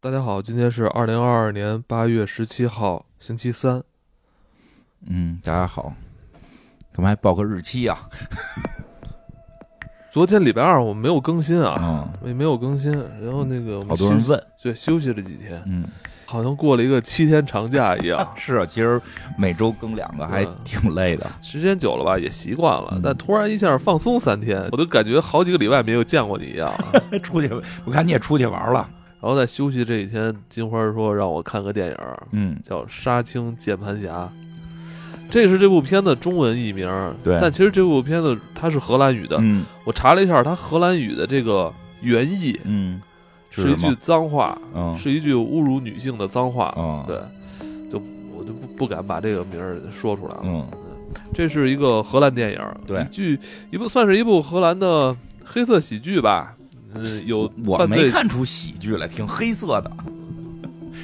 [0.00, 3.82] 大家好，今天是二零二二年八月十七号，星期三。
[5.08, 5.92] 嗯，大家好，
[6.92, 7.98] 干嘛还报个日期呀、
[10.12, 12.92] 昨天礼拜二我们没有更新啊，嗯，没没有更新。
[13.20, 15.84] 然后那个我们休好多人问，对休息了几天，嗯，
[16.26, 18.24] 好像过了一个七天长假一样。
[18.38, 19.02] 是啊，其实
[19.36, 21.26] 每周更两个还嗯挺累的。
[21.42, 23.00] 时间久了吧，也习惯了嗯。
[23.02, 26.72] 但突然一下放松三天，我都感觉好几个礼拜没有见过你一样。
[27.20, 27.50] 出去，
[27.84, 28.88] 我看你也出去玩了。
[29.20, 31.96] 然后在休息这几天，金花说让我看个电影，
[32.30, 34.30] 嗯，叫《杀青键盘侠》，
[35.28, 36.88] 这是这部片的中文译名。
[37.24, 39.36] 对但其实这部片子它是荷兰语的。
[39.40, 43.02] 嗯我查了一下，它荷兰语的这个原意嗯，
[43.50, 46.72] 是一句脏话，嗯是一句侮辱女性的脏话。
[46.78, 47.16] 嗯，对，
[47.90, 48.00] 就
[48.32, 50.42] 我就不不敢把这个名儿说出来了。
[50.44, 50.66] 嗯
[51.32, 53.40] 这是一个荷兰电影，对一剧
[53.72, 56.54] 一部算是一部荷兰的黑色喜剧吧。
[56.94, 59.90] 嗯，有我没看出喜剧来，挺黑色的。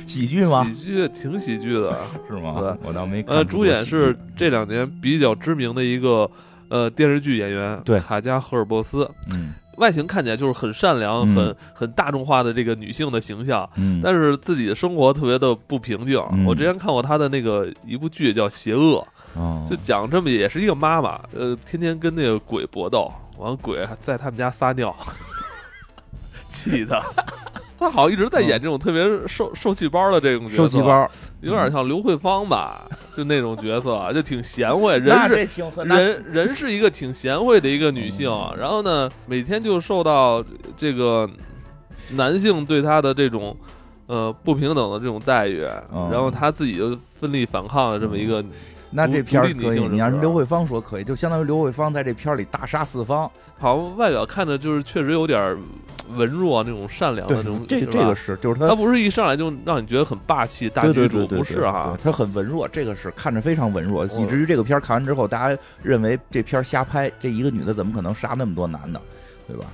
[0.07, 0.65] 喜剧吗？
[0.65, 1.99] 喜剧，挺喜剧的。
[2.31, 2.77] 是吗对？
[2.89, 3.37] 我倒没看。
[3.37, 6.31] 呃，主演是这两年比较知名的一个
[6.69, 9.11] 呃电视剧演员，对卡加赫尔伯斯。
[9.31, 16.17] 嗯外形看起来就是很善良、嗯很很大众化的这个女性的形象，嗯，但是自己的生活特别的不平静。
[16.31, 19.05] 嗯我之前看过她的那个一部剧叫《邪恶》，
[19.41, 24.95] 哦就讲这么也是一个妈妈，呃，天天跟那个鬼搏斗，完鬼还在他们家撒尿，
[26.55, 26.99] 气的。
[27.77, 35.49] 他好像一直在演这种特别受受气包的这种角色，受气，包，有点像刘慧芳吧， 就那种角色，就挺贤惠，人是
[35.85, 38.57] 人人是一个挺贤惠的一个女性，嗯。
[38.57, 40.43] 然后呢，每天就受到
[40.77, 41.29] 这个
[42.11, 43.55] 男性对她的这种
[44.07, 46.09] 呃不平等的这种待遇，嗯。
[46.11, 48.43] 然后她自己就奋力反抗的这么一个，
[48.93, 53.31] 那这片儿女可以你让刘慧芳说可以，就相当于刘慧芳在这片儿里大杀四方。
[53.59, 55.59] 好像外表看着就是确实有点
[56.11, 69.01] 文弱那种善良的那种，，这这个是，就是他他不是一上来就让你觉得很霸气大女主，不是对哈对，他很文弱，这个是看着非常文弱，以至于这个片儿看完之后，大家认为这片儿瞎拍，这一个女的怎么可能杀那么多男的，
[69.49, 69.65] 对吧？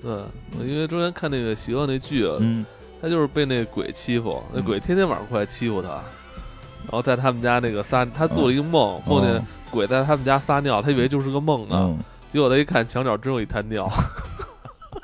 [0.00, 0.10] 对，
[0.58, 2.64] 我因为之前看那个邪恶那剧，嗯，
[3.00, 11.98] 他就是被那鬼欺负，那嗯鬼天天晚上过来欺负他，然后在他们家那个撒，他做了一个梦，梦见鬼在他们家撒尿，他以为就是个梦呢，嗯，
[12.30, 13.90] 结果他一看墙角真有一滩尿。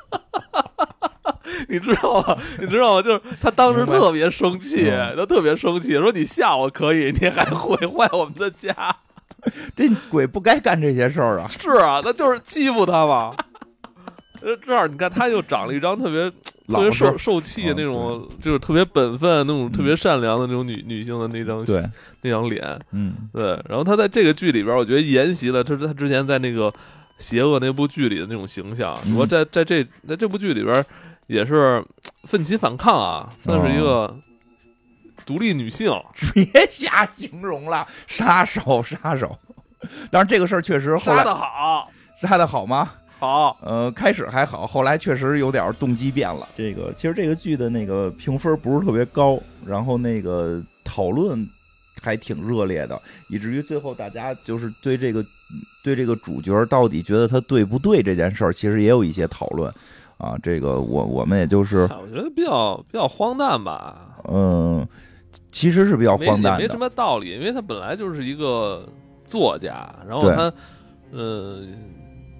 [1.67, 2.37] 你知道吗？
[2.59, 3.01] 你知道吗？
[3.01, 8.73] 就是他当时特别生气，嗯他特别生气，说你吓我可以，你还毁坏我们的家。
[9.75, 11.47] 这鬼不该干这些事儿啊。
[11.47, 13.33] 是啊，那就是欺负他嘛。
[14.41, 16.29] 呃，这样你看，他又长了一张特别
[16.67, 21.83] 特别受受气的那种，就是特别本分、那种特别善良的那种女女性的那张对，
[22.21, 22.79] 那张脸。
[22.91, 26.69] 嗯对，然后他在这个剧里边，我觉得沿袭了他他之前在那个
[27.19, 28.97] 《邪恶》那部剧里的那种形象。
[29.05, 30.83] 嗯我在在这在这部剧里边
[31.27, 31.83] 也是
[32.23, 34.17] 奋起反抗啊，算是一个
[35.25, 35.91] 独立女性。
[36.33, 39.37] 别瞎形容了，杀手杀手。
[40.09, 42.91] 当然，这个事儿确实后来杀的好，杀的好吗？
[43.19, 46.47] 好，呃，开始还好，后来确实有点动机变了。
[46.55, 51.47] 这个其实这个剧的那个评分不是特别高，然后那个讨论
[52.01, 55.25] 还挺热烈的，以至于最后大家就是对这个
[55.83, 59.73] 对这个主角到底觉得他对不对这件事儿，其实也有一些讨论
[60.17, 60.37] 啊。
[60.41, 64.15] 这个我我们也就是我觉得比较比较荒诞吧。
[64.27, 64.87] 嗯，
[65.51, 66.77] 其实是比较荒诞的也没什。
[66.77, 68.87] 么道理，因为他本来就是一个
[69.23, 70.51] 作家，然后他，
[71.11, 71.63] 呃，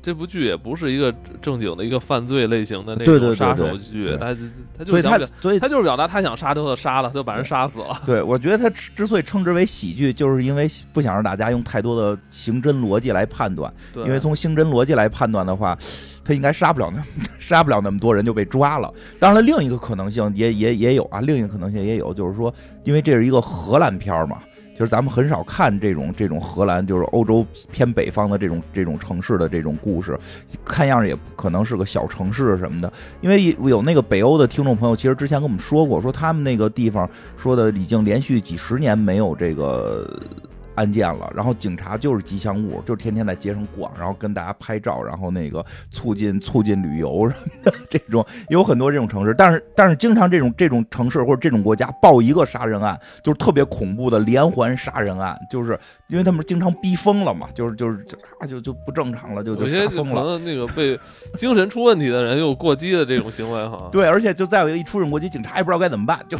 [0.01, 4.35] 这部剧也不是一个正经的一个犯罪类型的那种杀对手剧，对他
[4.77, 8.01] 他就所以他是所以他就是表达他想杀就杀了，就把人杀死了。
[8.05, 15.77] 对，我觉得他之之所以称之为喜剧，就是因为不想让大家用太多的刑侦逻辑来判断，对，因为从刑侦逻辑来判断的话，
[16.23, 17.03] 他应该杀不了那
[17.39, 18.93] 杀不了那么多人就被抓了。
[19.19, 24.37] 当然了，另一个可能性也也也有啊，另一个可能性也有，就是说，因为这是一个荷兰片儿嘛。
[24.79, 30.17] 就是咱们很少看这种这种荷兰，就是欧洲偏北方的这种这种城市的这种故事，
[30.63, 32.89] 看样也可能是个小城市什么的。
[33.19, 40.17] 因为有那个北欧的听众朋友，其实之前跟我们说过，说他们那个地方说的已经连续几十年没有这个
[40.79, 55.77] 案件了，然后警察就是吉祥物，就是天天在街上逛，然后跟大家拍照，然后那个促进促进旅游什么的这种，有很多这种城市，但是但是经常这种这种城市或者这种国家报一个杀人案，就是特别恐怖的连环杀人案，就是
[56.07, 60.23] 因为他们经常逼疯了嘛，就是就是就啊就就不正常了，就就疯了。
[60.23, 60.97] 能那个被
[61.35, 63.89] 精神出问题的人有过激的这种行为哈。
[63.91, 66.37] 对，而且就再有一出这种国籍，警察也不知道该怎么办，就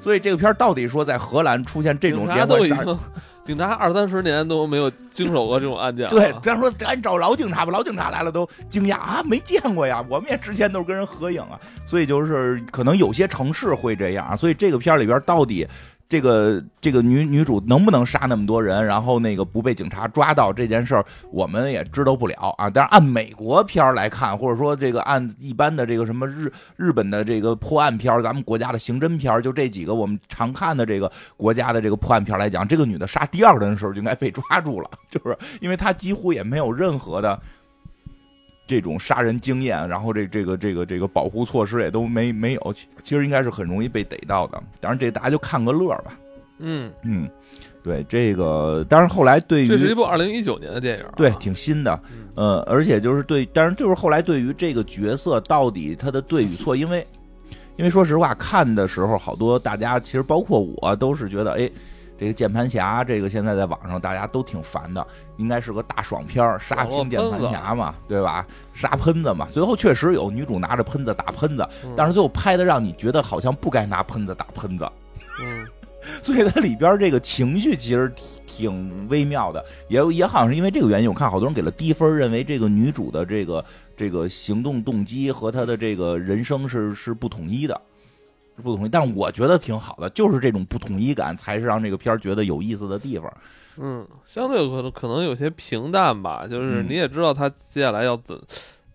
[0.00, 2.98] 所以这个片儿到底说在荷兰出现这种连环杀人，
[3.48, 6.06] 警察二三十年都没有经手过这种案件。
[6.10, 15.66] 对，咱说赶紧找老警察吧，老警察来了都惊讶啊，没见过呀，我们也之前都是跟人合影啊，所以就是可能有些城市会这样，所以这个片儿里边到底。
[16.08, 22.70] 这个这个女女主能不能杀那么多人，然后那个不被警察抓到这件事儿，我们也知道不了啊。
[22.70, 37.38] 但是按美国片儿来看，或者说这个按一般的这个什么日日本的这个破案片儿，咱们国家的刑侦片儿，就这几个我们常看的这个国家的这个破案片儿来讲，这个女的杀第二个人的时候就应该被抓住了， 就是因为她几乎也没有任何的。
[38.68, 44.62] 这种杀人经验，然后这这个这个这个保护措施也都没没有，其其实应该是很容易被逮到的。
[44.78, 46.16] 当然，这大家就看个乐吧。
[46.58, 47.28] 嗯嗯，
[47.82, 51.98] 对这个，当然后来对于这是一部二零一九年的电影，对，挺新的。
[52.34, 57.06] 呃，而且就是对，但是就是后来对于这个角色到底他的对与错，因为
[57.76, 61.70] 因为说实话，看的时候好多大家其实包括我都是觉得，哎。
[62.18, 65.06] 这个键盘侠，这个现在在网上大家都挺烦的，
[65.36, 68.44] 应该是个大爽片杀青键盘侠嘛，对吧？
[68.74, 71.66] 杀喷子嘛，最后确实有女主拿着喷子打喷子，
[71.96, 74.90] 但是最后拍的让你觉得好像不该拿喷子打喷子，
[75.40, 75.64] 嗯，
[76.20, 78.12] 所以它里边这个情绪其实
[78.46, 83.64] 挺微妙的，也也好像是因为这个原因，我看好多人给了低分，认为这个女主的这个
[83.96, 87.80] 这个行动动机和她的这个人生是是不统一的。
[88.62, 93.32] 不统一，但是我觉得挺好的，就是这种不统一感才是让这个片儿觉得有意思的地方。
[93.80, 98.36] 嗯，相对可能可能有些平淡吧，就是你也知道他接下来要怎，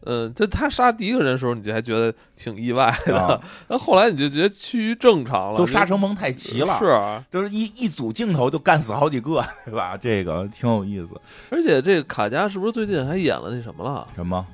[0.06, 9.95] 嗯，就他杀第一个人的时候，你就还觉得挺意外的，那后来你就觉得趋于正常了，都杀成蒙太奇了，是，就是一一组镜头就干死好几个，对吧？
[9.95, 11.10] 这个挺有意思。
[11.50, 14.06] 而且这个卡加是不是最近还演了那什么了？
[14.15, 14.45] 什么？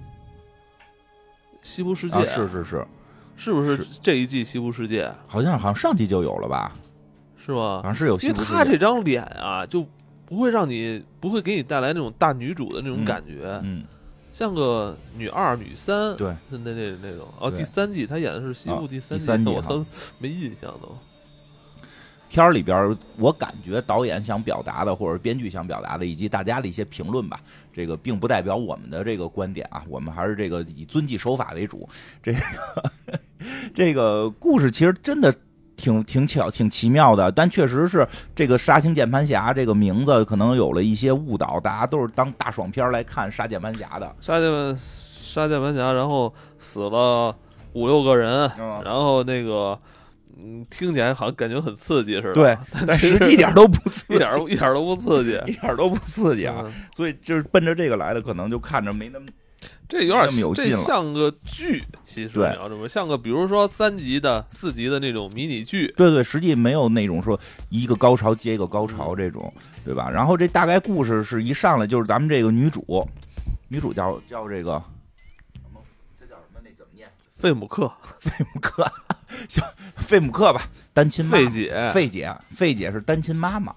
[1.64, 2.24] 西部世界？
[2.26, 2.86] 是是是。
[3.40, 6.76] 是不是这一季《西部世界》好像好像上季就有了吧？
[7.38, 7.78] 是吗？
[7.78, 8.20] 好像是有。
[8.20, 9.86] 因为他这张脸啊，就
[10.26, 13.86] 不会让你不会给你带来那种大女主的那种感觉，嗯，
[14.34, 17.26] 像个女二、女三，对，那那那种。
[17.40, 19.86] 哦，第三季他演的是《西部》第三季，我都
[20.18, 20.96] 没印象都。
[22.30, 27.40] 片儿里边，我感觉导演想表达的，或者编剧想表达的，以及大家的一些评论吧，
[27.74, 31.90] 这个并不代表我们的这个观点啊，我们还是这个以遵纪守法为主。
[32.22, 32.40] 这个
[33.74, 35.34] 这个故事其实真的
[35.76, 44.16] 挺挺巧、挺奇妙的，但确实是这个“杀青键盘侠”这个名字可能有了一些误导，大家都是当大爽片来看杀键盘侠的。
[44.22, 47.36] 杀键盘杀键盘侠，然后死了
[47.74, 48.52] 五六个人，
[48.86, 49.80] 然后那个。
[50.42, 52.58] 嗯，听起来好像感觉很刺激似的，对，
[52.88, 56.64] 但实际一点都不刺激，一点 一点都不刺激， 一点都不刺激啊！
[56.96, 59.26] 所以就是奔着这个来的，可能就看着没那么，
[59.90, 67.38] 这有点有这像个剧，其实你要这么像个，比如说三集的、四集的那种迷你剧，对对，实际没有那种说
[67.68, 69.54] 一个高潮接一个高潮这种，
[69.84, 70.10] 对吧？
[70.10, 73.06] 然后这大概故事是一上来就是咱们这个女主，
[73.68, 74.82] 女主叫叫这个
[75.54, 75.82] 什么？
[76.18, 76.62] 这叫什么？
[76.64, 77.10] 那怎么念？
[77.36, 78.90] 费姆克，费姆克。
[79.48, 79.64] 行，
[79.96, 83.74] 费姆克吧，单亲费姐，费姐，费姐是单亲妈妈，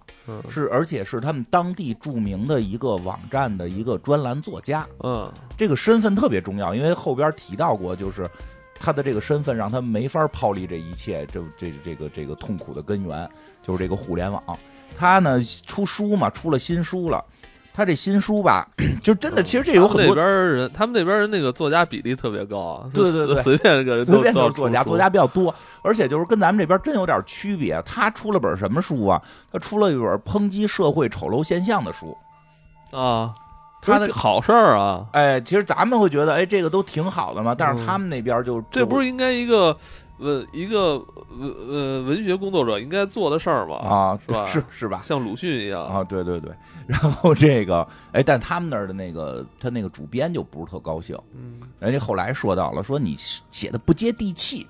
[0.49, 4.87] 是而且是他们当地著名的一个网站的一个专栏作家。
[5.02, 8.28] 嗯，这个身份特别重要，因为后边提到过，就是
[8.75, 13.28] 他的这个身份让他没法抛离这一切，这这这个这个痛苦的根源
[13.62, 14.43] 就是这个互联网。
[14.96, 17.25] 他呢出书嘛，出了新书了。
[17.74, 18.69] 他这新书吧，
[19.02, 27.81] 就真的，其实这有很多那边人，他们那边人那个作家比例特别高，对对对， 随便个 人随便都是作家，作家比较多，而且就是跟咱们这边真有点区别。
[27.86, 29.20] 他出了本什么书啊？
[29.50, 32.17] 他出了一本抨击社会丑陋现象的书
[32.91, 33.32] 啊，
[33.81, 35.06] 他的好事儿啊。
[35.12, 37.55] 哎，其实咱们会觉得，哎，这个都挺好的嘛。
[37.56, 39.74] 但是他们那边就这不是应该一个
[40.22, 40.98] 文一个
[41.31, 43.76] 文呃文学工作者应该做的事儿吗？
[43.76, 44.46] 啊，是吧？
[44.46, 45.02] 是是吧？
[45.05, 46.50] 像鲁迅一样啊，对对对。
[46.86, 51.19] 然后这个，哎，但他们那儿的那个，他那个主编就不是特高兴。
[51.34, 53.17] 嗯，人家后来说到了，说你
[53.50, 54.67] 写的不接地气。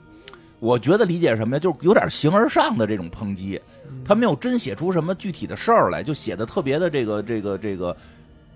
[0.58, 1.58] 我觉得理解什么呀？
[1.58, 3.60] 就是有点形而上的这种抨击，
[4.04, 7.96] 他没有真写出什么具体的事儿来，就写的特别的这个这个这个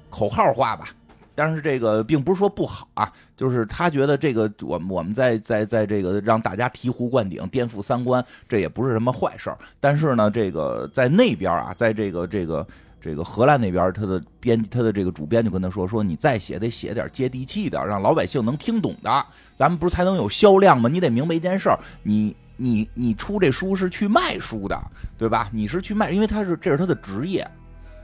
[0.08, 0.90] 口号化吧。
[1.36, 9.58] 但是这个并不是说不好啊，就是他觉得这个我我们在在在这个让大家醍醐灌顶、颠覆三观，这也不是什么坏事儿。
[9.78, 12.66] 但是呢，这个在那边啊，在这个这个。
[12.98, 20.88] 这个荷兰那边，他的编，他的这个主编就跟他说：“说你再写得写点接地气的，让老百姓能听懂的，咱们不是才能有销量吗？
[20.88, 24.76] 你得明白一件事儿，你你你出这书是去卖书的，
[25.16, 25.48] 对吧？
[25.52, 27.48] 你是去卖，因为他是这是他的职业，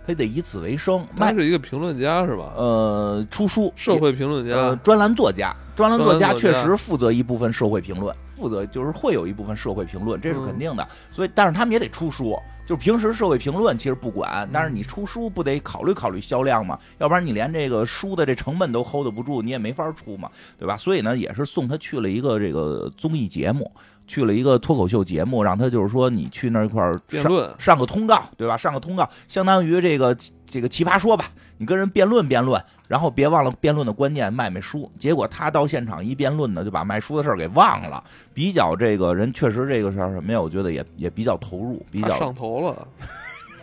[0.06, 1.06] 他得以此为生。
[1.16, 2.52] 他是一个评论家是吧？
[2.56, 10.84] 呃，出书，社会评论家，专栏作家，专栏作家确实负责一部分社会评论。”负责，就是会有一部分社会评论，这是肯定的。
[11.12, 16.76] 所以，但是他们也得出书，就是平时社会评论其实不管，但是你出书不得考虑考虑销量嘛？
[16.98, 20.28] 要不然你连这个书的这成本都 hold 不住，你也没法出嘛，
[20.58, 20.76] 对吧？
[20.76, 23.70] 所以呢，也是送他去了一个这个综艺节目。
[24.06, 28.56] 去了一个脱口秀节目，让他就是说你去那块儿辩论，上个通告，对吧？
[28.56, 30.16] 上个通告，相当于这个
[30.46, 34.90] 这个奇葩说吧，你跟人辩论辩论，然后别忘了辩论的关键卖卖书。
[34.98, 38.02] 结果他到现场一辩论呢，就把卖书的事儿给忘了。
[38.34, 40.40] 比较这个人确实这个事儿什么呀？
[40.40, 42.86] 我觉得也也比较投入，比较上头了。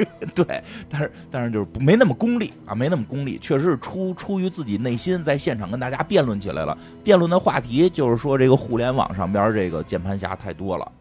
[0.34, 6.78] 对，但是但是就是没那么功利啊，没那么功利，确实是出出于自己内心，在现场跟大家辩论起来了。
[7.04, 10.92] 辩论的话题就是说，这个互联网上边这个键盘侠太多了。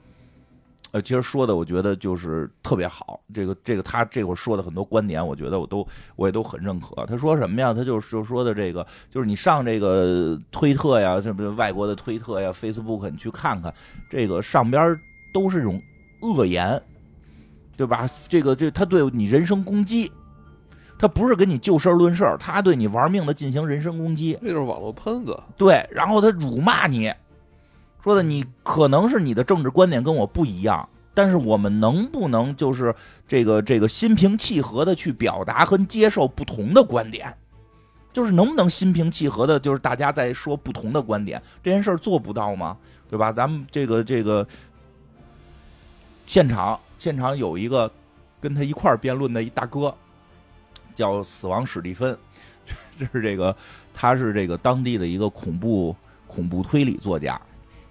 [0.91, 5.87] 呃，其实说的我觉得就是特别好，这个这个他这会儿说的很多观点，我觉得我都
[6.17, 7.05] 我也都很认可。
[7.07, 7.75] 他说什么呀？
[7.75, 13.73] 他就是就说的这个，就是你上这个推特呀，什么外国的推特呀、Facebook，你去看看，
[14.09, 14.99] 这个上边
[15.33, 15.81] 都是这种
[16.23, 16.81] 恶言。
[17.79, 18.11] 对吧？
[18.29, 20.11] 这个这他对你人身攻击，
[20.99, 25.41] 他不是跟你就事论事他对你玩命的进行人身攻击，这就是网络喷子。
[25.57, 27.15] 对，然后他辱骂你，
[28.03, 32.93] 说的你可能是你的政治观点跟我不一样，但是我们能不能就是
[33.29, 37.33] 这个这个心平气和的去表达和接受不同的观点？
[38.13, 42.77] 就是能不能心平气和的，就是大家在说不同的观点，这件事做不到吗？
[43.09, 43.31] 对吧？
[43.31, 44.45] 咱们这个这个
[46.27, 46.77] 现场。
[46.99, 47.91] 现场有一个
[48.41, 49.95] 跟他一块儿辩论的一大哥，
[50.95, 52.19] 叫死亡史蒂芬，
[52.99, 53.57] 这是这个
[53.95, 55.95] 他是这个当地的一个恐怖
[56.27, 57.41] 恐怖推理作家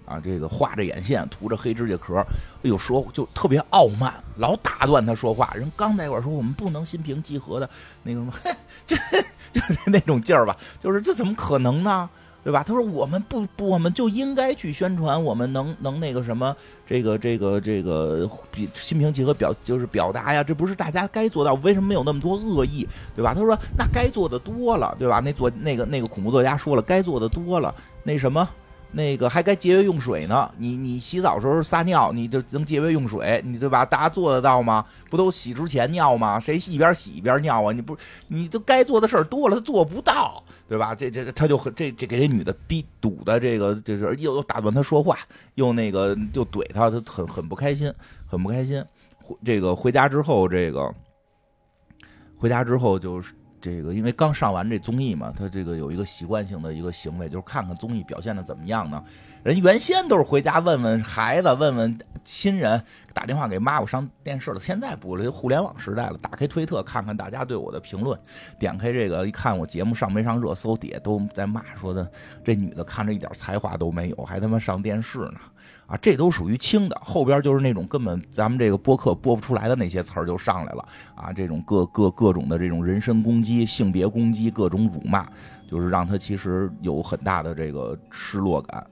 [0.04, 2.16] 啊，这个画着眼线，涂着黑指甲壳，
[2.62, 5.52] 哎呦说就特别傲慢，老打断他说话。
[5.54, 7.68] 人刚在一块说我们不能心平气和的
[8.02, 8.32] 那个什么，
[8.86, 8.96] 就
[9.52, 12.08] 就那种劲儿吧，就是这怎么可能呢？
[12.44, 12.62] 对吧？
[12.62, 21.54] 他说：“我们不不，我们就应该去宣传，我们能能那个什么，这个这个这个比心平气和表就是表达呀，这不是大家该做到？
[21.54, 22.86] 为什么没有那么多恶意？
[23.14, 25.20] 对吧？”他说：“那该做的多了，对吧？
[25.20, 28.48] 那作那个那个恐怖作家说了，该做的多了，那什么。”
[28.90, 33.84] 那个还该节约用水呢，你你洗澡时候撒尿，你就能节约用水，你对吧？
[33.84, 34.84] 大家做得到吗？
[35.10, 36.40] 不都洗之前尿吗？
[36.40, 37.72] 谁一边洗一边尿啊？
[37.72, 37.96] 你不，
[38.28, 40.94] 你都该做的事儿多了，他做不到，对吧？
[40.94, 45.18] 这这他就很这这给这女的逼堵的，这个就是又又打断他说话，
[45.56, 47.92] 又那个又怼他，他很很不开心，
[48.26, 48.82] 很不开心。
[49.22, 50.94] 回这个回家之后，这个
[52.38, 53.34] 回家之后就是。
[53.60, 59.02] 这个因为刚上完这综艺嘛，他这个有一个习惯性的一个行为，就是看看综艺表现的怎么样呢？
[59.42, 62.82] 人原先都是回家问问孩子，问问亲人，
[63.14, 64.60] 打电话给妈，我上电视了。
[64.60, 68.18] 现在不了，互联网时代了，打开推特看看大家对我的评论，
[68.58, 72.10] 点开这个一看我节目上没上热搜，底下都在骂，说的
[72.44, 75.40] 这女的看着一点才华都没有，还他妈上电视呢。
[75.88, 85.26] 啊，这都属于轻的，后边就是那种根本咱们这个播客播不出来的那些词儿就上来了啊，这种各各各种的这种人身攻击、性别攻击、各种辱骂，
[85.66, 88.86] 就是让他其实有很大的这个失落感。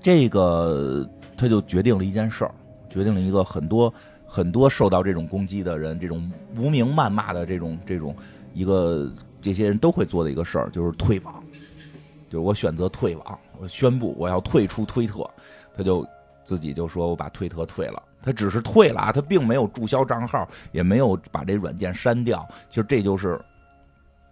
[0.00, 1.04] 这个
[1.36, 2.54] 他就决定了一件事儿，
[2.88, 3.92] 决定了一个很多
[4.24, 8.14] 很多受到这种攻击的人、这种无名谩骂的这种这种
[8.54, 11.42] 一个这些人都会做的一个事儿，就是退网，
[12.28, 13.38] 就是我选择退网。
[13.58, 15.28] 我宣布我要退出推特，
[15.76, 16.06] 他就
[16.44, 22.46] 自己就说我把推特退了，他只是退了啊，他并没有注销账号，也没有把这软件删掉。
[22.68, 23.40] 其实这就是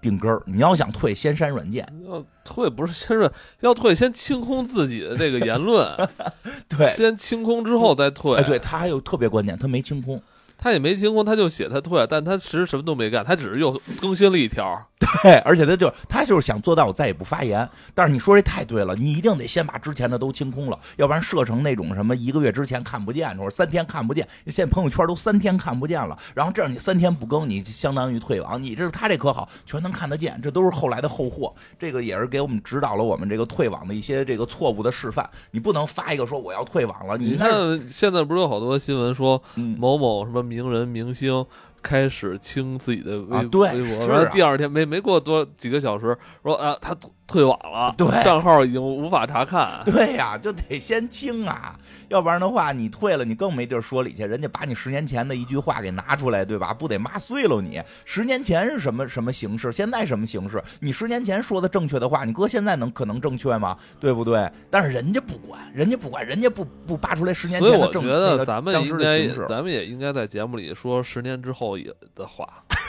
[0.00, 0.40] 病根儿。
[0.46, 1.86] 你要想退，先删软件。
[2.08, 5.88] 要退不是先软，要退先清空自己的这个言论。
[6.68, 8.36] 对，先清空之后再退。
[8.36, 10.22] 哎，对他还有特别关键，他没清空。
[10.58, 13.70] 他也没清空，他就写他退，但他其实什么都没干，他只是又
[14.00, 14.86] 更新了一条。
[15.22, 17.68] 对，而且他就他就是想做到我再也不发言。
[17.94, 24.26] 但是你说这太对了，你一定得先把之前的都清空了，要不然设成那种什么一个月之前看不见，或者三天看不见。
[24.46, 28.60] 现在朋友圈都三天看不见了，然后这样你三天不更，你相当于退网。
[28.60, 31.54] 你这是他这可好，全能看得见，这都是后来的后货。
[31.78, 35.28] 这个也是给我们指导了我们这个退网的一些这个错误的示范。
[35.50, 37.18] 你不能发一个说我要退网了。
[37.18, 37.48] 你看
[37.90, 41.44] 现在不是有好多新闻说某某什么名人明星。
[41.82, 46.96] 开始清自己的微微博，然后第二天没没过多几个小时，说啊他。
[47.26, 49.82] 退网了，对，账号已经无法查看。
[49.84, 51.76] 对呀，就得先清啊，
[52.08, 54.24] 要不然的话，你退了，你更没地儿说理去。
[54.24, 56.72] 人家把你十年前的一句话给拿出来，对吧？
[56.72, 57.82] 不得骂碎了你？
[58.04, 59.72] 十年前是什么什么形式？
[59.72, 60.62] 现在什么形式？
[60.80, 63.76] 你十年前说的正确的话，你搁现在能可能正确吗？
[63.98, 64.48] 对不对？
[64.70, 72.48] 但是人家不管，人家不管，人家不不扒出来十年前的正觉得咱们应该，咱们也应该在节目里说十年之后也的话。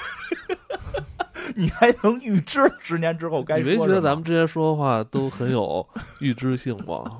[1.55, 3.71] 你还能预知十年之后该说？
[3.71, 5.87] 你没觉得咱们之前说的话都很有
[6.19, 7.19] 预知性吗？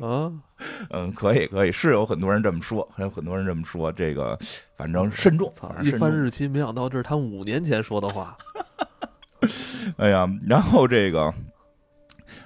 [0.00, 0.32] 啊，
[0.90, 4.38] 嗯，可以可以，是有很多人这么说，还有很多人这么说，这个
[4.76, 6.08] 反正慎重，反正一慎重。
[6.08, 8.36] 翻日期，没想到这是他五年前说的话。
[9.98, 11.32] 哎呀，然后这个。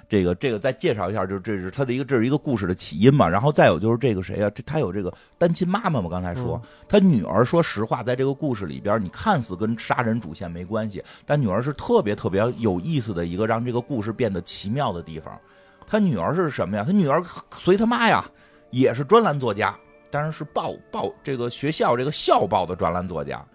[0.09, 15.39] 这个这个再介绍一下，就是这是他的一个这是一个故事的起因嘛，然后再有就是这个谁啊，这他有这个单亲妈妈嘛，刚才说他女儿，说实话，在这个故事里边，你看似跟杀人主线没关系，但女儿是特别特别有意思的一个让这个故事变得奇妙的地方。
[15.85, 16.83] 他女儿是什么呀？
[16.83, 17.23] 他女儿
[17.55, 18.25] 随他妈呀，
[18.71, 19.77] 也是专栏作家，
[20.09, 23.45] 当然是报报这个学校这个校报的专栏作家。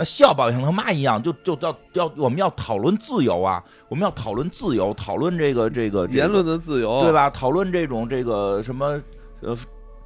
[0.00, 7.28] 那校报像他妈一样，就就要要我们要讨论自由啊，我们要讨论自由，讨论这个这个言论的自由，对吧？
[7.28, 8.98] 讨论这种这个什么
[9.42, 9.56] 呃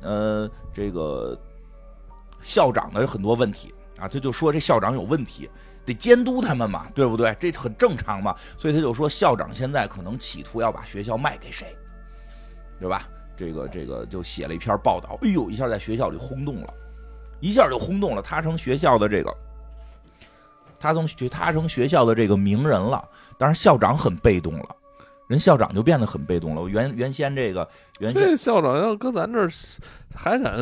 [0.01, 1.39] 呃这个
[2.41, 5.49] 校长的很多问题啊，他就说这校长有问题，
[5.87, 7.33] 得监督他们嘛，对不对？
[7.39, 11.73] 这很正常嘛，所以他就说校长现在可能企图要把学校卖给谁，
[12.81, 13.09] 对吧？
[13.37, 16.75] 这个这个就写了一篇报道，哎呦，一下在学校里轰动了，
[17.39, 19.33] 一下就轰动了，他成学校的这个。
[20.85, 23.03] 他从学他成学校的这个名人了，
[23.39, 24.69] 当然校长很被动了，
[25.29, 26.69] 人校长就变得很被动了。
[26.69, 27.67] 原原先这个
[28.01, 29.51] 原先这校长要搁咱这儿
[30.15, 30.55] 还敢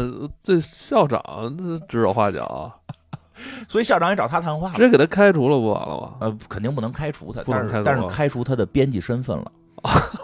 [0.44, 1.52] 对校长
[1.88, 2.72] 指手画脚，
[3.66, 6.14] 所以校长也找他谈话了，直接给他开除了不完了吗？
[6.20, 9.50] 呃，肯定不能开除他，但是但是开除他的编辑身份了。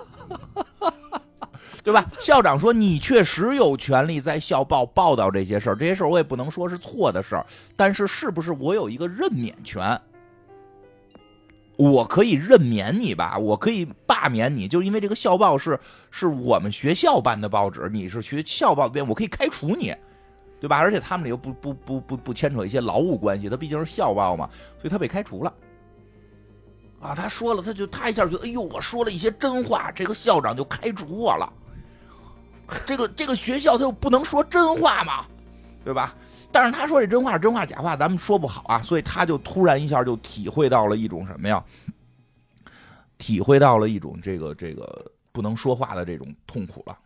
[1.89, 2.05] 对吧？
[2.21, 9.99] 校长说：“你确实有权利在校报报道这些事儿，这些事儿我也不能说是错的事儿，但是是不是我有一个任免权？
[11.79, 13.39] 我可以任免你吧？
[13.39, 15.81] 我可以罢免你，就因为这个校报是
[16.11, 19.95] 是我们学校办的报纸，你是学校报的编，我可以开除你，
[20.61, 20.77] 对吧？
[20.77, 25.55] 而且他们里又不不不不不牵扯一些劳务关系，他毕竟是校报嘛，所以他被开除了。
[27.01, 31.51] 啊，他说了，他就他一下觉得，哎呦，我说了一些真话，这个校长就开除我了。”
[32.87, 35.25] 这个这个学校他又不能说真话嘛，
[35.85, 36.15] 对吧？
[36.51, 38.83] 但是他说这真话是真话假话，咱们说不好啊。
[38.83, 41.63] 所以他就突然一下就体会到了一种什么呀？
[43.19, 46.97] 体会到了一种这个这个不能说话的这种痛苦了。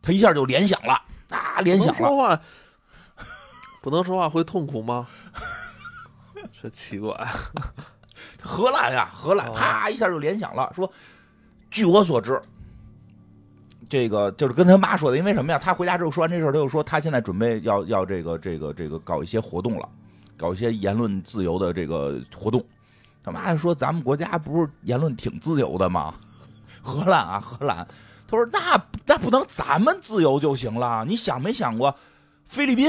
[0.00, 0.94] 他一下就联想了
[1.28, 2.08] 啊，联想了。
[2.08, 2.40] 说话
[3.82, 5.06] 不能说话会痛苦吗？
[6.62, 7.14] 这奇怪。
[8.40, 10.90] 荷兰呀，荷兰，啪一下就联想了，说，
[11.70, 12.40] 据我所知。
[13.90, 15.58] 这个就是跟他妈说的，因为什么呀？
[15.58, 19.88] 他回家之后说完这事儿，他又说他现在准备要要这个这个这个搞一些活动了，
[20.36, 22.64] 搞一些言论自由的这个活动。
[23.24, 26.14] 他妈说咱们国家不是言论挺自由的吗？
[26.80, 27.84] 荷兰啊，荷兰。
[28.28, 31.04] 他说那那不能咱们自由就行了？
[31.04, 31.92] 你想没想过
[32.44, 32.88] 菲律宾？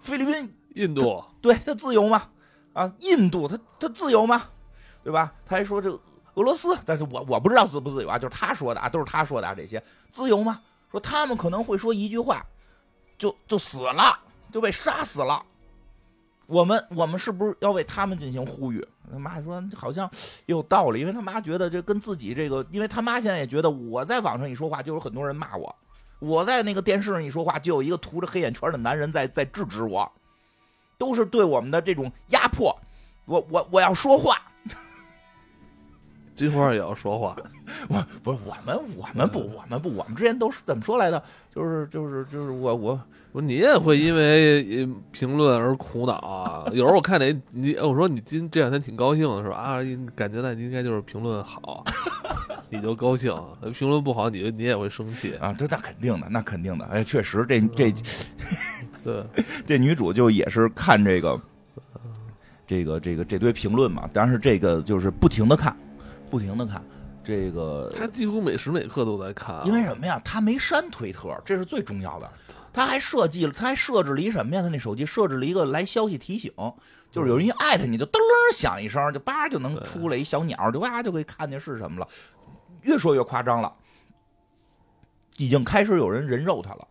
[0.00, 2.24] 菲律宾、印度，对他自由吗？
[2.72, 4.42] 啊，印度他他自由吗？
[5.04, 5.32] 对吧？
[5.46, 5.96] 他还说这。
[6.34, 10.60] 俄罗斯，但是我我不知道自不自由啊，就是他说的啊，都是他说的啊，这些自由吗？
[10.90, 12.44] 说他们可能会说一句话，
[13.18, 14.18] 就就死了，
[14.50, 15.42] 就被杀死了。
[16.46, 18.86] 我们我们是不是要为他们进行呼吁？
[19.10, 20.10] 他妈说好像
[20.46, 25.74] 有道理，因为他妈觉得这跟自己这个，因为他妈现在也觉得我在网上一说话就有很多人骂我，
[26.18, 30.10] 我在那个电视上一说话就有一个涂着黑眼圈的男人在在制止我，
[30.98, 32.78] 都是对我们的这种压迫。
[33.24, 34.51] 我我我要说话。
[36.42, 37.36] 金花也要说话，
[37.88, 41.22] 我不是我们，我们不，我们不，我们之前都是怎么说来的？
[41.48, 43.00] 就是就是就是我我
[43.30, 46.64] 我你也会因为评论而苦恼啊？
[46.72, 49.56] 有时候我看哪你我说你今这两天挺高兴的是吧？
[49.56, 49.78] 啊，
[50.16, 51.84] 感觉那应该就是评论好，
[52.70, 53.32] 你就高兴；
[53.72, 55.54] 评论不好，你你也会生气啊？
[55.56, 56.84] 这那肯定的，那肯定的。
[56.86, 57.94] 哎，确实这这
[59.04, 59.24] 对
[59.64, 61.40] 这女主就也是看这个
[62.66, 65.76] 这个这个这堆评论嘛，但是这个就是不停的看。
[66.32, 66.82] 不停的看
[67.22, 69.60] 这个，他几乎每时每刻都在看。
[69.66, 70.18] 因为什么呀？
[70.24, 72.32] 他没删推特，这是最重要的。
[72.72, 74.62] 他还设计了，他还设置了一什么呀？
[74.62, 76.50] 他那手机设置了一个来消息提醒，
[77.10, 78.18] 就是有人一艾特你就噔
[78.54, 82.08] 响一声，就叭就能出来一小鸟，就哇就可以看见是什么了。
[82.80, 83.70] 越说越夸张了，
[85.36, 86.88] 已经开始有人人肉他了。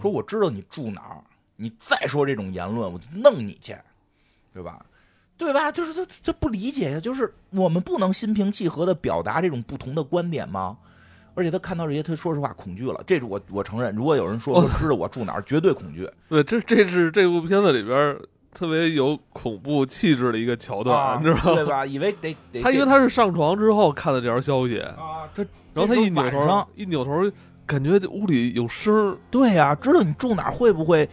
[0.00, 1.22] 说我知道你住哪儿，
[1.56, 3.76] 你再说这种言论，我就弄你去，
[4.54, 4.82] 对吧？
[5.38, 5.72] 对吧？
[5.72, 10.76] 就是他他不理解呀，就是我们不能心平气和的表达这种不同的观点吗？
[11.34, 13.00] 而且他看到这些，他说实话恐惧了。
[13.06, 16.10] 这是我我承认，如果有人说我知道我住哪儿，绝对恐惧。
[16.28, 18.18] 对，这这是这部片子里边
[18.52, 21.54] 特别有恐怖气质的一个桥段，你知道吗？
[21.54, 21.86] 对吧？
[21.86, 27.30] 以为得得 他，因为他是上床之后看的这条消息啊，他然后他一扭头，一扭头
[27.64, 31.08] 感觉屋里有声对呀，知道你住哪儿会不会？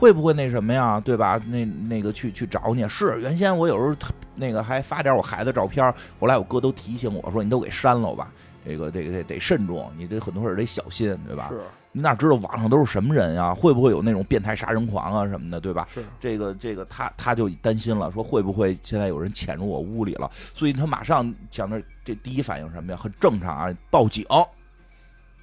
[0.00, 0.98] 会不会那什么呀？
[0.98, 1.38] 对吧？
[1.46, 3.94] 那那个去去找你是原先我有时候
[4.34, 8.32] 那个还发点我孩子照片，后来我哥都提醒我说你都给删了吧，
[8.64, 11.48] 这个这个得得慎重，你这很多事儿得小心，对吧？
[11.50, 11.60] 是
[11.92, 13.52] 你哪知道网上都是什么人呀？
[13.52, 15.86] 会不会有那种变态杀人狂啊什么的，对吧？
[15.92, 20.30] 是，这个这个他他就担心了，说会不会现在有人潜入我屋里了？
[20.54, 22.96] 所以他马上想着这第一反应什么呀？
[22.96, 24.24] 很正常啊，报警，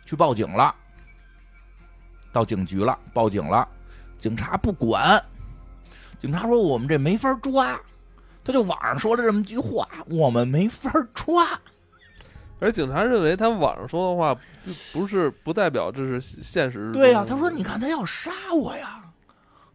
[0.04, 0.74] 去报警了，
[2.32, 3.67] 到警局了，报警了，
[4.17, 5.23] 警察不管，
[6.17, 7.80] 警察说我们这没法抓，
[8.43, 11.47] 他就网上说了这么句话，我们没法抓。
[12.60, 14.41] 而警察认为他网上说的话不
[14.91, 16.91] 不是不代表这是现实。
[16.91, 19.03] 对呀、他说你看他要杀我呀，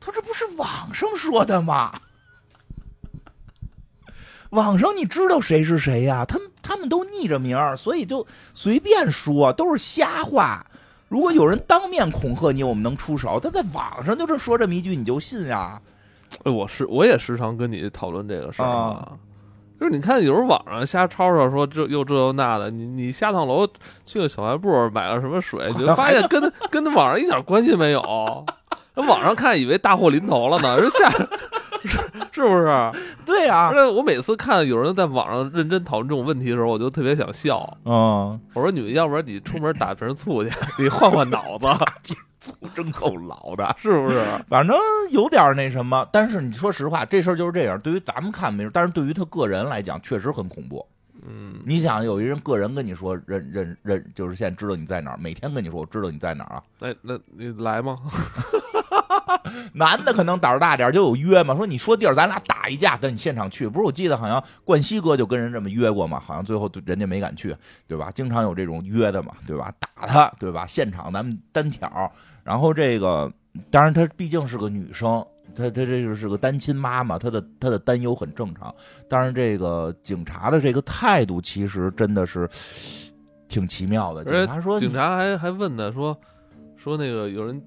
[0.00, 1.92] 他说这不是网上说的吗？
[4.50, 6.24] 网上你知道谁是谁呀？
[6.26, 10.66] 他们他们都逆着名儿，所以就随便说，都是瞎话。
[11.12, 15.78] 如果有人当面恐吓你，我们能出手；他在网上就是说这么一句，你就信呀？
[16.42, 19.12] 哎，我是我也时常跟你讨论这个事儿啊
[19.78, 23.68] 就是你看，有时候网上瞎吵吵说这又这又那的，你你下趟楼
[24.06, 28.02] 去个小卖部买个什么水，你 就发现跟跟网上一点关系没有。
[28.94, 31.12] 那网上看以为大祸临头了呢，人下
[31.84, 31.98] 是
[32.32, 32.90] 是不是？
[33.24, 37.76] 对呀、而且我每次看有人在网上认真讨论这种问题的时候，我就特别想笑。
[37.84, 40.50] 嗯，我说你们要不然你出门打瓶醋去，
[40.82, 41.66] 你换换脑子，
[42.40, 43.74] 醋真够老的。
[43.78, 44.20] 是不是？
[44.48, 44.76] 反正
[45.10, 47.78] 有点那什么，但是你说实话，这事儿就是这样。
[47.80, 50.84] 对于咱们看没事，但是对于他个人来讲，确实很恐怖。
[51.24, 56.62] 嗯，你想，有一人个人跟你说认认认，就是现在知道你在哪儿，每天跟你说我知道你在哪儿啊。
[56.80, 57.96] 那那你来吗？
[59.74, 63.68] 男的可能胆儿大点，就有约嘛，说你说地儿，咱俩打一架，等你现场去。
[63.68, 67.54] 不是，我记得好像冠希哥就跟人这么约过嘛，好像最后人家没敢去，
[67.86, 68.10] 对吧？
[68.14, 69.72] 经常有这种约的嘛，对吧？
[69.78, 70.66] 打他，对吧？
[70.66, 72.10] 现场咱们单挑，
[72.44, 73.32] 然后这个，
[73.70, 75.24] 当然她毕竟是个女生。
[75.54, 78.74] 她她这就是个单亲妈妈，她的她的担忧很正常。
[79.06, 82.48] 当然，这个警察的这个态度其实真的是
[83.48, 84.24] 挺奇妙的。
[84.24, 86.18] 警察说：“警察还还问呢，说
[86.76, 87.60] 说那个有人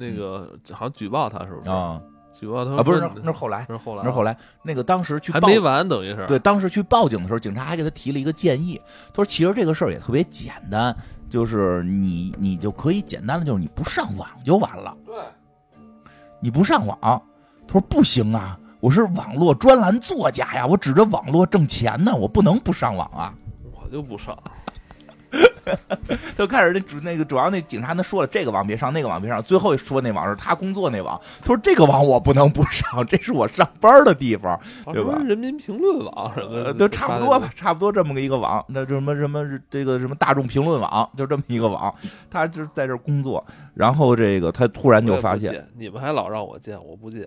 [0.00, 1.68] 那个好像举报他，是不是？
[1.68, 2.00] 啊
[2.32, 10.96] 举报他啊，不是，那是后来，那是后来，那是后来，那个当时去报还没完，等于是对，当时去报警的时候，警察还给他提了一个建议，他说其实这个事儿也特别简单，
[11.28, 15.14] 就是你你就可以简单的就是你不上网就完了，对，
[16.40, 23.34] 你不上网，他说不行啊，我是网络专栏作家呀，我指着网络挣钱呢，我不能不上网啊。
[23.74, 24.34] 我就不上。
[26.36, 34.58] 他开始那主那个主要那警察那说了这个网别上，那个网别上，最后说那网是他工作那网，他说这个网我不能不上，这是我上班的地方。
[34.92, 41.94] 对吧人民评论网什么都差不多吧，差不多这么个一个网，那什么什么这个什么大众评论网，就这么一个网，
[42.30, 47.26] 他就是在这工作，然后这个他突然就发现，你们还老让我见，我不见。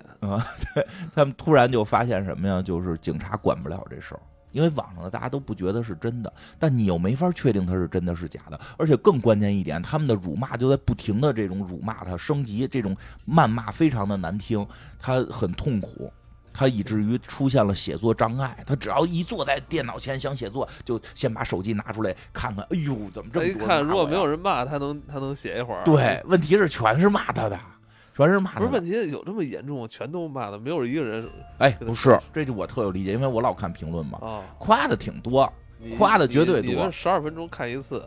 [1.16, 2.62] 他们突然就发现什么呀？
[2.62, 4.20] 就是警察管不了这事儿。
[4.54, 12.96] 因为网上的大家都不觉得是真的，但你又没法确定它是真的是假的，而且更关键一点，他们的辱骂就在不停的这种辱骂他，升级这种
[13.28, 14.66] 谩骂非常的难听，
[15.00, 16.14] 他很痛苦，
[16.54, 18.64] 他以至于出现了写作障碍。
[18.66, 27.60] 他只要一坐在电脑前想写作，就先把手机拿出来看看，哎呦，怎么这么多一看，如果没有人骂，他能他能写一会儿。，对，问题是全是骂他的，
[28.16, 28.66] 全是骂他的。
[28.66, 29.88] 不是问题有这么严重吗？
[29.90, 35.52] 全都骂的，没有一个人哎，不是，这就我特有理解，因为我老看评论嘛，啊，夸的挺多，
[35.98, 38.04] 夸的绝对多十二分钟看一次，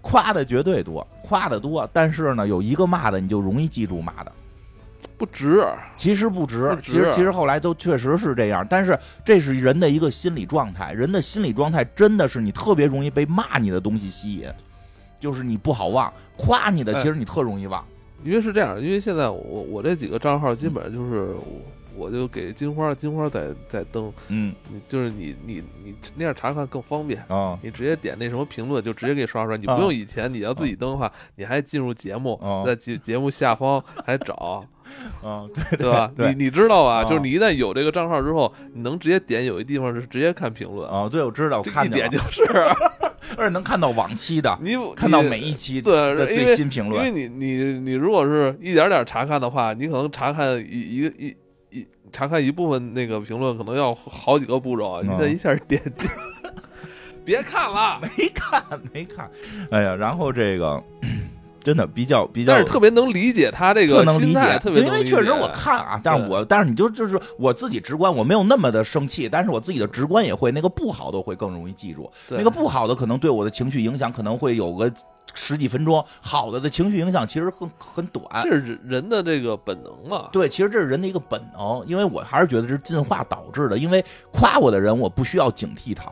[0.00, 4.32] 夸的绝对多，夸的多，但是呢，有一个骂的你就容易记住骂的，
[5.16, 5.64] 不值。
[5.96, 14.48] 其实不值，不值其实其实后来都确实是这样，但是这是人的一个心理状态，人的心理状态真的是你特别容易被骂你的东西吸引，
[15.18, 17.84] 就是你不好忘，夸你的哎其实你特容易忘，
[18.24, 21.62] 因为是这样，因为现在我我这几个账号基本上就是我
[21.96, 24.54] 我就给金花金花在在登，嗯
[24.88, 27.20] 就是你你你那样查看更方便。
[27.28, 29.56] 啊你直接点那什么评论，就直接给你刷出来。
[29.56, 34.64] 你啊不用以前你要自己登的话，你还进入节目哦，在节节目下方还找，
[35.22, 36.10] 啊，对对吧？
[36.16, 37.02] 对你你知道吧？
[37.02, 42.42] 啊就是你一旦有这个账号之后，你能直接点有一地方是直接看评论，啊，对，我知道，我这一点就是
[43.36, 51.36] 而且能看到往期的，你看到每一期对的最新评论因为论，你你你如果是一点点查看的话，你可能查看一一个一
[51.70, 55.02] 一查看一部分那个评论，可能要好几个步骤啊。
[55.04, 56.06] 你嗯这一下点击，
[57.24, 58.00] 别看了。
[58.00, 58.62] 没看
[58.94, 59.30] 没看，
[59.70, 60.82] 哎呀，然后这个
[61.60, 74.90] 真的比较比较，但是特别能理解他这个特能理解，特别因为确实我看啊，但是我但是你就就是我自己直观，我没有那么的生气，但是我自己的直观也会那个不好的会更容易记住，对那个不好的可能对我的情绪影响可能会有个
[75.34, 78.24] 十几分钟，好的的情绪影响其实很很短。
[78.42, 80.28] 这是人人的这个本能嘛。
[80.32, 83.76] 对，其实这是人的一个本能，因为我还是觉得这是进化导致的。
[83.76, 86.10] 因为夸我的人，我不需要警惕他。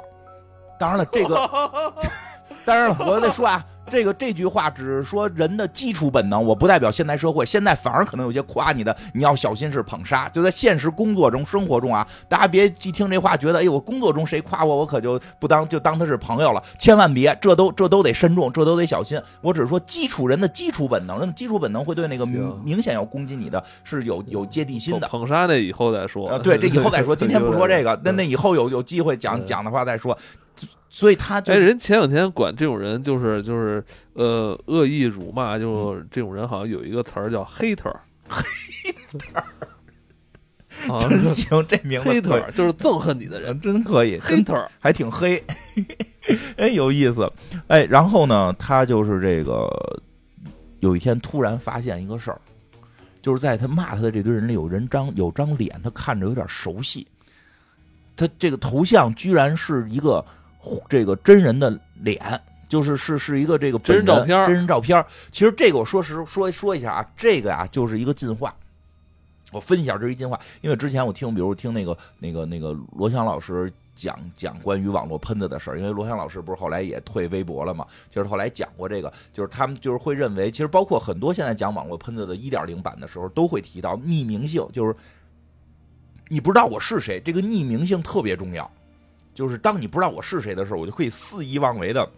[0.79, 1.35] 当然了，这个
[2.67, 7.47] 当然了，我得说啊， 这个这句话只是说人的基础本能，我不代表现代社会。
[7.47, 10.29] 现在反而可能有些夸你的，你要小心是捧杀。
[10.31, 16.61] 就在现实工作中、生活中啊，大家别一听这话觉得，哎呦，我工作中谁夸我，我可就不当就当他是朋友了。
[16.77, 19.17] 千万别，这都这都得慎重，这都得小心。
[19.41, 25.07] 我只是说基础人的基础本能，人的基础本能会对那个明显要攻击你的是有有芥蒂心的。
[25.07, 30.19] 捧杀那以后再说啊，对，这以后再说， 今天不说这个，那那以后有有机会讲讲的话再说。
[30.89, 39.45] 所以他哎，人前两天管这种人就是就是呃恶意辱骂，就这种人好像有一个词儿叫 hater，hater，
[41.07, 45.45] 真行，这名字 hater 就是憎恨你的人，真可以，hater 还挺黑，
[46.57, 47.31] 哎，有意思，
[47.67, 49.69] 哎，然后呢，他就是这个
[50.81, 52.41] 有一天突然发现一个事儿，
[53.21, 57.07] 就是在他骂他的这堆人里，有人张有张脸，他看着有点熟悉，
[58.17, 60.25] 他这个头像居然是一个。
[60.89, 65.05] 这个真人的脸，就是是是一个这个真人照片，真人照片。
[65.31, 68.55] 其实这个我说实说说一下啊，这个呀就是一个进化。
[69.53, 70.39] 我分析一下，这是一进化。
[70.61, 75.79] 因为之前我听，比如听那个那个那个罗翔老师讲讲关于网络喷子的事儿。
[75.79, 84.95] 因为罗翔老师不是后来也退微博了嘛，就是后来讲过这个，就是他们就是会认为，其实包括很多现在讲网络喷子的一点零版的时候，都会提到匿名性，就是
[86.29, 88.69] 你不知道我是谁，这个匿名性特别重要。
[89.37, 92.09] 就是当你不知道我是谁的时候，我就可以肆意妄为的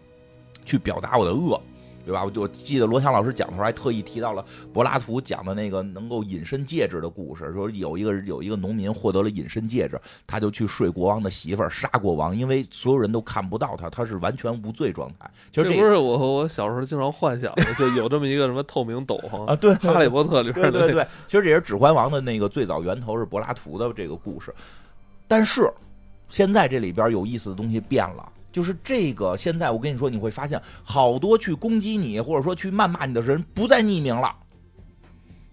[0.63, 1.61] 去表达我的恶，
[2.05, 2.23] 对吧？
[2.23, 15.29] 我就记得罗翔老师讲的时候还特意提到了柏拉图讲的那个能够隐身戒指的故事，说有一个有一个农民获得了隐身戒指，他就去睡国王的媳妇儿，杀国王，因为所有人都看不到他，他是完全无罪状态。
[15.51, 19.53] 其实这不是我我小时候经常幻想的，就有这么一个什么透明斗 篷啊？
[19.57, 24.55] 对，哈利波特里边对对对，其实这也是指环王的那个最早源头是柏拉图的这个故事，
[25.27, 25.69] 但是。
[26.29, 29.35] 现在这里边有意思的东西变了，就是这个。
[29.35, 34.33] 现在我跟你说，你会发现好多去攻击你或者说去谩骂你的人不再匿名了，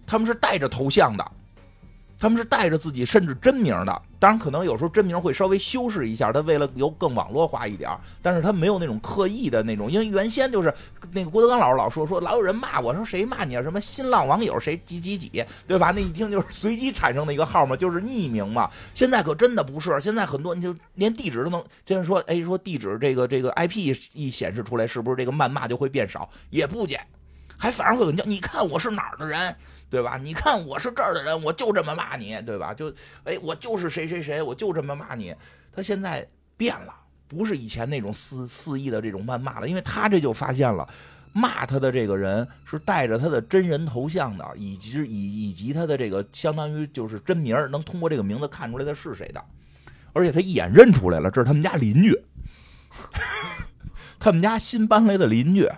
[0.05, 1.31] 他们是带着头像的。
[2.19, 7.89] 他们是带着自己甚至真名的，当然可能有时候真名会稍微修饰一下，他为了有更网络化一点
[8.23, 10.73] 但是他没有那种刻意的那种，因为原先就是
[11.11, 13.61] 那个郭德纲老师老说说老有人骂我说谁骂你啊？
[13.61, 15.29] 什么新浪网友谁几几几，
[15.67, 15.91] 对吧？
[15.91, 18.67] 那一听就是随机产生的一个号嘛，就是匿名嘛。
[18.95, 26.27] 现在可真的不是，现在很多你就连地址都能，就是说，哎，说地址这个这个 IP 一显示出来，是不是这个谩骂就会变少？
[26.49, 26.99] 也不见，
[27.55, 29.55] 还反而会有你看我是哪儿的人。
[29.89, 30.17] 对吧？
[30.21, 32.73] 你看我是这儿的人，我就这么骂你，对吧？
[32.73, 35.33] 就，哎，我就是谁谁谁，我就这么骂你。
[35.71, 36.93] 他现在变了，
[37.27, 40.87] 不是以前那种肆肆意的这种谩骂了，因为他这就发现了，
[41.31, 49.41] 骂他的这个人是带着他的真人头像的，以及以以及他的这个相当于就是真名，能通过这个名字看出来他是谁的，
[50.13, 52.19] 而且他一眼认出来了，这是他们家邻居，
[54.19, 55.69] 他们家新搬来的邻居。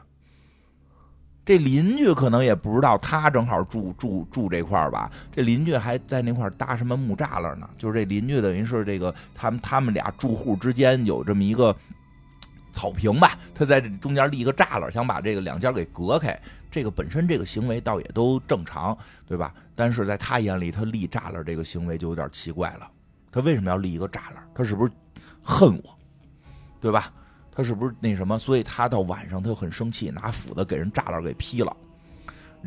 [1.49, 5.09] 这邻居可能也不知道他正好住住住这块儿吧？
[5.31, 7.67] 这邻居还在那块搭什么木栅栏呢？
[7.75, 11.75] 就是这邻居等于是这个他们他们俩住户之间有这么一个
[12.71, 13.35] 草坪吧？
[13.55, 16.39] 他在这中间立一个栅栏，想把这个两家给隔开。
[16.69, 18.95] 这个本身这个行为倒也都正常，
[19.27, 19.51] 对吧？
[19.73, 22.87] 但是在他眼里，他立栅栏这个行为就有点奇怪了。
[23.31, 24.47] 他为什么要立一个栅栏？
[24.53, 24.91] 他是不是
[25.41, 25.97] 恨我？
[26.79, 27.11] 对吧？
[27.59, 28.39] 他是不是那什么？
[28.39, 31.75] 所以他到晚上他就很生气，拿斧子给人栅栏给劈了。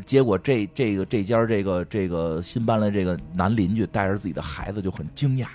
[0.05, 5.47] 结果这这个这家这个这个新搬来这个男邻居带着自己的孩子就很惊讶。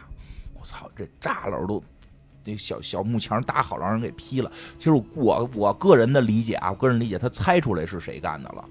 [0.54, 1.80] 我操，这栅栏都
[2.44, 4.50] 那小小木墙搭好，让人给劈了。
[4.76, 8.64] 其实我我个人的理解啊，我个人理解，他猜出来是谁干的了。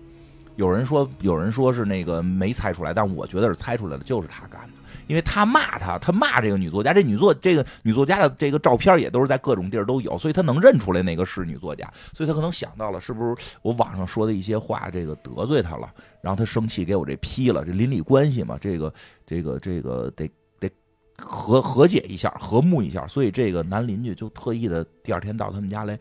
[0.57, 4.76] 有人说有人说是那个没猜出来，但我觉得是猜出来了，就是他干的。
[5.07, 15.89] 因为他骂他，他骂这个女作家，这女作这个女作家的这个照片也都是在各种地儿都有，所以他能认出来哪个是女作家，所以他可能想到了是不是我网上说的一些话，这个得罪他了，
[16.21, 18.93] 然后他生气给我这批了，这邻里关系嘛，这个
[19.25, 20.69] 这个这个得得
[21.17, 25.97] 和和解一下，和睦一下，所以这个男邻居就特意的第二天到他们家来，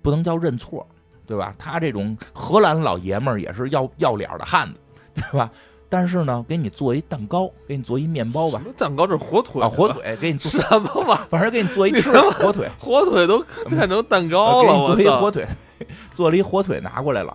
[0.00, 0.86] 不能叫认错，
[1.26, 1.52] 对吧？
[1.58, 4.78] 他这种荷兰老爷们儿也是要要脸的汉子，
[5.14, 5.50] 对吧？
[5.88, 8.60] 但是呢，给你做一蛋糕，给你做一面包吧。
[8.76, 11.26] 蛋糕这是火腿啊，火腿给你什么吧？
[11.30, 14.72] 反正给你做一吃 的火腿，火腿都变成蛋糕了。
[14.72, 15.46] 给你做一火腿，
[16.14, 17.34] 做了一火腿拿过来了，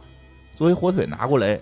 [0.56, 1.60] 做一火腿拿过来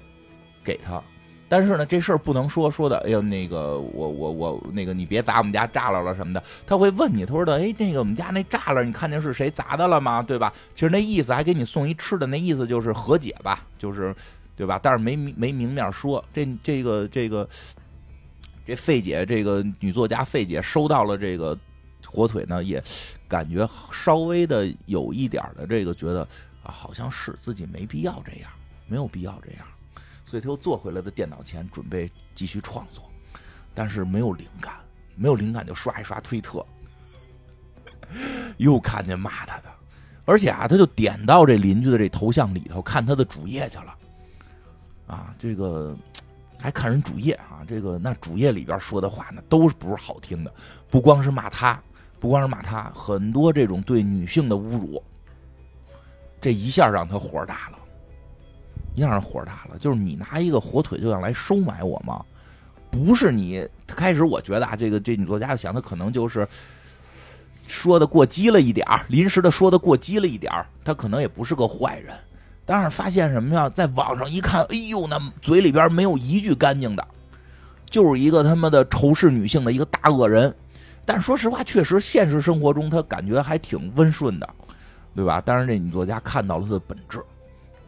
[0.64, 1.02] 给他。
[1.48, 2.98] 但是呢，这事儿不能说说的。
[3.06, 6.44] 哎呦，那个我我我那个你别砸我们家栅栏了什么的。
[6.66, 10.22] 他会问你，他说的，哎，那个我们家那栅栏你看见是谁砸的了吗？
[10.22, 10.52] 对吧？
[10.74, 14.14] 其实那意思还给你送一吃的，那意思就是和解吧，就是。
[14.62, 14.80] 对吧？
[14.80, 17.50] 但是没没明面说，这这个这个
[18.64, 21.58] 这费姐这个女作家费姐收到了这个
[22.06, 22.80] 火腿呢，也
[23.28, 26.22] 感觉稍微的有一点的这个觉得
[26.62, 28.52] 啊，好像是自己没必要这样，
[28.86, 29.66] 没有必要这样，
[30.28, 33.10] 所以他又坐回来的电脑前，准备继续创作，
[33.74, 34.76] 但是没有灵感，
[35.16, 36.64] 没有灵感就刷一刷推特，
[38.58, 39.72] 又看见骂他的，
[40.24, 43.98] 而且啊，他就点到这邻居的这头像里头看他的主页去了，
[45.12, 45.96] 啊，这个。
[46.64, 50.54] 还看人主页啊，这个那主页里边说的话呢，都不是好听的，
[50.92, 51.82] 不光是骂他，
[52.20, 55.04] 不光是骂他，很多这种对女性的侮辱，
[56.40, 57.80] 这一下让他火大了，
[58.94, 59.80] 一下让火大了。
[59.80, 62.24] 就是你拿一个火腿就想来收买我吗？
[62.92, 66.48] 不是你开始我觉得啊，这个这女作家想的可能就是
[67.66, 70.54] 说的过激了一点临时的说的过激了一点
[70.86, 72.16] 他可能也不是个坏人。
[72.66, 73.70] 但是发现什么呀？
[73.70, 77.08] 在网上一看，哎呦，那嘴里边没有一句干净的，
[77.90, 80.54] 就是一个他妈的仇视女性的一个大恶人。
[81.06, 84.50] 但说实话，确实现实生活中他感觉还挺温顺的，
[85.16, 85.42] 对吧？
[85.42, 87.20] 当然，这女作家看到了他的本质，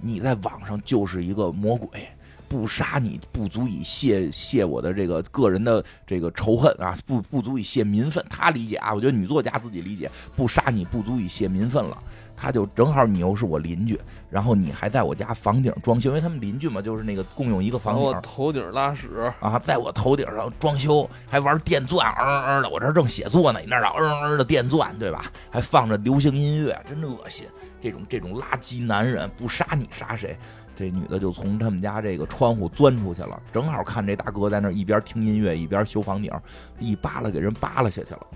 [0.01, 2.07] 你在网上就是一个魔鬼。
[2.49, 8.23] 不杀你不足以泄泄我的这个个人的这个仇恨啊，不不足以泄民愤。
[8.29, 11.97] 他理解啊，我觉得女作家自己理解，不杀你不足以泄民愤了。
[12.43, 13.97] 他就正好你又是我邻居，
[14.29, 18.03] 然后你还在我家房顶装修，因为他们邻居嘛，就是那个共用一个房顶。
[18.03, 22.69] 我头顶拉屎啊，在我头顶上装修，还玩电钻，嗯嗯的。
[22.69, 25.31] 我这正写作呢，你那儿嗯嗯的电钻，对吧？
[25.49, 27.47] 还放着流行音乐，真恶心。
[27.79, 30.37] 这种这种垃圾男人，不杀你杀谁？
[30.75, 36.29] 这女的就从他们家这个窗户钻出去了，正好看这大哥在那一边听音乐一边修房顶，
[36.77, 38.27] 一扒拉给人扒拉下去了，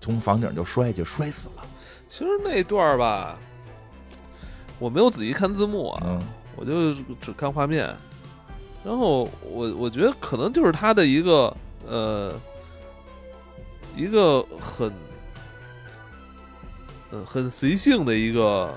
[0.00, 1.62] 从房顶就摔下去摔死了。
[2.08, 3.38] 其实那段吧，
[4.78, 6.20] 我没有仔细看字幕啊，
[6.56, 7.94] 我就只看画面，
[8.84, 12.32] 然后我我觉得可能就是他的一个呃
[13.96, 14.92] 一个很
[17.10, 18.74] 嗯很随性的一个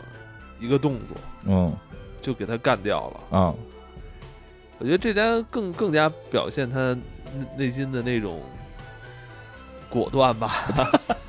[0.60, 1.74] 一个动作，嗯。
[2.22, 3.56] 就给他干掉了啊！
[4.78, 6.96] 我觉得这家更更加表现他
[7.58, 8.42] 内心的那种
[9.90, 10.54] 果断吧，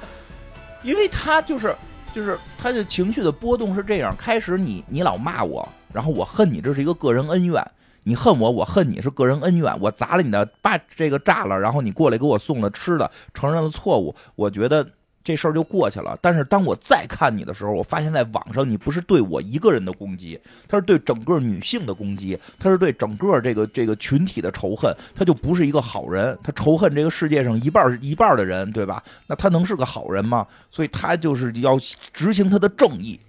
[0.82, 1.72] 因为他就是
[2.14, 7.62] 就是他的情绪的波动是这样：开始你你老骂我，然后我恨你，这是一个个人恩怨；
[8.04, 9.80] 你恨我，我恨你是个人恩怨。
[9.80, 14.14] 我砸了你的把这个炸了，然后你过来给我送了吃的，承认了错误。
[14.34, 14.86] 我觉得。
[15.22, 16.18] 这事儿就过去了。
[16.22, 29.02] 但是当我再看你的时候，我发现在网上你不是对我一个人的攻击，他是对整个女性的攻击，他是对整个这个这个群体的仇恨，他就不是一个好人，他仇恨这个世界上一半一半的人，对吧？
[29.26, 30.46] 那他能是个好人吗？
[30.70, 31.78] 所以他就是要
[32.12, 33.20] 执行他的正义。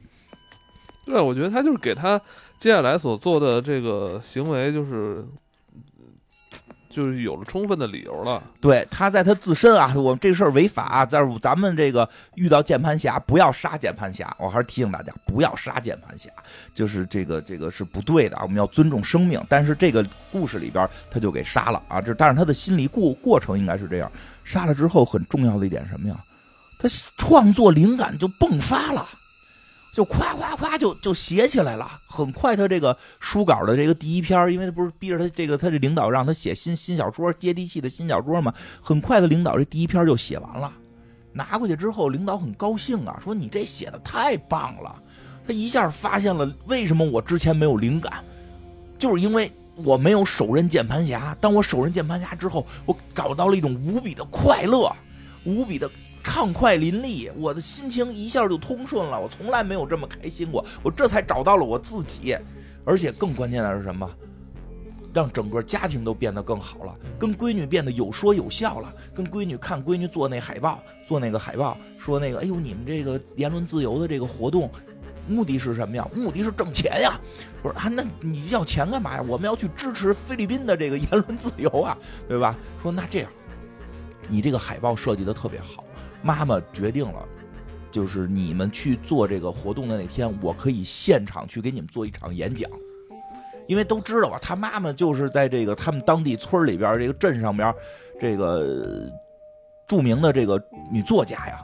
[1.06, 2.20] 对，我觉得他就是给他
[2.58, 5.26] 接下来所做的这个行为就是。
[6.92, 8.44] 就是有了充分的理由了。
[8.60, 14.36] 对，他在他自身啊，我这事儿违法，啊在咱们这个遇到键盘侠，不要杀键盘侠。
[14.38, 16.30] 我还是提醒大家，不要杀键盘侠，
[16.76, 18.44] 就是这个这个是不对的啊。
[18.44, 19.42] 我们要尊重生命。
[19.50, 22.00] 但是这个故事里边，他就给杀了啊。
[22.00, 24.12] 这但是他的心理过过程应该是这样：
[24.44, 26.16] 杀了之后，很重要的一点什么呀？
[26.78, 29.06] 他创作灵感就迸发了。
[29.92, 40.72] 就夸夸夸就就写起来了，很快他这个书稿的这个第一篇，因为他不是逼着他这个他这领导让他写新新小说，接地气的新小说嘛，很快的领导这第一篇就写完了，
[41.34, 44.96] 拿过去之后，领导很高兴啊，说你这写的太棒了，
[45.46, 48.24] 他一下发现了为什么我之前没有灵感，
[48.98, 54.90] 就是因为我没有手刃键盘侠，当我手刃键盘侠之后，我搞到了一种无比的快乐，
[55.44, 55.92] 无比的。
[56.24, 59.20] 畅快淋漓，我的心情一下就通顺了。
[59.20, 62.38] 我从来没有这么开心过，我这才找到了我自己。
[62.84, 64.10] 而且更关键的是什么？
[65.14, 68.94] 让整个家庭都变得更好了，跟闺女变得有说有笑了。
[69.14, 74.72] 跟闺女看闺女做那海报，做那个海报，说那个，哎呦，你们这个言论自由的这个活动，
[75.28, 76.08] 目的是什么呀？
[76.16, 77.20] 目的是挣钱呀。
[77.62, 79.22] 我说啊，那你要钱干嘛呀？
[79.28, 82.56] 我们要去支持菲律宾的这个言论自由啊，对吧？
[82.82, 83.30] 说那这样，
[84.30, 85.84] 你这个海报设计的特别好。
[86.22, 87.20] 妈妈决定了，
[87.92, 92.70] 就是你们去做这个活动的那天，我可以现场去给你们做一场演讲，
[93.68, 97.74] 因为都知道啊，他妈妈就是在这个他们当地村里边这个镇上边
[98.20, 99.12] 这个
[99.88, 101.60] 著名的这个女作家呀，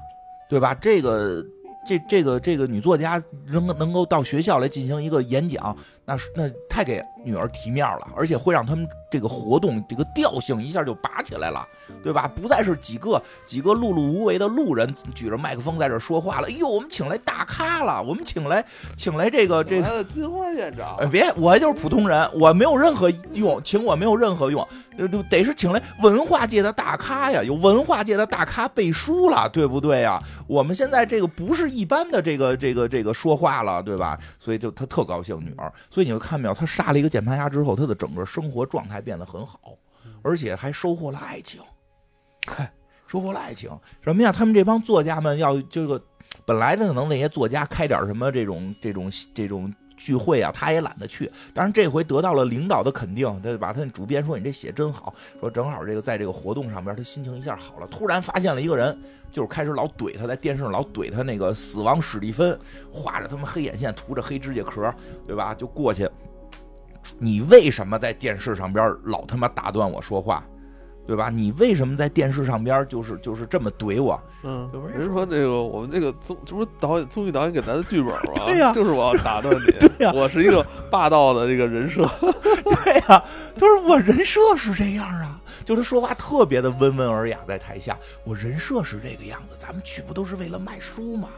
[0.50, 0.74] 对吧？
[0.76, 1.46] 这个
[1.88, 5.76] 这这个这个女作家能能够到学校来进行一个演讲，
[6.08, 11.68] 那那太给女儿提面了，而且会让他们这个活动这个调性一下就拔起来了，
[12.02, 12.32] 对吧？
[12.34, 16.48] 不再是几个几个碌碌无为的路人举着麦克风在这说话了。
[16.48, 18.64] 哎呦，我们请来大咖了，我们请来
[18.96, 20.96] 请来这个这个金花院长。
[20.96, 24.66] 哎，别，我就是普通人，我没有任何用，请我没有任何用，
[25.30, 30.24] 得是请来文化界的大咖呀，有文化界的大咖背书了，对不对呀？
[30.48, 34.18] 我们现在这个不是一般的这个这个这个说话了，对吧？
[34.40, 35.70] 所以就他特高兴，女儿。
[35.98, 39.76] 所以你就看没有，他杀了一个键盘侠之后，他的整个生活状态变得很好，
[40.22, 41.60] 而且还收获了爱情。
[42.46, 42.72] 嗨，
[43.08, 43.68] 收获了爱情
[44.04, 44.32] 什么呀？
[44.32, 46.00] 他们这帮作家们要这个，
[46.46, 51.30] 本来可能那些作家开点什么这种这种这种聚会啊，他也懒得去。
[51.54, 53.74] 但是这回得到了领导的肯定，对吧？
[53.74, 57.88] 他主编说你这写真好，说正好这个在这个活动上边，他心情一下好了。
[57.88, 58.98] 突然发现了一个人。
[59.30, 62.58] 就是开始老怼他，在电视上老怼他那个死亡史蒂芬，
[62.92, 64.92] 画着他们黑眼线，涂着黑指甲壳，
[65.28, 65.54] 对吧？
[65.54, 66.10] 就过去，
[67.20, 70.44] 你为什么在电视上边老他妈打断我说话，
[71.08, 71.30] 对吧？
[71.30, 74.22] 你为什么在电视上边就是就是这么怼我？
[74.44, 78.34] 嗯，人说这个我们这个综这不是导演综艺导演给咱的剧本吗？
[78.46, 79.66] 对呀，就是我要打断你。
[79.80, 82.08] 对呀，我是一个霸道的这个人设。
[82.84, 83.24] 对呀，
[83.56, 85.40] 就是我人设是这样啊。
[85.66, 89.56] 就是说话特别的温文尔雅，在台下，我人设是这个样子。
[89.60, 91.30] 咱们去不都是为了卖书吗？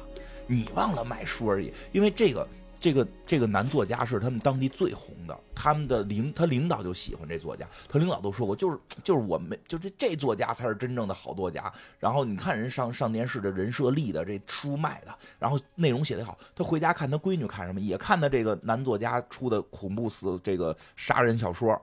[0.45, 1.71] 你忘了卖书而已。
[1.91, 2.47] 因为这个
[2.79, 11.71] 这个这个男作家是他们当地最红的，他们的领他领导就喜欢这作家，他领导都说过，就是就是我们就是这作家才是真正的好作家。
[11.99, 21.79] 然后你看人上上电视的人设立的这书卖的，然后内容写得好，他回家看他闺女看什么，也看的这个男作家出的恐怖死这个杀人小说。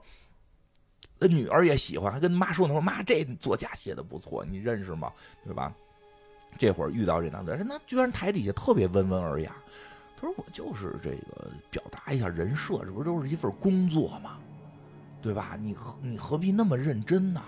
[1.19, 5.13] 那女儿也喜欢，还跟妈说呢，说妈这作家写的不错，你认识吗？
[5.45, 5.73] 对吧？
[6.59, 9.55] 这会儿遇到这男的，那居然台底下特别温文尔雅。
[10.19, 14.39] 他说我就是这个表达一下人设，这不都是一份工作吗？
[15.21, 15.59] 对吧？
[15.61, 17.43] 你何你何必那么认真呢？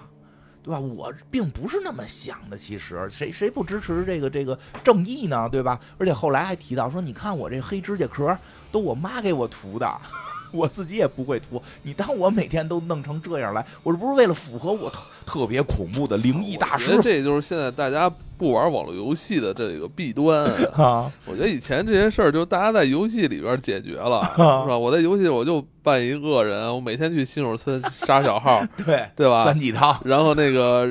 [0.63, 0.79] 对吧？
[0.79, 5.49] 我并不是那么想的，其实谁谁不支持这个这个正义呢？
[5.49, 5.81] 对吧？
[5.97, 8.37] 而且后来还提到说，你看我这黑指甲壳
[8.71, 10.01] 都我妈给我涂的。
[10.53, 16.99] 我自己也不会涂，你当我每天都弄成这样来，我这不是为了符合我特特别恐怖的灵异大师？
[17.03, 20.45] 这就是现在大家不玩网络游戏的这个弊端
[20.75, 21.11] 啊！
[21.27, 24.79] 我觉得以前这些事儿就大家在游戏里边解决了，是吧？
[24.79, 29.45] 我在游戏我就扮一恶人，我每天去新手村杀小号， 对对吧？
[29.45, 30.87] 三几套，然后那个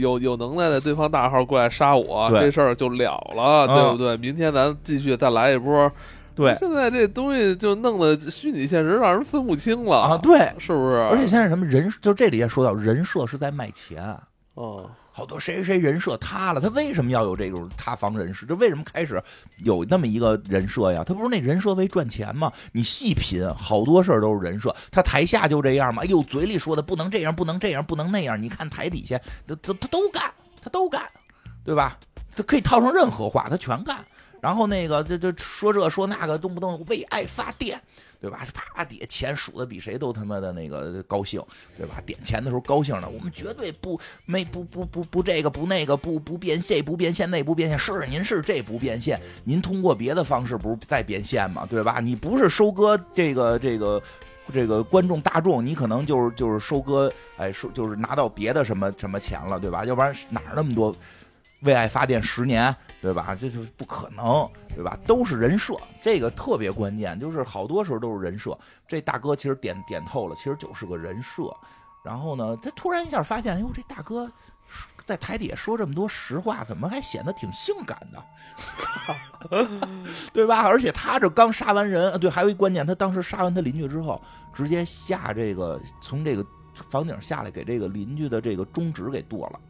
[0.00, 4.16] 有有能耐的对方大号过来杀我，这事儿就了了，对不对？
[4.16, 5.90] 明天咱继续再来一波。
[6.40, 10.16] 对，现在这东西就弄得虚拟现实让人分不清了啊！
[10.16, 10.96] 对，是不是？
[11.10, 14.02] 而且现在什么人，就这里也说到人设是在卖钱
[14.54, 18.46] 哦，好多谁谁谁人设塌了，他为什么要有这种塌房人设？
[18.46, 19.22] 这为什么开始
[19.58, 21.04] 有那么一个人设呀？
[21.06, 22.50] 他不是那人设为赚钱吗？
[22.72, 24.74] 你细品，好多事儿都是人设。
[24.90, 26.02] 他台下就这样吗？
[26.02, 28.40] 哎呦，嘴里说的不能这样，不能这样，不能那样。
[28.40, 30.32] 你看台底下，他他他都干，
[30.62, 31.02] 他都干，
[31.62, 31.98] 对吧？
[32.34, 33.98] 他可以套上任何话，他全干。
[34.40, 37.80] 然后那个，这这说这说那个，动不动为爱发电，
[38.20, 38.46] 对吧？
[38.54, 41.42] 啪，底下钱数的比谁都他妈的那个高兴，
[41.76, 42.00] 对吧？
[42.06, 51.66] 点钱的时候高兴的，我们绝对不没不不不不这个不那个不不变现不变现那不变现，是您是这不变现，您通过别的方式不是在变现吗？
[51.68, 52.00] 对吧？
[52.00, 54.02] 你不是收割这个这个
[54.50, 59.84] 这个观众大众，你可能就是就是收割哎收就是拿到别的什么什么钱了，对吧？
[59.84, 60.94] 要不然哪那么多？
[61.62, 63.34] 为爱发电十年，对吧？
[63.38, 64.98] 这就不可能，对吧？
[65.06, 68.56] 都是人设，这个特别关键，就是好多时候都是人设。
[68.86, 71.50] 这大哥其实点点透了，其实就是个人设。
[72.04, 74.30] 然后呢，他突然一下发现，哟，这大哥
[75.04, 78.24] 在台底下说这么多实话，怎么还显得挺性感的？
[80.32, 80.62] 对吧？
[80.62, 84.20] 而且他这刚杀完人，对，还有一关键，他当时杀完他邻居之后，
[84.52, 86.44] 直接下这个从这个
[86.90, 89.60] 房顶下来，给这个邻居的这个中指给剁了。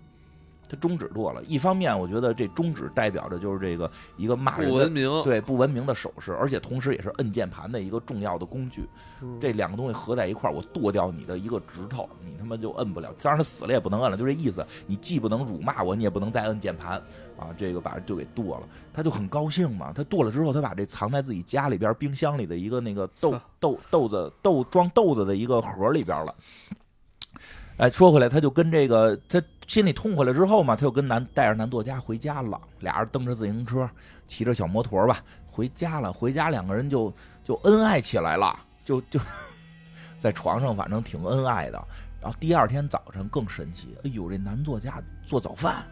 [0.70, 8.88] 他中指剁了，一方面我觉得这中指代表着就是这个一个骂人不文明，对不文明的手势，而且同时也是摁键盘的一个重要的工具。
[9.40, 13.12] 这两个东西合在一块儿，我剁掉你的一个指头，你他妈就摁不了。
[13.20, 14.64] 当然他死了也不能摁了，就这意思。
[14.86, 16.92] 你既不能辱骂我，你也不能再摁键盘
[17.36, 17.48] 啊！
[17.58, 19.92] 这个把就给剁了，他就很高兴嘛。
[19.92, 26.34] 他剁了之后，他把这藏在自己家里边冰箱里的一个那个豆豆豆子豆装豆子的一个盒里边了。
[27.76, 32.60] 哎，说回来，他就跟这个他心里痛快了之后嘛，他就跟男带着男作家回家了。
[32.80, 33.88] 俩人蹬着自行车，
[34.26, 36.12] 骑着小摩托吧，回家了。
[36.12, 37.14] 回家两个人就
[37.44, 38.52] 就恩爱起来了，
[38.82, 39.20] 就就
[40.18, 41.80] 在床上，反正挺恩爱的。
[42.20, 45.86] 然后第二天早晨更神奇，哎呦，这男作家做早饭，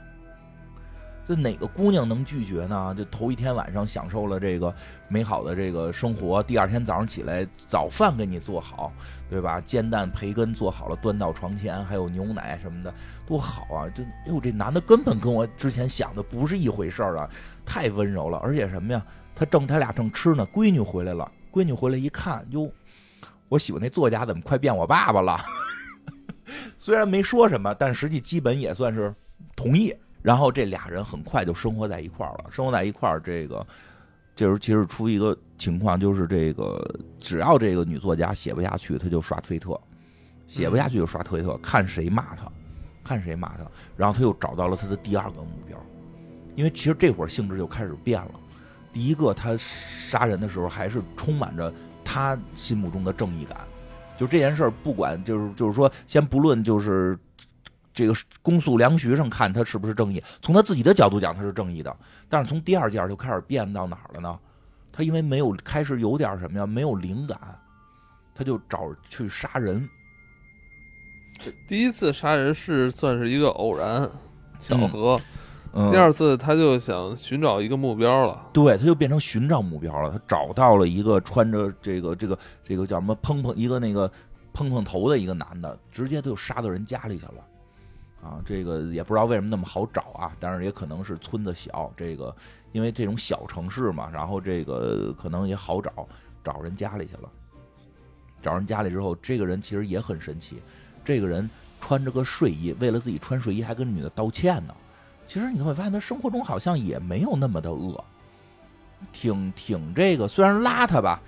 [1.29, 2.95] 这哪个姑娘能拒绝呢？
[2.97, 4.75] 就头一天晚上享受了这个
[5.09, 8.91] 美好的这个生活，第二天早上起来早饭给你做好，
[9.29, 9.61] 对吧？
[9.61, 12.95] 煎蛋培根做好了，端到床前，还有牛奶什么的，
[13.27, 13.85] 多好啊！
[13.91, 17.29] 就哟，这男的根本跟我之前想的不是一回事儿啊，
[17.63, 19.05] 太温柔了，而且什么呀？
[19.35, 22.73] 他正他俩正吃呢，闺女回来了，闺女回来一看，哟，
[23.51, 25.39] 我喜欢那作家怎么快变我爸爸了？
[26.79, 29.15] 虽然没说什么，但实际基本也算是
[29.55, 29.95] 同意。
[30.21, 32.51] 然后这俩人很快就生活在一块儿了。
[32.51, 33.65] 生活在一块儿，这个
[34.35, 36.85] 这时候其实出一个情况，就是这个
[37.21, 39.75] 只要这个女作家写不下去，他就刷推特；
[40.47, 42.51] 写不下去就刷推特，看谁骂他，
[43.05, 43.65] 看谁骂他。
[43.97, 45.79] 然后他又找到了他的第二个目标，
[46.57, 48.33] 因为其实这会儿性质就开始变了。
[48.93, 51.73] 第一个，他杀人的时候还是充满着
[52.05, 53.59] 他心目中的正义感。
[54.17, 57.17] 就这件事儿，不管就是就是说，先不论就是。
[57.99, 60.23] 这个公诉梁徐上看他是不是正义？
[60.41, 61.97] 从他自己的角度讲，他是正义的。
[62.29, 64.39] 但是从第二件就开始变到哪儿了呢？
[64.93, 66.65] 他因为没有开始有点什么呀？
[66.65, 67.37] 没有灵感，
[68.37, 69.89] 他就找去杀人。
[71.67, 74.09] 第一次杀人是算是一个偶然
[74.61, 75.21] 巧合，
[75.73, 78.47] 嗯、第二次他就想寻找一个目标了。
[78.53, 80.13] 对，他就变成寻找目标了。
[80.13, 84.09] 他找到了一个穿着这个这个这个叫什么蓬蓬一个那个
[84.53, 87.45] 蓬蓬头的一个男的，直接就杀到人家里去了。
[88.23, 92.35] 啊，这个也不知道为什么那么好找啊，但是也可能是村子小，这个
[92.73, 96.09] 因为这种小城市嘛，然后这个可能也好找，
[96.43, 97.31] 找人家里去了。
[98.43, 100.63] 找人家里之后，这个人其实也很神奇，
[101.05, 101.49] 这个人
[101.81, 104.75] 穿着个睡衣，为了自己穿睡衣还跟女的道歉呢。
[105.27, 108.03] 其实你会发现他生活中好像也没有那么的恶，
[109.13, 111.21] 挺挺这个虽然邋遢吧，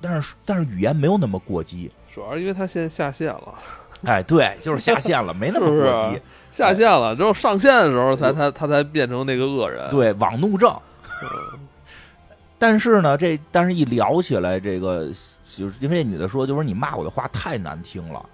[0.00, 3.54] 但是但是语言没有那么过激，主要因为他现在下线了。
[4.04, 6.20] 哎，对，就是下线了，没那么过激。
[6.52, 9.88] 下线了之后上线的时候，才才他才变成那个恶人。
[9.90, 10.74] 对，网怒症。
[12.58, 15.08] 但是呢，这但是一聊起来，这个
[15.44, 18.24] 就是因为这女的说，就是你骂我的话太难听了，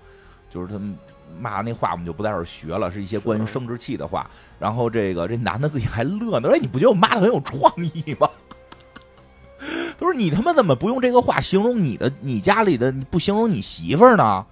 [0.51, 0.97] 就是他们
[1.39, 4.31] 骂那话，我们就不在这儿学了，是一些关于生殖器的话。
[4.59, 8.29] 然后这个这男的自己还乐呢，说你不觉得我骂的很有创意吗？
[9.99, 14.45] 他说你他妈怎么不用这个话形容你的你家里的，不形容你媳妇儿呢？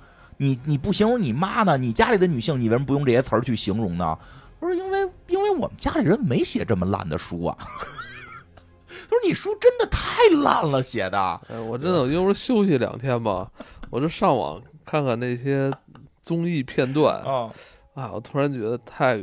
[0.43, 1.79] 你你不形容你妈呢？
[1.79, 4.19] 你家里的女性，你为什么不用这些词儿去形容呢？
[4.61, 7.57] 他说：“因为因为我们家里人没写这么烂的书啊。
[8.91, 10.01] ”他说：“你书真的太
[10.43, 11.17] 烂了，写的。”
[11.49, 13.49] 哎，我真的，我因为休息两天吧，
[13.89, 15.73] 我就上网看看那些
[16.25, 17.49] 综艺片段啊
[17.95, 18.11] 啊！
[18.13, 19.23] 我突然觉得太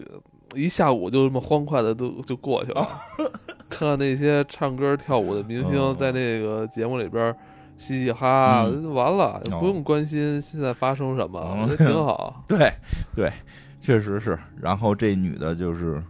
[0.56, 2.88] 一下午就这么欢快的都就过去了。
[3.70, 7.36] 看那些唱歌跳舞的明星在那个节目里边。
[7.80, 12.44] 嘻嘻哈哈，完了，不用关心现在发生什么，我觉得挺好。
[12.46, 12.74] 对，
[13.16, 13.32] 对，
[13.80, 14.38] 确实是。
[14.60, 16.04] 然后这女的就是，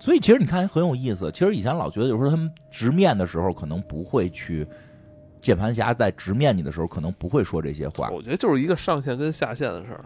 [0.00, 1.30] 所以其实你看很有意思。
[1.30, 4.66] 其实以前老觉得，有时候他们直面的时候，可能不会去
[5.42, 8.08] 键盘侠在直面你的时候，可能不会说这些话。
[8.08, 10.02] 我觉得就是一个上线跟下线的事儿。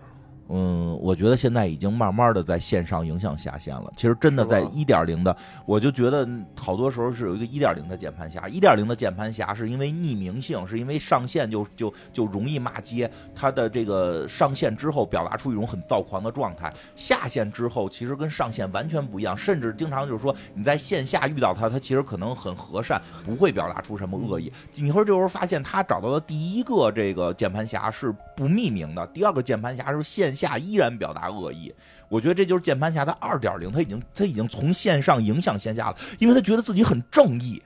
[0.48, 3.92] 嗯，我觉得现在已经慢慢的在线上影响下线了。
[3.96, 8.46] 其实真的在一点零的，我就觉得好多时候是有一个一点零的键盘侠。
[8.46, 13.10] 一点零的键盘侠是因为匿名性，是因为上线就就就容易骂街。
[13.34, 19.36] 他的这个上线之后表达出一种很躁狂的状态，下线之后其实跟上线完全不一样。
[19.36, 24.52] 甚至经常就是说你在线下遇到他，他其实可能很和善，不会表达出什么恶意。
[24.76, 30.35] 你会这时候发现他找到的第一个这个键盘侠是不匿名的，第二个键盘侠是线。
[30.36, 31.72] 下依然表达恶意，
[32.10, 37.62] 我觉得这就是键盘侠的二点零，他已经他已经从线上影响线下了，因为他觉得自己很正义。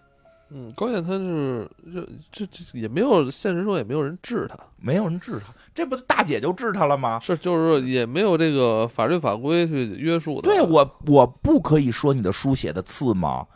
[0.52, 7.20] 嗯，关键他是这这这也没有现实中也没有人治他，没有人治他，这不大姐就治他了吗？
[7.20, 10.40] 是，就是也没有这个法律法规去约束。
[10.40, 13.46] 对我，我不可以说你的书写的次吗？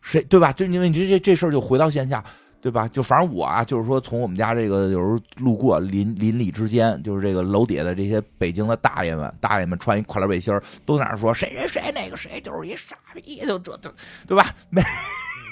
[0.00, 0.52] 谁对吧？
[0.52, 2.24] 就因为你这这这事儿就回到线下。
[2.60, 2.88] 对吧？
[2.88, 10.52] 就反正我啊，就是说从我们家这个有时候路过邻邻里之间，就是这个楼底下的这些北京的大爷们，大爷们穿一跨栏背心
[10.84, 13.94] 都在那说谁谁谁那个谁就是一傻逼，就这这，
[14.26, 14.54] 对吧？
[14.70, 14.82] 没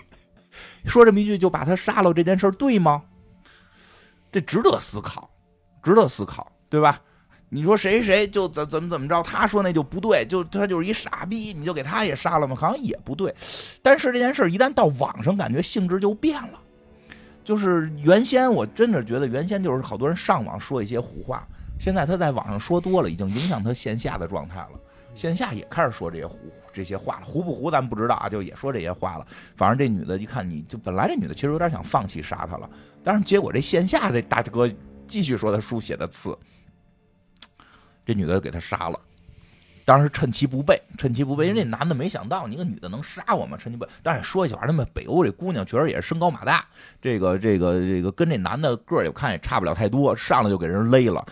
[0.84, 3.02] 说这么一句就把他杀了，这件事对吗？
[4.32, 5.30] 这值得思考，
[5.82, 7.00] 值得思考，对吧？
[7.48, 12.56] 你说谁谁就怎怎么怎么着，他说那就不对，就他就是一傻逼，你就给他也杀了吗？
[12.56, 13.32] 好像也不对。
[13.80, 16.60] 但是这件事一旦到网上，感觉性质就变了。
[17.46, 21.46] 就是原先我真的觉得原先就是好多人上网说一些胡话，
[21.78, 24.70] 现在他在网上说多了，已经影响他线下的状态了。
[25.14, 26.38] 线下也开始说这些胡
[26.72, 29.24] 这些话了，胡不胡咱不知道啊，就也说这些话了。
[29.54, 32.68] 反正这女的一看你就本来这女的其实有点想放弃杀他了，
[33.04, 34.68] 但是结果这线下这大哥
[35.06, 36.36] 继续说他书写的次，
[38.04, 38.98] 这女的给他杀了。
[39.86, 43.90] 当然是趁其不备，趁其不备，因为那男的没想到你一个女的能杀我吗，趁其不备。
[44.02, 46.66] 但是说一句话，他们北欧这姑娘确实也是身高马大，
[47.00, 51.24] 这个这个这个跟这男的个儿也看也差不了太多，上来就给人勒了。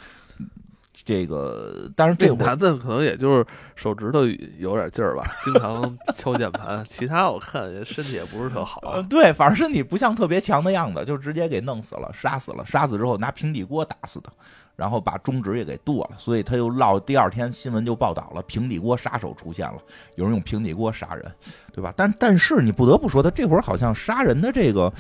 [1.05, 3.45] 这个，但是这男的可能也就是
[3.75, 4.25] 手指头
[4.57, 9.03] 有点劲儿吧，经常敲键盘，其他我看身体也不是特好。
[9.11, 12.65] 对，反正身体不像特别强的样子，就直接给弄死了，杀死了。
[12.65, 14.33] 杀死之后拿平底锅打死的。
[14.77, 16.99] 然后把中指也给剁了，所以他又落。
[16.99, 19.79] 第二天新闻就报道了，平底锅杀手出现了，
[20.17, 21.33] 有人用平底锅杀人，
[21.73, 21.95] 对吧？
[21.97, 24.93] 但但是你不得不说，他这会儿好像杀人的这个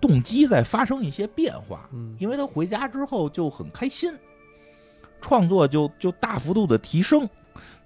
[0.00, 1.88] 动机在发生一些变化，
[2.18, 4.12] 因为他回家之后就很开心，
[5.20, 7.28] 创作就就大幅度的提升，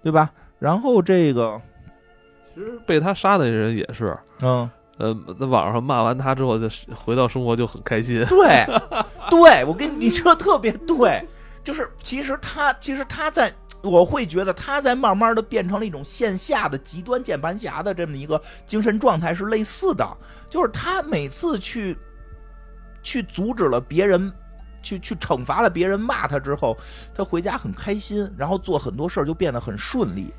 [0.02, 0.32] 对吧？
[0.58, 1.60] 然后这个
[2.54, 4.68] 其实被他杀的人也是，嗯。
[4.98, 8.20] 呃，在网上骂完他之后，就回到生活就很开心。
[8.24, 8.66] 对，
[9.30, 11.26] 对我跟你说特别对，
[11.62, 13.52] 就是其实他，其实他在，
[13.82, 20.06] 我会觉得他在慢慢的变成了一种线下的极端键盘侠的这么一个精神状态是类似的，
[20.48, 21.96] 就是他每次去
[23.02, 24.32] 去阻止了别人，
[24.82, 26.76] 去去惩罚了别人骂他之后，
[27.14, 30.32] 他回家很开心，然后做很多事儿就变得很顺利，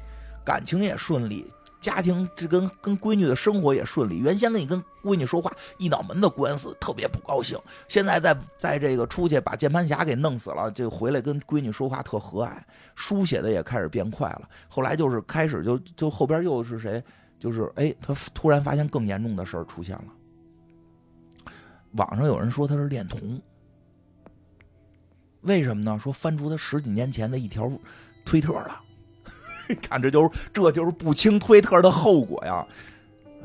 [0.44, 1.48] 感情也顺利。
[1.80, 4.20] 家庭这跟跟闺女的生活也顺利。
[4.20, 7.58] 原先跟你跟闺女说话一脑门的官司，特别不高兴。
[7.88, 12.52] 现在在在这个出去把键盘侠给弄死了，就回来跟闺女说话特和蔼，
[12.96, 14.50] 书写的也开始变快了。
[14.68, 17.02] 后来就是开始就就后边又是谁？
[17.40, 21.54] 就是哎，他突然发现更严重的事儿出现了。
[21.94, 23.42] 网上有人说他是恋童，
[25.42, 25.98] 为什么呢？
[25.98, 27.72] 说翻出他十几年前的一条
[28.26, 28.82] 推特了。
[29.82, 32.66] 看，这就是这就是不清推特的后果呀！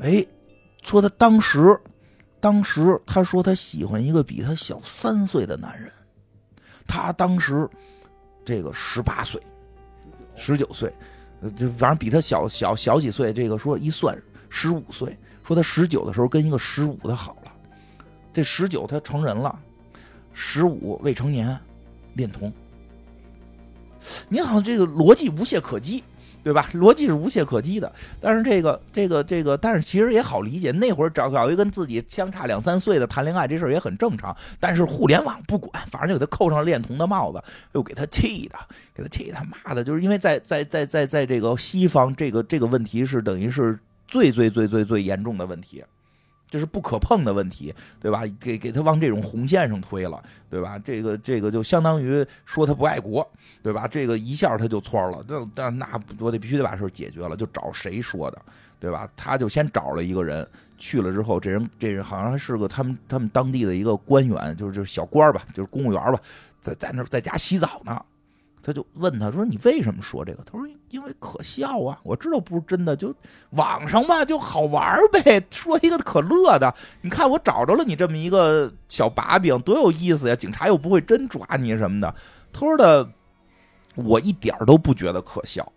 [0.01, 0.25] 哎，
[0.81, 1.79] 说他当时，
[2.39, 5.91] 当时他说他喜欢一个比他小三岁的男人，
[6.87, 7.69] 他当时
[8.43, 9.41] 这个十八岁，
[10.35, 10.91] 十九岁，
[11.55, 13.31] 就反正比他小小小几岁。
[13.31, 14.19] 这个说一算
[14.49, 17.55] 十五岁，说他十九的时候跟一个十五的好了，
[18.33, 19.57] 这十九他成人了，
[20.33, 21.57] 十五未成年，
[22.15, 22.51] 恋童。
[24.27, 26.03] 你好像，这个逻辑无懈可击。
[26.45, 26.69] 对吧？
[26.75, 27.91] 逻辑是无懈可击的，
[28.21, 30.71] 但是这个、这个、这个，但是其实也好理解。
[30.73, 34.37] 那会儿找找一个跟自己相差两三岁的谈恋爱，这事儿也很正常。
[34.59, 37.41] 但是互联网不管，反正就给他扣上恋童的帽子，
[37.73, 38.55] 又给他气的，
[38.93, 45.83] 给他气他妈的，就是因为在在在在在这个西方，这个这个问题是等于是最最最最最严重的问题。
[46.55, 48.23] 这是不可碰的问题，对吧？
[48.39, 50.79] 给给他往这种红线上推了，对吧？
[50.79, 53.29] 这个这个就相当于说他不爱国，
[53.61, 53.85] 对吧？
[53.85, 58.41] 这个一下他就错了，那那那我得必须得把事解决了，就找谁说的，
[58.79, 59.05] 对吧？
[59.17, 60.47] 他就先找了一个人
[60.77, 66.17] 去了之后，这人这人好像是个他们他们当地的一个官员，就是就是小官吧，就是公务员吧，
[66.61, 68.01] 在在那在家洗澡呢。
[68.65, 71.99] 他就问他说：“你为什么说这个？”他说：“因为可笑啊！
[72.01, 73.13] 我知道不是真的，就
[73.51, 76.73] 网上嘛，就好玩呗，说一个可乐的。
[77.01, 80.35] 你看我找着了你这么一个小把柄，多有意思呀！
[80.35, 82.11] 警察又不会真抓你什么的。”
[82.51, 83.07] 他说的，
[83.93, 85.71] 我一点都不觉得可笑。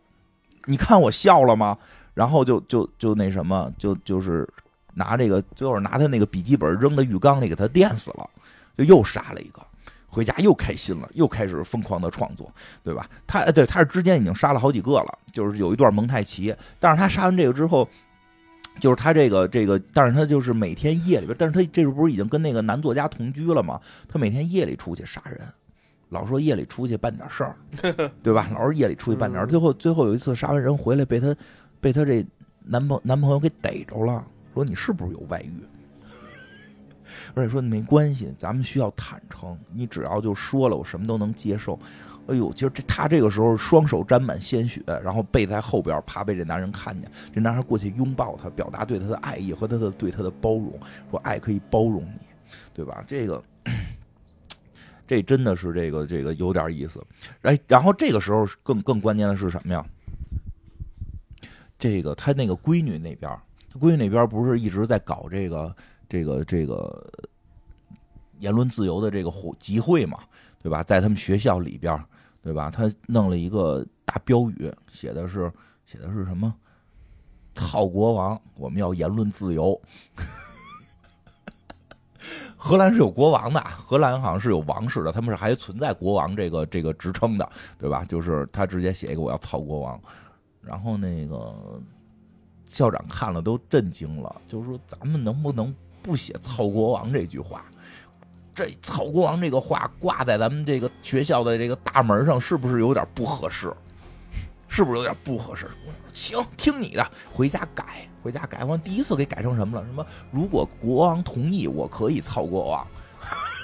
[0.65, 1.77] 你看我笑了吗？
[2.15, 4.49] 然后就就就那什么，就就是
[4.95, 8.31] 拿这个，最后拿他那个笔记本扔到浴缸里，给他电死了，
[8.79, 9.61] 就又杀了一个。
[10.11, 12.51] 回家又开心了，又开始疯狂的创作，
[12.83, 13.09] 对吧？
[13.27, 16.55] 他对他是之间已经杀了好几个了，就是有一段蒙太奇。
[16.81, 17.87] 但是他杀完这个之后，
[18.81, 23.79] 就是他这个这个，但是他就是每天夜里边，但是他这不是已经跟那个男作家同居了吗？
[24.09, 25.41] 他每天夜里出去杀人，
[26.09, 27.57] 老说夜里出去办点事儿，
[28.23, 28.49] 对吧？
[28.55, 29.47] 老是夜里出去办点事儿。
[29.47, 31.37] 最后最后有一次杀完人回来，被他
[31.81, 32.25] 被他这
[32.65, 35.53] 男朋男朋友给逮着了，说你是不是有外遇？
[37.35, 39.59] 而且说没关系，咱们需要坦诚。
[39.73, 41.79] 你只要就说了，我什么都能接受。
[42.27, 47.11] 哎呦，其实这他这个时候双手沾满鲜血，然后背在后边，怕被这男人看见。
[47.35, 50.79] 这男孩过去拥抱他，表达对他的爱意和他的对他的包容，
[51.11, 52.21] 说爱可以包容你，
[52.75, 53.03] 对吧？
[53.07, 53.43] 这个
[55.07, 57.03] 这真的是这个这个有点意思。
[57.41, 59.83] 哎，然后这个时候更更关键的是什么呀？
[61.79, 63.31] 这个他那个闺女那边，
[63.73, 65.75] 他闺女那边不是一直在搞这个。
[66.09, 67.07] 这个这个
[68.39, 70.21] 言论自由的这个集会嘛，
[70.63, 70.83] 对吧？
[70.83, 72.03] 在他们学校里边，
[72.43, 72.71] 对吧？
[72.71, 75.53] 他弄了一个大标语，写的是
[75.85, 76.55] 写的是什么？
[77.55, 78.41] 操国王！
[78.57, 79.79] 我们要言论自由。
[82.57, 87.49] 荷兰是有国王的，荷兰好像是有王室的，他们是还存在国王这个这个职称的，
[87.79, 88.05] 对吧？
[88.05, 90.01] 就是他直接写一个我要操国王，
[90.61, 91.81] 然后那个
[92.69, 95.75] 校长看了都震惊了，就是说咱们能不能？
[96.09, 97.63] 不写“操国王”这句话，
[98.55, 103.71] 这“操国王”这个话挂在咱们这个学校的这个大门上，是不是有点不合适？
[104.69, 105.69] 是不是有点不合适？
[106.15, 108.65] 行，听你的，回家改，回家改。
[108.65, 109.87] 我第一次给改成什么了？
[109.87, 110.07] 什么？
[110.31, 112.87] 如果国王同意，我可以操国王。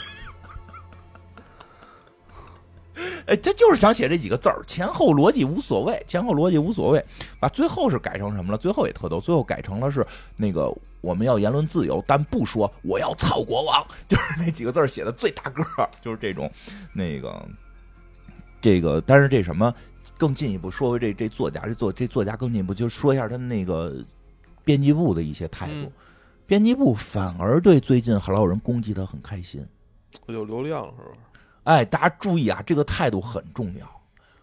[3.26, 7.04] 哎，他就是想写这几个字儿，前后逻辑无所谓，前后逻辑无所谓。
[7.40, 8.58] 把最后是改成什么了？
[8.58, 10.06] 最后也特逗，最后改成了是
[10.36, 10.70] 那个
[11.00, 16.50] 我们要言论自由，但不说我要操国王，就是那几个字写的最大个儿，就是这种
[16.92, 17.48] 那个
[18.60, 19.00] 这个。
[19.00, 19.74] 但是这什么
[20.18, 24.04] 更进一步说回这这作家，这作这作家更进一步，就说一下他那个
[24.64, 25.90] 编辑部的一些态度。
[26.46, 29.66] 编辑部反而对最近老有人攻击他很开心，
[30.26, 31.16] 有流量是吧？
[31.64, 33.86] 哎，大家注意啊，这个态度很重要，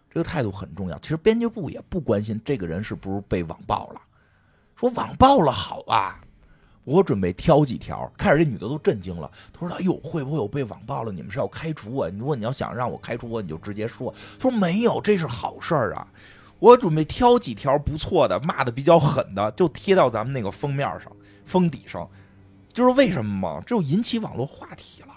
[0.09, 0.97] 这个态度很重要。
[0.99, 4.01] 其实编辑部也不关心这个人是不是被网暴了，
[4.76, 6.19] 说网暴了好啊，
[6.84, 8.11] 我准备挑几条。
[8.17, 11.11] 开始这女的都震惊了，她说：“哎呦，会不会有被网暴了？
[11.11, 12.09] 你们是要开除我？
[12.09, 16.07] 如果你要想让我开除我，你就直接说。”她说：“没有，这是好事儿啊，
[16.57, 21.11] 我准备挑几条不错的，骂的比较狠的，就贴到咱们那个封面上、
[21.45, 22.09] 封底上。
[22.74, 23.63] 就是为什么吗？
[23.67, 25.09] 这就引起网络话题了。”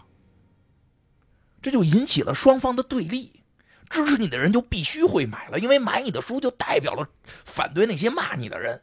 [1.64, 3.40] 这就引起了双方的对立，
[3.88, 7.08] 支持你的人就必须会买了，因为买你的书就代表了
[7.46, 8.82] 反对那些骂你的人。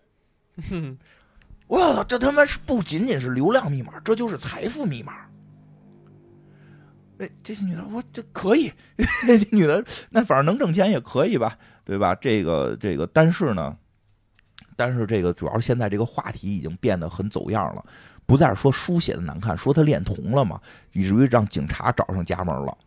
[1.67, 5.13] 我操，这他妈是不仅仅是流量密码，这就是财富密码。
[7.19, 8.73] 哎，这些女的，我这可以，
[9.51, 11.55] 女的那反正能挣钱也可以吧，
[11.85, 12.15] 对吧？
[12.15, 13.77] 这个这个，但是呢，
[14.75, 17.85] 但是这个主要现在这个话题已经变得很走样了。
[18.31, 20.57] 不再说书写的难看，说他恋童了嘛，
[20.93, 22.77] 以至于让警察找上家门了，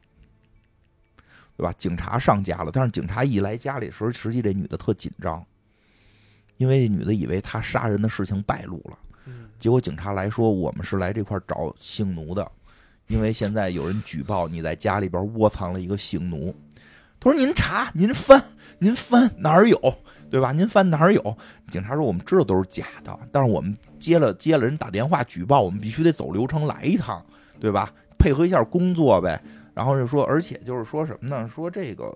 [1.59, 1.71] 对吧？
[1.77, 5.45] 警察上家了，但是警察一来家里的时候，实际这女的特紧张，
[6.57, 8.99] 因为这女的以为他杀人的事情败露了，
[9.59, 12.51] 结果警察来说，我们是来这块找性奴的，
[13.09, 16.57] 因为现在有人举报你在家里边窝藏了一个性奴。
[17.25, 18.43] 他说：“您查，您翻，
[18.79, 19.79] 您翻哪儿有？”
[20.31, 20.53] 对吧？
[20.53, 21.37] 您翻哪儿有？
[21.71, 27.25] 警察说我们知道都是假的，但是我们接了接了人打电话举报，我们必须得走流程来一趟，
[27.61, 27.93] 对吧？
[28.19, 29.41] 配合一下工作呗。
[29.73, 31.49] 然后就说，而且就是说什么呢？
[31.49, 32.13] 说这个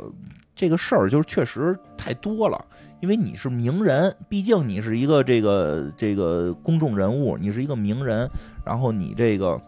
[0.54, 2.64] 这个事儿就是确实太多了，
[3.00, 8.28] 因为你是名人，毕竟你是一个这个这个公众人物，你是一个名人，
[8.64, 9.60] 然后你这个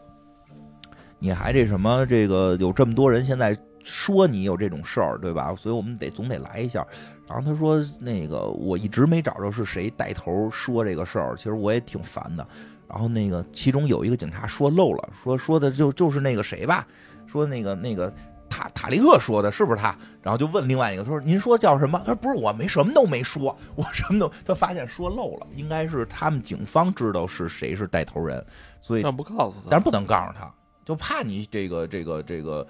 [1.18, 3.56] 你还这什么这个有这么多人现在
[3.90, 5.54] 说你有这种事儿，对吧？
[5.54, 6.86] 所以我们得总得来一下。
[7.28, 12.46] 然后他说：“那个我一直没找着是谁带头说这个事儿，其实我也挺烦的。
[12.88, 16.86] 然后那个其中有一个警察说漏了，说说的就就是那个谁吧，
[17.26, 18.12] 说那个那个
[18.48, 19.96] 塔塔利克说的是不是他？
[20.20, 22.00] 然后就问另外一个，他说您说叫什么？
[22.00, 28.44] 他说不是，我没什么都没说，我什么都他发现说漏了，应该是他们警方知道是谁是带头人，
[28.80, 30.52] 所以但不告诉他，但是不能告诉他，
[30.84, 32.66] 就怕你这个这个这个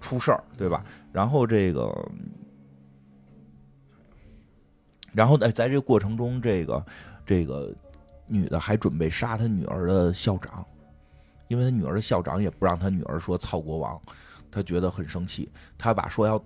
[0.00, 0.84] 出事儿，对吧？
[1.12, 1.92] 然后这个。”
[5.12, 6.86] 然后在在这个过程中，这个
[7.26, 7.74] 这个
[8.28, 10.64] 女的还准备杀她女儿的校长，
[11.48, 14.00] 因为她女儿的校长也不让她女儿说操国王，
[14.52, 16.40] 她觉得很生气，她把说要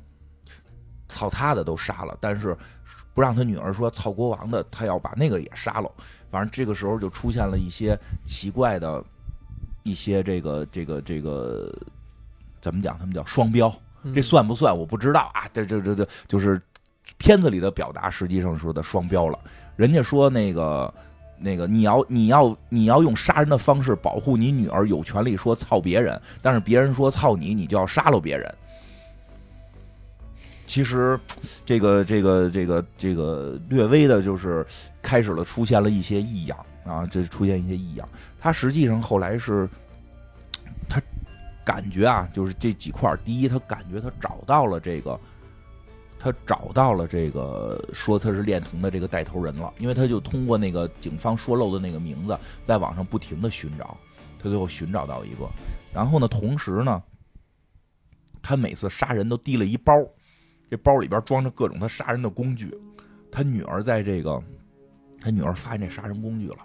[1.10, 2.56] 操他的都杀了，但是
[3.12, 5.92] 不让她女儿说操国王的，她要把那个也杀了。
[6.30, 7.94] 反正这个时候就出现了一些
[8.24, 9.04] 奇怪的
[9.82, 11.70] 一些这个这个这个
[12.64, 12.98] 怎么讲？
[12.98, 13.70] 他们叫双标，
[14.14, 14.76] 这算不算？
[14.76, 15.44] 我不知道啊。
[15.52, 16.60] 这这这这就是。
[17.18, 19.38] 片子里的表达实际上说的双标了，
[19.76, 20.92] 人家说那个
[21.38, 28.52] 那个你要你要你要用杀人的方式保护你女儿，有权利说操别人，但是别人说操你，你就要杀了别人。
[30.66, 31.20] 其实，
[31.66, 34.66] 这个这个这个这个略微的就是
[35.02, 38.08] 开始了出现了一些异样啊，这出现一些异样。
[38.40, 39.83] 他实际上后来是，他
[41.64, 45.18] 感觉啊，就是这几块，第一，他感觉他找到了这个。
[46.16, 53.94] 他找到了这个说他是恋童的这个带头人了，因为他就通过那个警方说漏的那个名字，在网上不停的寻找，
[54.38, 55.46] 他最后寻找到一个。
[55.92, 57.02] 然后呢，同时呢，
[58.40, 59.92] 他每次杀人都提了一包，
[60.70, 62.74] 这包里边装着各种他杀人的工具。
[63.30, 64.42] 他女儿在这个，
[65.20, 66.58] 他女儿发现这杀人工具了。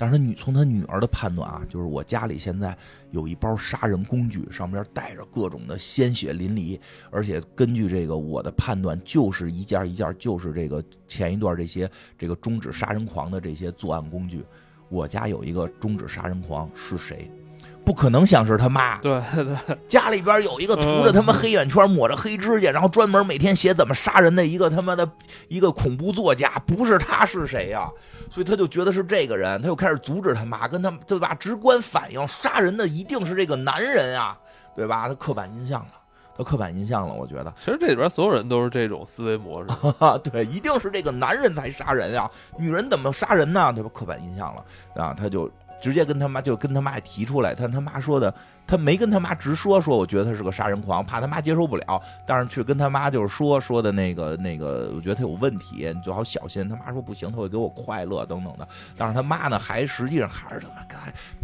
[0.00, 2.74] 但是他女从他女儿的判断啊，就是我家里现在
[3.10, 6.80] 有一包杀人工具，上面带着各种的鲜血淋漓，
[7.10, 14.42] 而且根据这个我的判断，就是一件一件就是这个前一段这些这个终止杀人狂的这些作案工具。
[14.88, 17.30] 我家有一个终止杀人狂是谁？
[17.84, 25.08] 不可能像是他妈，对对，家里边有一个涂着他妈黑眼圈、抹着黑指甲，然后专门每天写怎么杀人的一个他妈的
[25.48, 27.90] 一个恐怖作家，不是他是谁呀？
[28.30, 31.34] 所以他就觉得是这个人，他又开始阻止他妈，跟他对吧？
[31.34, 34.38] 直观反应，杀人的一定是这个男人啊，
[34.76, 35.08] 对吧？
[35.08, 35.88] 他刻板印象了。
[36.38, 37.14] 他刻板印象了。
[37.14, 39.68] 我觉得，其实这里边所有人都是这种思维模式。
[40.30, 43.72] 对，一定是这个男人才杀人啊，女人怎么杀人呢？
[43.74, 43.90] 对吧？
[43.92, 45.50] 刻板印象了啊，他就。
[45.80, 48.32] 直接跟他妈就跟他妈提出来，但他妈说的，
[48.66, 56.68] 他没跟他妈直说，说我觉得他是个杀人狂，怕他妈接受不了，但是去跟他妈就是 说说的那个那个，我觉得他有问题，你最好小心。
[56.68, 60.96] 他妈说不行，他会给我快乐等等的，但是他妈呢，还实际上还是他妈该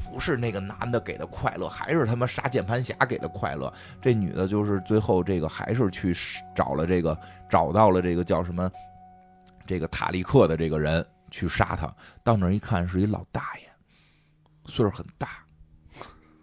[0.04, 3.72] 不是那个男的给的快乐，还是他妈杀键盘侠给的快乐。
[4.02, 6.14] 这女的就是最后这个还是去
[6.54, 7.18] 找了这个
[7.48, 8.70] 找到了这个叫什么
[9.66, 11.90] 这个塔利克的这个人去杀他，
[12.22, 13.65] 到那儿一看是一老大爷。
[14.66, 15.28] 岁数很大，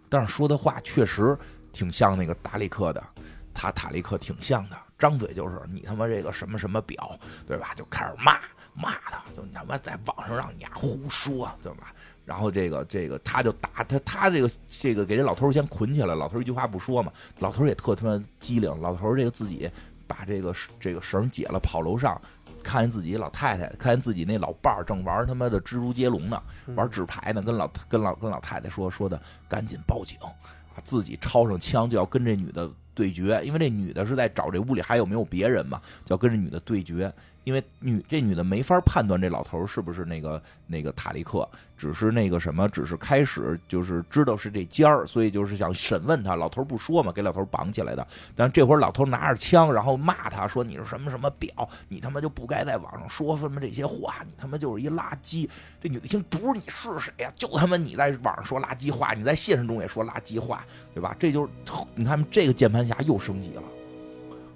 [0.08, 1.36] 但是说的话确实
[1.72, 3.04] 挺像那个达利克的，
[3.52, 7.74] 他塔利克挺像的，张嘴就是你他妈这个什么什么表，对吧？
[7.74, 8.38] 就开始骂
[8.74, 11.92] 骂他，就他妈在网上让你丫胡说，对吧？
[12.24, 19.70] 然后这个这个他就打他，他这个这个给这老头先捆起来，老头一句话不说嘛，老头也特他妈机灵，老头这个自己
[20.06, 22.20] 把这个这个绳解了，跑楼上。
[22.64, 26.42] 看见自己老太太，看见自己那老伴儿正玩他妈的蜘蛛接龙呢，
[26.74, 37.12] 玩纸牌呢，跟老跟老跟老太太说说的，赶紧报警，啊，自己抄上枪就要跟这女的对决，因为这女的是在找这屋里还有没有别人嘛，就要跟这女的对决。
[37.44, 46.34] 因为女这女的没法判断这老头是不是那个那个塔利克，只是那个什么，只是开始就是知道是这尖儿，所以就是想审问他。
[46.34, 48.06] 老头不说嘛，给老头绑起来的。
[48.34, 51.68] 但这会儿老头拿着枪，然后骂他说：“你是什么什么表？
[51.88, 55.48] 你他妈就不该在网上说什么这些话，你他妈就是一垃圾。”
[55.80, 57.30] 这女的听不是你是谁呀？
[57.36, 60.64] 就他妈你在网上说垃圾话，你在现实中也说垃圾话，
[60.94, 61.14] 对吧？
[61.18, 61.52] 这就是
[61.94, 63.62] 你看这个键盘侠又升级了。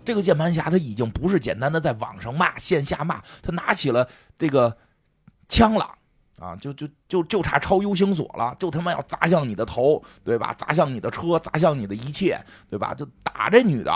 [0.09, 4.75] 这个键盘侠他已经不是简单的在网上骂、线下骂，他拿起了这个
[5.51, 5.87] 枪了
[6.41, 6.57] 啊！
[6.57, 10.55] 就就就就差抄 U 型锁了，就他妈要砸向你的头，对吧？
[10.57, 12.95] 砸向你的车，砸向你的一切，对吧？
[12.95, 13.93] 就打这女的。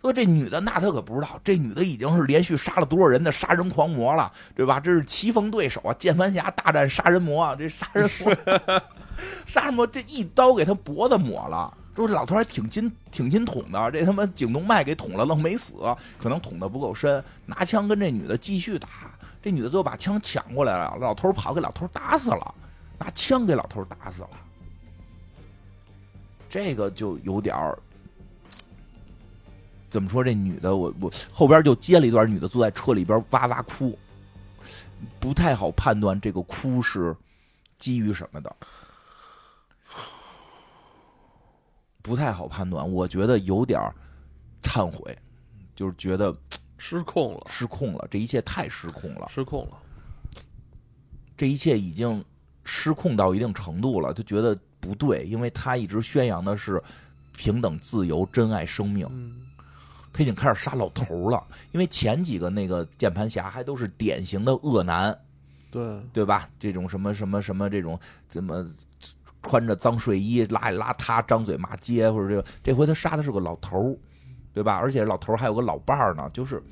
[0.00, 4.80] 说这女的那他可不知道，这女的已经是连续杀了多少人的杀人狂魔了，对吧？
[4.80, 5.94] 这是棋逢对手啊！
[5.94, 7.54] 键盘侠大战杀人魔啊！
[7.54, 8.34] 这杀人魔，
[9.46, 11.78] 杀人魔这一刀给他脖子抹了。
[11.94, 15.76] 说这老头还挺金挺金捅的，这他妈颈动脉给捅了，愣没死，
[16.18, 17.22] 可能捅的不够深。
[17.44, 18.88] 拿枪跟这女的继续打，
[19.42, 22.54] 这女的最后把枪抢过来了，老头跑，给老头打死了，
[22.98, 24.30] 拿枪给老头打死了。
[26.48, 27.78] 这个就有点儿，
[29.88, 30.24] 怎么说？
[30.24, 33.98] 这女的，我我后边就接了一段，女的坐在车里边哇哇哭，
[35.20, 37.14] 不太好判断这个哭是
[37.78, 38.56] 基于什么的。
[42.02, 43.80] 不太好判断，我觉得有点
[44.60, 45.16] 忏悔，
[45.74, 46.34] 就是觉得
[46.76, 49.78] 失控了，失控了，这一切太失控了，失控了，
[51.36, 52.24] 这一切已经
[52.64, 56.82] 失控到一定程度了，就觉得不对，因为他一直宣扬的是
[57.36, 59.06] 平等、自由、珍爱生命，
[60.12, 65.16] 他已经开始杀老头了，因为前几个那个键盘侠还都是典型的恶男，
[65.70, 66.00] 对。
[66.12, 66.48] 对吧？
[66.58, 67.98] 这种什么什么什么这种
[68.28, 68.68] 怎么？
[69.42, 73.98] 穿着脏睡衣，邋里邋遢，张嘴骂街，或者这个，这回他杀的是个老头儿，
[74.54, 74.76] 对吧？
[74.76, 76.62] 而且老头儿还有个老伴儿呢，就是，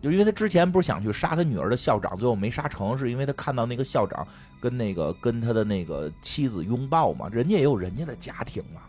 [0.00, 4.26] 就因为他之前不是想去杀他女儿的校长，最后没杀成，是因为他看到那个校长
[4.60, 8.80] 跟那个跟他的那个妻子拥抱嘛，人家也有人家的家庭嘛，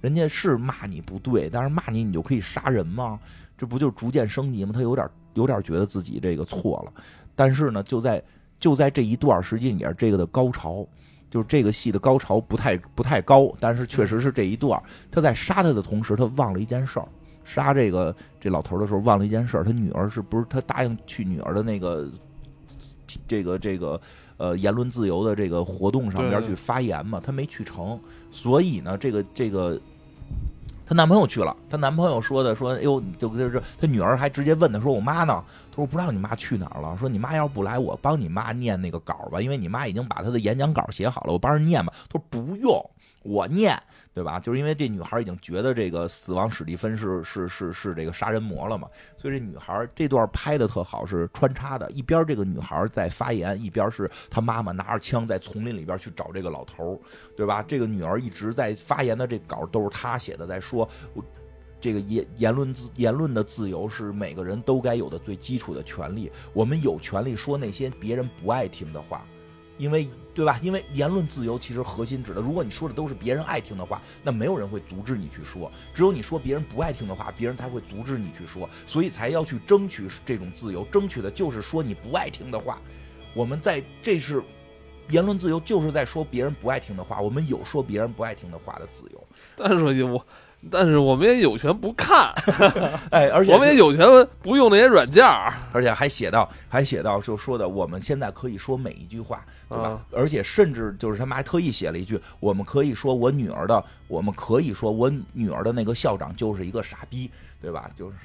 [0.00, 3.18] 人家是骂你不对，但是骂你你就可以杀人吗？
[3.56, 4.70] 这不就逐渐升级吗？
[4.72, 7.02] 他有点有点觉得自己这个错了，
[7.34, 8.22] 但是呢，就在
[8.60, 10.86] 就在这一段时间也是这个的高潮。
[11.30, 17.08] 就是这个戏的高潮不太不太高，但是确实是这一段他在杀他的同时，他忘了一件事儿。
[17.44, 22.08] 杀这个这老头的时候忘了一件事儿，他女儿是不是他答应去女儿的那个
[23.26, 24.00] 这个这个
[24.36, 27.20] 呃言论自由的这个活动上边去发言嘛？
[27.24, 27.98] 他没去成，
[28.30, 29.80] 所以呢，这个这个。
[30.88, 35.44] 她男朋友去了，她男朋友说的说，哎呦，就就是她女儿还直接问她说，我妈呢？
[35.70, 36.96] 她说不知道你妈去哪儿了。
[36.96, 41.92] 说你妈要是不来，我帮你妈念那个稿吧，因为你妈已经把她的演讲稿写好了，我帮着念吧。
[42.08, 42.90] 她说不用，
[43.22, 43.80] 我念。
[44.14, 44.40] 对吧？
[44.40, 57.00] 就是因为这女孩已经觉得这个死亡史蒂芬是是是是这个杀人魔了嘛，所以这女孩这段拍的特好，是穿插的，一边这个女孩在发言，一边是她妈妈拿着枪在丛林里边去找这个老头
[57.36, 57.62] 对吧？
[57.62, 60.88] 这个女儿一直在发言的这稿都是她写的，在说，
[61.80, 69.24] 这个言言论自言论的自由是每个人都该有的最基础的权利，我们有权利说那些别人不爱听的话。
[69.78, 70.60] 因为对吧？
[70.62, 75.70] 因为言论自由其实核心指的，如果你说的都是别人爱听的话，那没有人会阻止你去说。
[75.94, 78.68] 只有你说别人不爱听的话，别人才会阻止你去说。
[78.86, 82.78] 所以才要去争取这种自由，争取的就是说你不爱听的话。
[83.34, 84.42] 我们在这是
[85.10, 87.20] 言论自由，就是在说别人不爱听的话。
[87.20, 89.26] 我们有说别人不爱听的话的自由。
[89.56, 90.26] 但是我
[90.70, 92.32] 但是我们也有权不看，
[93.10, 94.06] 哎，而且我们也有权
[94.42, 99.84] 不用那些软件儿，而且还写到，还写到就说的，我们现在可以说每一句话，对吧？
[99.90, 107.30] 啊而且甚至就是他妈还特意写了一句，我们可以说我女儿的，我们可以说我女儿的那个校长就是一个傻逼，
[107.62, 107.88] 对吧？
[107.94, 108.16] 就是。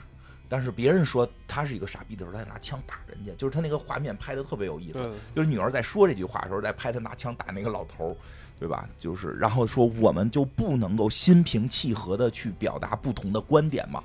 [0.50, 5.00] 但是别人说他是一个傻逼的时候，他拿枪打人家，就是他那个画面拍的特别有意思。
[5.34, 8.16] 就是女儿在说这句话的时候，在拍他拿枪打那个老头儿，
[8.60, 8.88] 对吧？
[9.00, 14.04] 就是然后说我们就不能够心平气和的去表达不同的观点吗？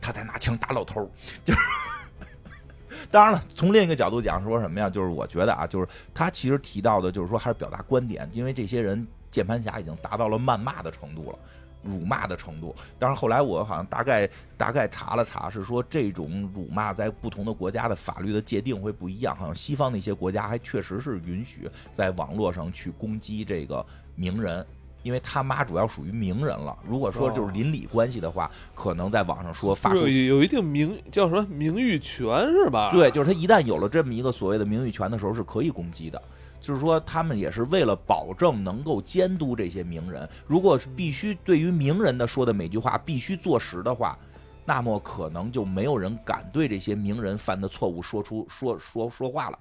[0.00, 1.08] 他在拿枪打老头儿，
[1.44, 1.60] 就是。
[3.10, 4.88] 当然了，从另一个角度讲，说什么呀？
[4.88, 11.38] 就是我觉得啊，就是他其实提到的，就是说还是表达观点，因为这些人键盘侠已经达到了谩骂的程度了。
[11.82, 19.36] 辱骂的程度，当然后来我好像大概大概查了查，是说这种辱骂在不同的国家的法律的界定会不一样。
[19.36, 24.64] 好像西方的一些国家还确实是允许在网络上去攻击这个名人，
[25.02, 26.78] 因为他妈主要属于名人了。
[26.86, 32.92] 如果说就是邻里关系的话，可能在网上说发出有有一定名叫什么名誉权是吧？
[32.92, 36.22] 对，就是他一旦有了这么一个所谓的名誉权的时候，是可以攻击的。
[36.62, 40.26] 就是说，他们也是为了保证能够监督这些名人。
[40.46, 44.16] 如果必须对于名人的说的每句话必须坐实的话，
[44.64, 49.58] 那么可能就没有人敢对这些名人犯的错误说出说说说话了，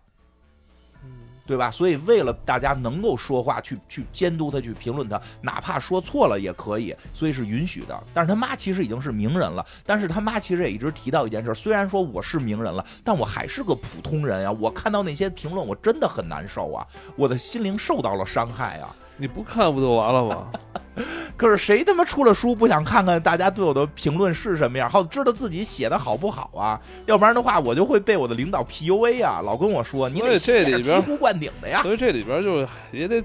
[1.52, 1.70] 对吧？
[1.70, 8.04] 所以为了大家能够说话，去去监督他，去评论他，哪怕说错了也可以，所以是允许的。
[8.14, 14.52] 但是他妈其实已经是名人了，但是他妈其实也一直提到一件事：虽然说我是名人了，但我还是个普通人啊。
[14.62, 16.88] 我看到那些评论，我真的很难受啊，
[17.18, 18.95] 我的心灵受到了伤害啊。
[19.22, 20.48] 你不看不就完了吗？
[21.38, 26.80] 可是谁他妈出了书不想看看大家对我的评论是什么样，好知道自己写的好不好啊？
[27.06, 31.82] 要不然的话，我就会被我的领导 PUA 啊，老跟我说你得这里边醍醐灌顶的呀。
[31.84, 33.24] 所以这里边就也得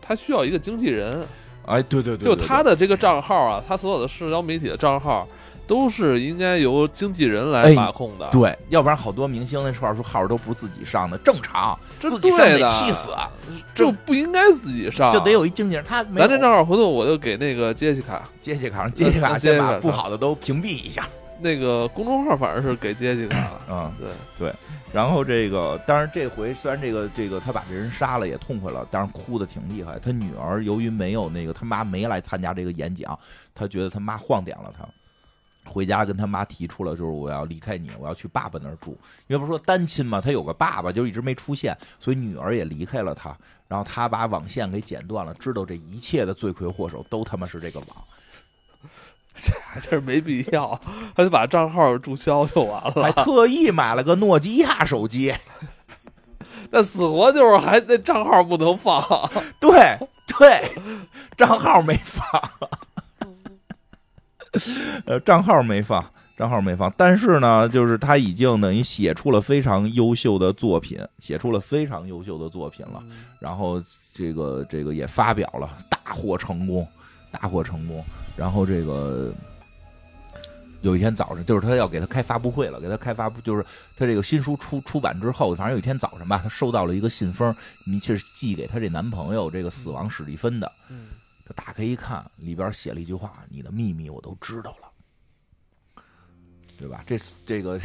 [0.00, 1.26] 他需要一个经纪人，
[1.66, 5.26] 哎，对对对，就他的这个账号啊，他所有的社交媒体的账号。
[5.66, 13.10] 都是应该由经纪人来把控的，哎、对，要不然好多明星那号号都不是自己上的，正常，这自己上得气死，
[13.74, 15.84] 就不应该自己上，就得有一经纪人。
[15.84, 21.06] 他咱这账号回头我就给那个杰西卡，杰西卡，杰西卡先把不好的都屏蔽一下。
[21.38, 24.08] 那个公众号反正是给杰西卡了，嗯，对
[24.38, 24.54] 对。
[24.90, 29.98] 然后这个，当然这回虽然这个这个他把这人杀了也痛快了，但是哭的挺厉害。
[29.98, 33.18] 他女儿由于没有那个他妈没来参加这个演讲，
[33.54, 34.86] 他觉得他妈晃点了他。
[35.66, 38.96] 回家跟他妈提出了，就是我要离开你，我要去爸爸那儿住。
[39.26, 43.36] 因为不是说单亲嘛，他有个爸爸，就一直没出现，所以女儿也离开了他。
[43.68, 47.88] 然后他把网线给剪断了，知道这一切的罪魁祸首都他妈是这个网。
[49.34, 50.80] 这这是没必要，
[51.14, 53.02] 他就把账号注销就完了。
[53.02, 55.34] 还特意买了个诺基亚手机，
[56.70, 59.04] 那死活就是还那账号不能放。
[59.60, 60.70] 对对，
[61.36, 62.24] 账号没放。
[65.04, 66.04] 呃，账号没放，
[66.36, 73.02] 账号没放，但是呢，就是他已经等于写出了非常优秀的作品，写出了非常优秀的作品了，
[73.38, 73.82] 然后
[74.12, 76.86] 这个这个也发表了，大获成功，
[77.30, 78.04] 大获成功。
[78.36, 79.32] 然后这个
[80.82, 83.64] 有一天早上，就是他要给他开发布会了，给他开发布，就是
[83.96, 87.54] 他这个新书出出版之后，反正有一天早上吧，他收到了一个信封，
[87.84, 90.70] 你是寄给他这男朋友这个死亡史蒂芬的。
[90.88, 91.06] 嗯
[91.46, 96.02] 他打开一看，里边写了一句话：“你的秘密我都知道了，
[96.76, 97.16] 对吧？”这
[97.46, 97.80] 这个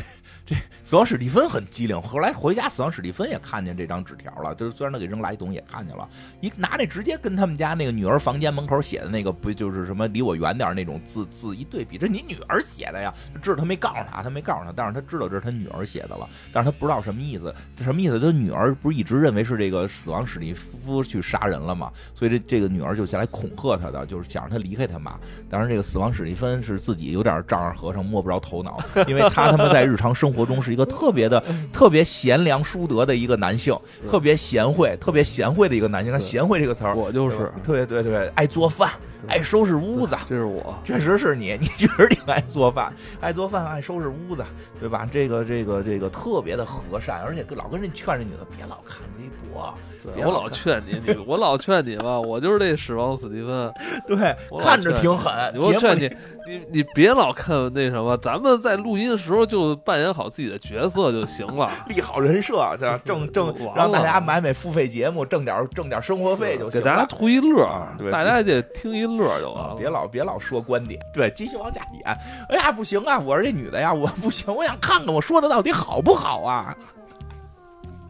[0.46, 2.02] 这死亡史蒂芬很机灵。
[2.02, 4.54] 后来回家，死亡史蒂芬也看见这张纸条了。
[4.56, 6.08] 就是虽然他给扔垃圾桶也看见了，
[6.42, 13.14] 一拿那直接跟他们家那个女儿房间门口写的那个不就是什么离我远点那种字字一对比，这你女儿写的呀？
[13.42, 17.54] 知道他没告诉他，他没告诉他，但是他知道这是他女儿写的了，但是他不知道什么意思。
[17.78, 18.20] 什么意思？
[18.20, 21.92] 他女儿不是一直认为是这个死亡史蒂夫去杀人了吗？
[22.14, 25.18] 所以这这个女儿就下来恐吓他的，就是想让他离开他妈。
[25.50, 33.78] 当然，这个死亡史蒂芬是自己有点丈二和尚摸不着头脑，因为他他妈在日常生中是一个特别的、特别贤良淑德的一个男性，
[34.10, 36.12] 特别贤惠、特别贤惠的一个男性。
[36.12, 38.92] 看“贤惠”这个词儿，我就是特别对对，爱做饭，
[39.28, 44.44] 爱收拾屋子，这是我，确实是你， 你确实挺爱做饭，爱做饭，爱收拾屋子，
[44.80, 45.08] 对吧？
[45.12, 49.74] 这个这个这个特别的和善，而且老跟人劝这女的别老看微博。
[50.18, 53.74] 我老劝你，你我老劝你吧，我就是这死亡史蒂芬，
[54.08, 55.32] 对，看着挺狠。
[55.60, 56.10] 我劝你，
[56.48, 72.18] 你你别老看那什么，咱们在录音的时候就扮演好自己的角色就行了， 立好人设，这样 挣挣，让大家买买付费节目，挣点挣点生活费就行，给大家图一乐，对，大家得听一乐就完了，别老别老说观点，对，继续往下演。
[72.50, 76.76] 哎呀，不行啊，我是这女的呀，我不行，我想看看我说的到底好不好啊。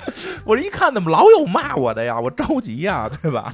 [0.45, 2.19] 我这一看，怎么老有骂我的呀？
[2.19, 3.53] 我着急呀， 对吧？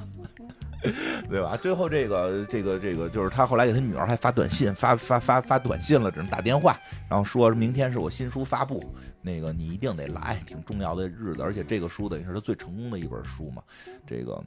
[1.27, 1.57] 对吧？
[1.57, 6.79] 最后这个这个这个，就是他后来给他女儿还发短信，发发发发短信了，只能打电话，
[7.09, 13.61] 然后说明天是我新书发布，那个你一定得来，挺重要的日子，而且这个书等于是他最成功的一本书嘛。
[14.05, 14.41] 这个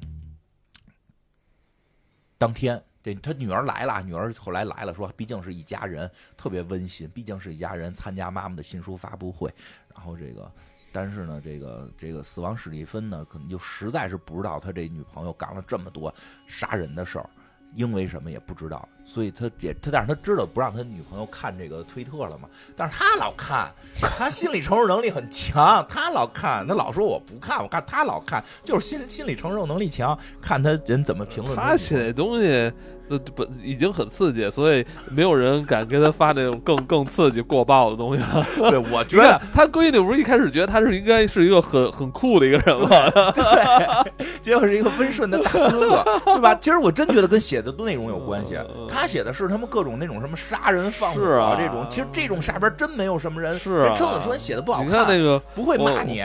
[2.39, 9.53] 当天，这他女儿来了，女儿后来来了，说毕竟是一家人，特别温馨，毕竟是一家人参加妈妈的新书发布会，
[9.93, 10.51] 然后这个。
[10.93, 16.13] 但是呢，这个这个死亡史蒂芬呢，可能就实在是不知道他这女朋友干了这么多
[16.47, 17.29] 杀人的事儿，
[17.75, 23.69] 因为什么也不知道，所以他也他但是他知道不让他女朋友看这个推特了嘛，但是他老看，
[24.17, 32.73] 他心理承受能力很强，他老看，他老说我不看，我看他老看，就是心心理承受能力强，看他人怎么评论他写的东西。
[33.11, 38.47] 呃，不，已经很刺激，所以没有人敢给他发那种更更刺激、过爆的东西了。
[38.71, 42.89] 对，我觉 得他闺女不是一开始觉得他是应该是一个很很酷的一个人吗？
[43.35, 46.55] 对，结果是一个温顺的大哥哥，对吧？
[46.55, 48.57] 其实我真觉得跟写的内容有关系。
[48.89, 53.59] 他写的是他们各种那种什么杀人放火啊这种，其实这种下边真没有什么人。
[53.59, 56.23] 是啊，车子说你写的不好看，你看那个不会骂你。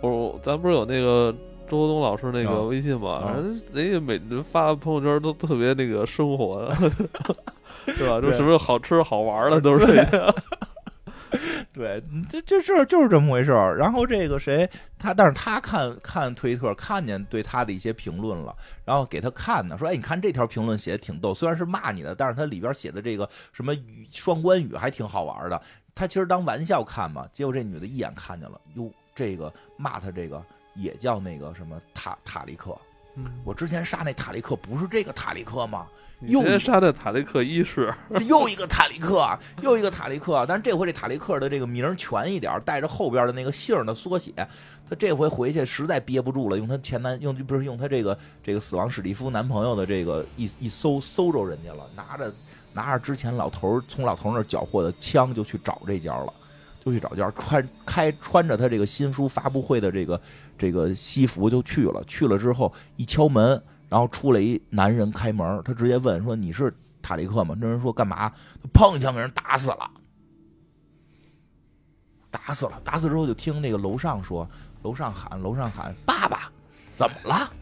[0.00, 1.34] 我咱不是有那个。
[1.70, 6.66] 周东老师那个微信嘛，人人家每人发朋友圈都特别那个生活，
[7.88, 8.18] 是吧？
[8.22, 9.84] 就什么好吃好玩的都是。
[11.72, 13.76] 对，这这事儿就是这么回事儿。
[13.76, 14.68] 然后这个谁，
[14.98, 18.54] 他但是他看看推特，看见对他的一些评论了，
[18.84, 25.60] 然后给他看呢，说：“哎，你看这条评论写的挺逗，虽然是骂你的，但是他里边写的这个什么语双关语还挺好玩的。
[25.94, 27.28] 他其实当玩笑看嘛。
[27.32, 30.42] 结果这女的一眼看见了，哟，这个骂他这个。”
[30.74, 32.78] 也叫那个什么塔塔利克，
[33.42, 35.88] 我之前杀那塔利克不是这个塔利克吗？
[36.20, 37.94] 又杀的塔利克一世，
[38.26, 40.44] 又一个塔利克，又一个塔利克。
[40.48, 44.32] 但是这回这塔利克的这个名全一点，带着后边的那个姓的缩写。
[44.88, 52.34] 他这回回去实在憋不住了，用他前男用不是用他这个这个死亡史蒂夫男朋友的这个一一搜搜着人家了，拿着
[52.72, 56.32] 拿着之前老头从老头那缴获的枪就去找这家了。
[56.84, 60.18] 就去找家穿开穿着他这个新书发布会的这个
[60.56, 62.02] 这个西服就去了。
[62.06, 68.28] 去了之后一敲门，然后出来一男人开门，他直接问说：“你是塔利克吗？”那人说：“干嘛？”
[68.62, 69.90] 他砰一枪给人打死了，
[72.30, 72.80] 打死了。
[72.84, 74.48] 打死之后就听那个楼上说，
[74.82, 76.50] 楼上喊，楼上喊：“爸爸，
[76.94, 77.52] 怎么了？”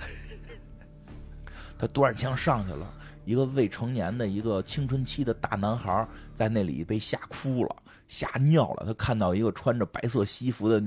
[1.79, 2.91] 他端着枪上去了，
[3.25, 7.77] 一个未成年的一个青春期的大男孩在那里被吓哭了。
[8.09, 10.81] 吓尿了，他看到一个穿着白色西服的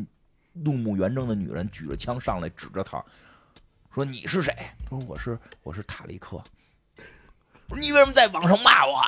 [0.54, 3.04] 怒目圆睁的女人，举着枪上来，指着他
[3.94, 4.56] 说：“你是谁？”
[4.90, 6.38] 说：“我是，我是塔利克。”
[7.70, 9.02] 我说：“你为什么在网上骂我？”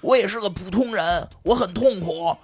[0.00, 2.36] 我也是个普通人，我很痛苦。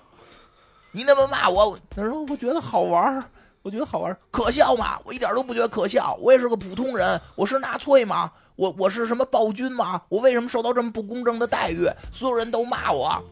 [0.92, 3.30] 你那么骂我，他说：“我觉得好玩，
[3.62, 5.00] 我觉得好玩，可笑吗？
[5.04, 6.14] 我一点都不觉得可笑。
[6.20, 10.02] 我也是个普通人，我是纳粹吗？”我我是什么暴君吗？
[10.08, 11.88] 我为什么受到这么不公正的待遇？
[12.12, 13.24] 所有人都骂我，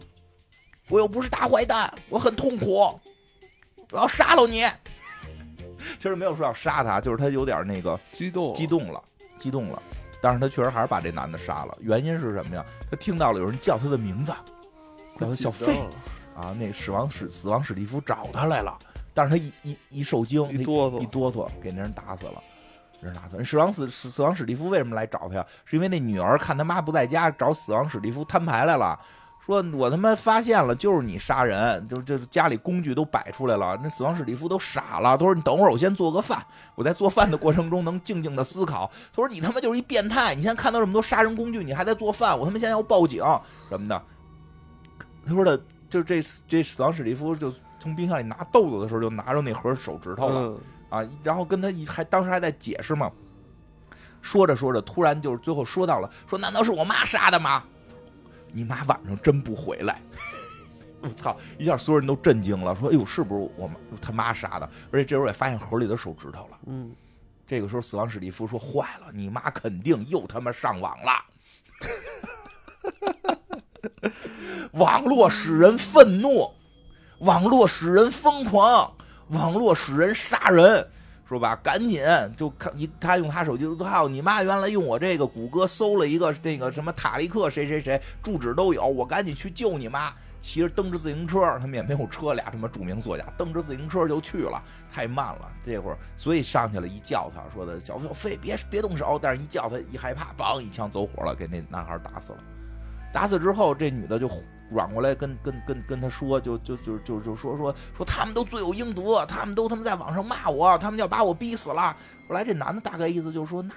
[0.89, 3.01] 我又不是大坏蛋，我很痛苦，
[3.91, 4.65] 我要杀了你。
[5.99, 9.03] 其实没有说要杀他，就是他有点那个激动，激动了，
[9.39, 9.83] 激动了。
[10.23, 11.77] 但是他确实还是把这男的杀了。
[11.81, 12.65] 原因是什么呀？
[12.91, 14.33] 他听到了有人叫他的名字，
[15.19, 15.79] 叫他小费
[16.35, 16.57] 啊。
[16.59, 18.77] 那死亡史死亡史蒂夫找他来了，
[19.13, 22.43] 但是他一一一受惊，一哆嗦，一哆嗦，给那人打死了。
[23.03, 25.47] 人打死，死亡死死死亡史蒂夫为什么来找他呀？
[25.67, 28.99] 是因为那女儿看他妈不在家，找死亡史蒂夫摊牌来了，
[29.47, 33.79] 说我他妈发现了，就是你杀人，就这家里工具都摆出来了。
[33.81, 36.45] 那死亡史蒂夫都傻了，他说你等会儿，我先做个饭，
[36.75, 38.91] 我在做饭的过程中能静静的思考。
[39.13, 43.23] 他说你他妈就是一变态，你现在看到这么多杀人工具，你还在做饭，我他妈现在要报警
[43.69, 44.03] 什么的。
[45.25, 45.57] 他说的，
[45.89, 50.59] 就这这死亡史蒂夫就从冰箱里拿豆子的时候，就拿着那盒手指头了。
[50.89, 53.09] 啊，然后跟他一还当时还在解释嘛，
[54.21, 57.63] 说着说着，突然就是最后说到了，说难道是我妈杀的吗？
[58.57, 60.01] 你妈晚上真不回来？
[61.03, 61.37] 我操！
[61.59, 64.67] 一下所有人都震惊了，说哎呦，是不是我妈他妈杀的？
[64.91, 66.59] 而且这时候也发现盒里的手指头了。
[66.67, 66.91] 嗯，
[67.47, 71.13] 这个时候死亡史蒂夫说坏了，你妈肯定又他妈上网了。
[74.73, 76.51] 网络使人愤怒，
[77.19, 78.91] 网络使人疯狂。
[79.29, 80.89] 网络使人杀人，
[81.29, 82.03] 说吧，赶紧
[82.37, 84.43] 就看一他用他手机说：“操你妈！
[84.43, 94.63] 原来用我这个谷歌搜了一个那个什么塔利克谁谁谁住址都有，我赶紧去救你妈！”骑着蹬着自行车，他们也没有车，俩什么著名作家蹬着自行车就去了，
[94.93, 95.51] 太慢了。
[95.65, 102.39] 这会儿所以上去了一叫他说的小小飞别别动手，但是一叫他一害怕，梆一枪走火了，给那男孩打死了。
[103.13, 104.29] 打死之后，这女的就
[104.71, 111.97] 软过来跟跟跟跟他说，就就就就就说说说他们都罪有应得，他们都他妈在网上骂我，他们要把我逼死了。
[112.29, 113.75] 后来这男的大概意思就是说，那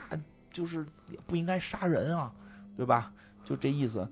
[0.51, 2.31] 就是也不应该杀人啊，
[2.75, 3.11] 对吧？
[3.45, 4.07] 就这意思。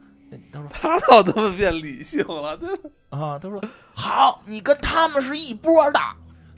[0.52, 2.70] 他说他倒这么变理性了，对
[3.10, 3.64] 啊，他说
[3.96, 6.00] 好，你跟他们是一波的，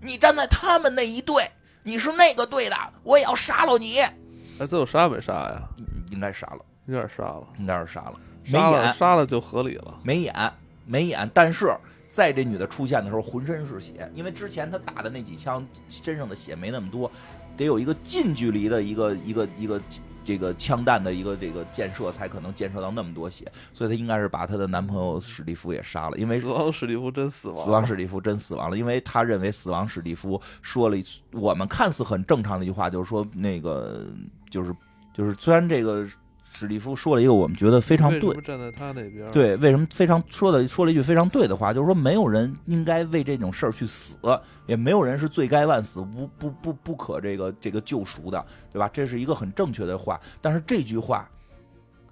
[0.01, 1.47] 你站在他们那一队，
[1.83, 3.99] 你是那个队的，我也要杀了你。
[3.99, 5.61] 哎，最后杀没杀呀？
[6.09, 8.13] 应该杀了，有点杀了，应该是杀了。
[8.51, 9.99] 杀了，杀了就合理了。
[10.03, 10.33] 没演，
[10.85, 11.29] 没演。
[11.33, 11.75] 但是
[12.07, 17.11] 在这女的出现的时候，浑身是血，因为之前她打的那几枪身上的血没那么多，
[17.55, 19.79] 得有一个近距离的一个一个一个
[20.23, 23.45] 这个枪弹的一个这个建设，才可能建设到那么多血。
[23.73, 34.07] 所以她应该是把她的男朋友史蒂夫也杀了，因为死亡史蒂夫真死亡，死亡史蒂夫真死亡了，因为他认为死亡史蒂夫说了一我们看似很正常的一句话，就是说那个
[34.49, 34.75] 就是
[35.13, 36.07] 就是虽然这个。
[36.59, 39.31] 史蒂夫说了一个我们觉得非常对，站在他那边。
[39.31, 44.17] 对，为什么非常说的说了一句非常对的话，就是说没有人应该为这种事儿去死，
[44.65, 48.89] 也没有人是罪该万死、无不不不可这个这个救赎的，对吧？
[48.91, 50.19] 这是一个很正确的话。
[50.41, 51.29] 但是这句话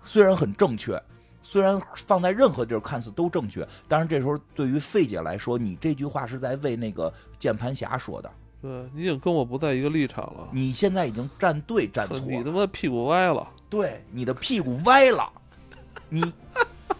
[0.03, 0.97] 虽然很正确，
[1.41, 8.31] 虽然放在任何地儿看似都正确，但是这时候对于费姐来说，你这句话是在为那个键盘侠说的。
[8.61, 13.47] 对你已经跟我不在一个立场了，你现在已经站对站错了， 你他妈屁股歪了。
[13.69, 15.29] 对，你的屁股歪了，
[16.09, 16.33] 你，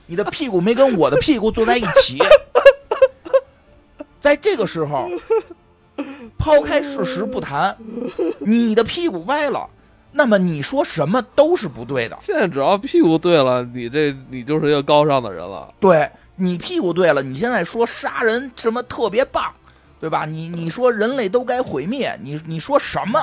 [0.05, 2.19] 你的屁股没跟我的屁股坐在一起，
[4.19, 5.09] 在这个时候，
[6.37, 7.75] 抛开事实不谈，
[8.39, 9.67] 你的屁股歪了，
[10.11, 12.17] 那么你说什么都是不对的。
[12.21, 15.73] 现在只要屁股对了，你这你就是一个高尚的人了。
[15.79, 19.51] 对你屁股对了，你现在说杀人什么特别棒，
[19.99, 20.25] 对吧？
[20.25, 23.19] 你你说人类都该毁灭，你你说什么？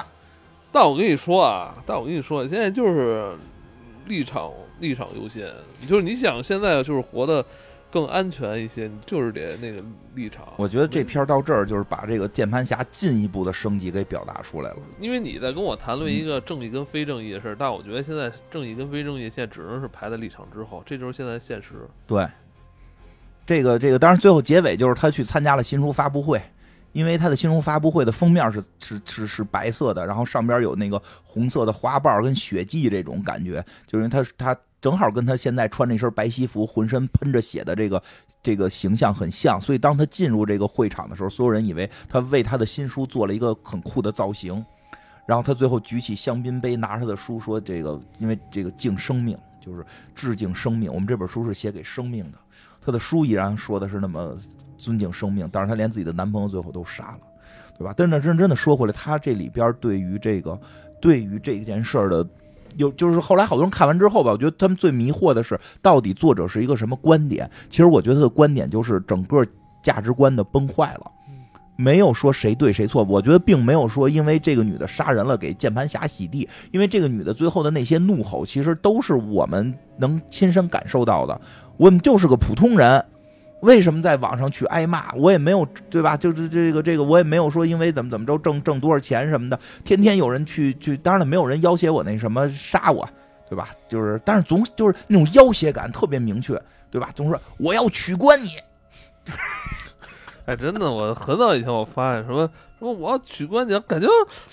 [0.72, 3.32] 但我跟你说啊，但我跟你说，现在就是
[4.06, 5.48] 立场立场优先，
[5.88, 7.46] 就是你想现在就是活得
[7.92, 9.80] 更安全一些，你就是得那个
[10.16, 10.44] 立场。
[10.56, 14.78] 我觉得这篇到这儿就是把这个键盘侠进一步的升级给表达出来了。
[14.98, 21.88] 因为你在跟我谈论一个正义跟非正义的事儿，但我觉得现在正义跟非正义现在只能是排在立场之后，这就是现在现实。
[22.04, 22.26] 对，
[23.46, 26.42] 这个这个，当然最后结尾就是他去参加了新书发布会。
[26.94, 38.00] 因为他的新书发布会的封面是是是是白色的，然后上边有那个红色的花瓣跟血迹这种感觉，就是因为他他正好跟他现在穿那身白西服、浑身喷着血的这个
[38.42, 44.64] 这个形象很像，所以当他进入这个会场的时候，所有人以为他为他的新书做了一个很酷的造型，
[45.26, 49.84] 然后他最后举起香槟杯，拿着他的书说：“这个因为这个敬生命，就是
[50.14, 52.38] 致敬生命，我们这本书是写给生命的。”
[52.80, 54.38] 他的书依然说的是那么。
[54.76, 57.20] 尊敬生命，但是她连自己的男朋友最后都杀了，
[57.78, 57.92] 对吧？
[57.96, 60.58] 但是真真的说回来，他这里边对于这个，
[61.00, 62.26] 对于这件事儿的，
[62.76, 67.50] 有就是后来好多人看完之后吧，我觉得他们最迷惑的是，到底作者是一个什么观点？
[67.68, 69.44] 其实我觉得他的观点就是整个
[69.82, 71.10] 价值观的崩坏了，
[71.76, 73.02] 没有说谁对谁错。
[73.04, 81.40] 我觉得并没有说因为这个女的杀人了给键盘侠洗地，因为这个女的最后的那些怒吼，其实都是我们能亲身感受到的。
[81.76, 83.04] 我们就是个普通人。
[83.64, 85.12] 为什么在网上去挨骂？
[85.14, 86.16] 我也没有，对吧？
[86.16, 89.58] 就是这个这个，我也没有说因为怎么怎么着挣挣多少钱什么的。
[89.84, 93.08] 天天有人去去，当然了，没有人要挟我那什么杀我，
[93.48, 93.70] 对吧？
[93.88, 96.60] 就是，但是总就是那种要挟感特别明确，
[96.90, 97.10] 对吧？
[97.14, 98.50] 总说我要取关你。
[100.46, 102.48] 哎，真的，我很早以前我发现什么。
[102.84, 104.06] 说我要取关你，感觉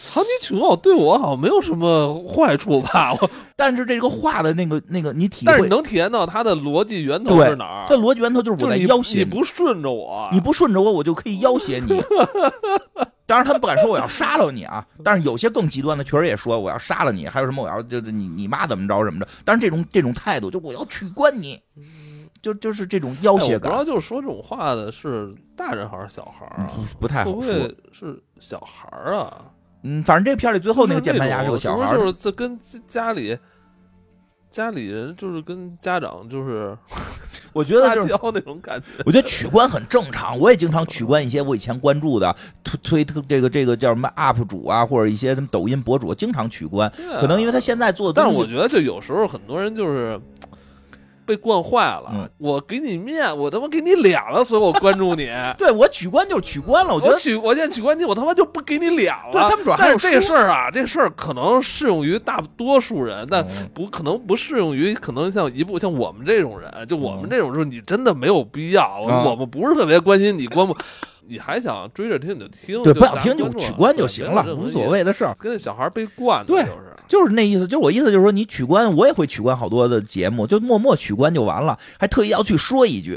[0.09, 3.13] 好，你取关我对我好像没有什么坏处吧？
[3.13, 7.85] 我 但是这个话的那个那个你体会，但是你能体验到他的逻辑源头是哪儿？
[7.87, 11.87] 它逻辑源头就是我在要挟你，你不顺着我，你不顺着我，我就可以要挟你。
[13.27, 19.27] 当然他们不敢说我要杀了你啊，但是有些更极端的确实也说我要杀了你，还有什么我要就你你妈怎么着什么的。
[19.45, 21.57] 但是这种这种态度，就我要取关你。
[22.41, 26.71] 就就是这种要挟感，主要就是说这种话的是大人还是小孩啊？
[26.99, 27.43] 不太好说，
[27.91, 29.45] 是小孩啊。
[29.83, 33.37] 嗯，反正这片里最后那个键盘侠是个小孩，就是这跟家里
[34.49, 36.75] 家里人就是跟家长就是，
[37.53, 38.85] 我觉得就是那种感觉。
[39.05, 46.91] 我觉得取关很正常，我也经常取关一些我以前关注的推推特这个这个叫什么 UP 主啊，或者一些什么抖音博主，经常取关。
[47.19, 50.19] 可能因为他现在做的，但是我觉得就有时候很多人就是。
[51.31, 55.29] 被惯坏了，我给你面，我他妈给你脸了，所以我关注你。
[55.57, 59.31] 对我取关就是取关了，我觉得取我现在取关你，我他妈就不给你脸了。
[59.31, 68.99] 对他们主要还有这事儿啊，这事儿可能适用于大多数人，但不可能不适用于可能像一部像我们这种人，就我们这种，就是你真的没有必要。
[68.99, 70.75] 我们不是特别关心你关不。
[71.31, 75.33] 你还想追着听你就听，对，不想听就取关就行了，无所谓的事儿。
[75.39, 76.91] 跟那小孩被惯的，对就是。
[77.07, 83.15] 就是那意思，就是我意思就是说，你取关，我也会取关好多的节目，就默默取关就完了，还特意要去说一句，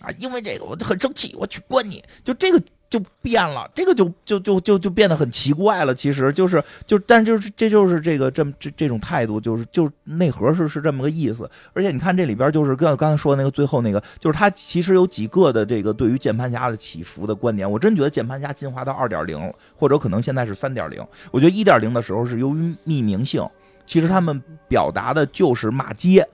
[0.00, 5.94] 啊，因为这个我很生气，我取关你，就这个就变了，这个就就就就就变得很奇怪了。
[5.94, 11.48] 其实就是就，但就是这就是这个这么这这种态度，就是就内核是是这么个意思。
[11.72, 19.40] 而且你看这里边就是跟刚才说那个最后那个，就是他其实有几个的这个对于键盘侠的起伏的观点，我真觉得键盘侠进化到二点零，
[19.76, 21.00] 或者可能现在是三点零。
[21.30, 23.48] 我觉得一点零的时候是由于匿名性，
[23.86, 26.26] 其实他们表达的就是骂街。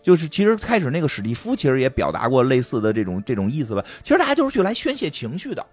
[0.00, 3.82] 就是其实开始那个史蒂夫其实也表达过类似的这种这种意思吧。
[4.02, 5.66] 其实大家就是去来宣泄情绪的。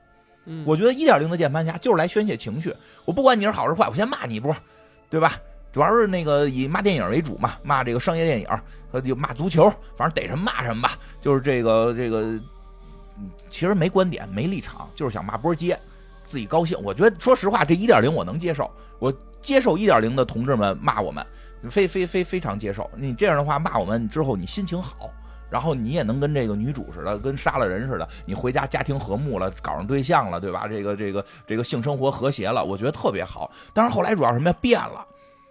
[0.65, 2.73] 我觉得一点零的键盘侠就是来宣泄情绪。
[3.05, 4.55] 我不管你是好是坏，我先骂你一波，
[5.09, 5.39] 对吧？
[5.71, 8.47] 主要是那个以骂电影为主嘛，骂这个商业电影，
[8.91, 10.97] 他，就骂足球，反正逮什么骂什么吧。
[11.21, 12.37] 就是这个这个，
[13.49, 15.79] 其实没观点，没立场，就是想骂波街，
[16.25, 16.77] 自己高兴。
[16.83, 18.69] 我觉得说实话，这一点零我能接受，
[18.99, 21.25] 我接受一点零的同志们骂我们，
[21.69, 22.89] 非非非非常接受。
[22.97, 25.09] 你这样的话骂我们之后，你心情好。
[25.51, 30.67] 然后你也能跟这个女主似的，跟杀了人似的，你回家家庭和睦了，搞上对象了，对吧？
[30.67, 33.51] 这个这个这个性生活和谐了，我觉得特别好。
[33.73, 34.55] 但是后来主要什么呀？
[34.61, 35.05] 变了，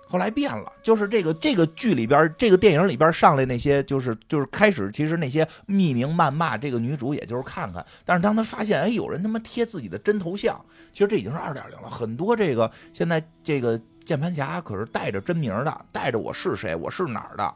[0.09, 7.85] 后来变了，就是这个这个剧里边，这个电影里边上来那些，就是就是开始，其实那些匿名谩骂这个女主，也就是看看。
[8.05, 10.59] 但是当他发现，哎，有人他妈贴自己的真头像，
[10.93, 11.90] 其实这已经是二点零了。
[11.90, 17.55] 很多这个现在这个键盘侠可是带着真名的，带着我是谁，我是哪儿的，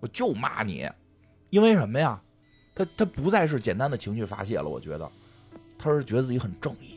[0.00, 0.86] 我就骂你。
[1.50, 2.20] 因为什么呀？
[2.74, 5.10] 他他不再是简单的情绪发泄了，我觉得，
[5.76, 6.94] 他是觉得自己很正义。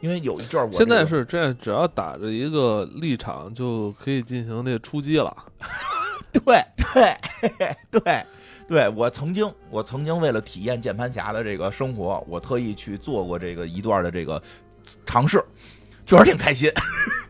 [0.00, 5.34] 因为有一阵儿我、现在是这样，只要打着一个立场就可以进行那出击了。
[6.30, 6.62] 对
[6.92, 7.16] 对
[7.90, 8.26] 对
[8.68, 14.42] 对，我曾经我曾经为了体验键盘侠的这个生活，我特意去做过这个一段的这个
[15.06, 15.42] 尝试，
[16.04, 16.68] 确实挺开心。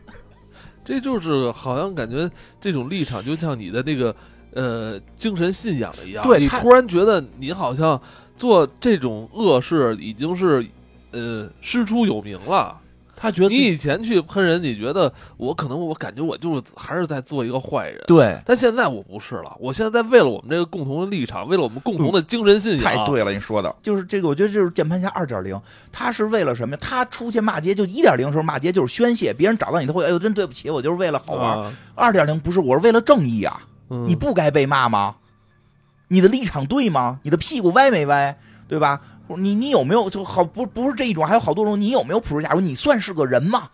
[0.83, 2.29] 这就是好像感觉
[2.59, 4.13] 这种立场就像你的那个
[4.55, 8.01] 呃精神信仰一样，你对他突然觉得你好像
[8.35, 10.65] 做这种恶事已经是
[11.11, 12.79] 呃师出有名了。
[13.17, 25.57] 他觉得你以前去喷人，你觉得我可能我感觉我就是还是在做一个坏人，对，但现在我不是了，我现在在为了我们这个共同的立场，为了我们共同的精神信仰，太对了，你说的就是这个，我觉得就是键盘侠二点零，
[25.93, 26.79] 他是为了什么呀？
[26.81, 31.57] 他出去骂街就一点零时候骂街就是宣泄，别人找到你他会，哎呦真对不起，我就是为了好玩。
[31.57, 33.61] 啊二点零不是，我是为了正义啊！
[33.89, 35.15] 你不该被骂吗？
[36.07, 37.19] 你的立场对吗？
[37.23, 38.37] 你的屁股歪没歪？
[38.67, 39.01] 对吧？
[39.37, 42.61] 你你有没有就好不不是这一种，还有好多种，你有没有普世价值？
[42.61, 43.69] 你算是个人吗？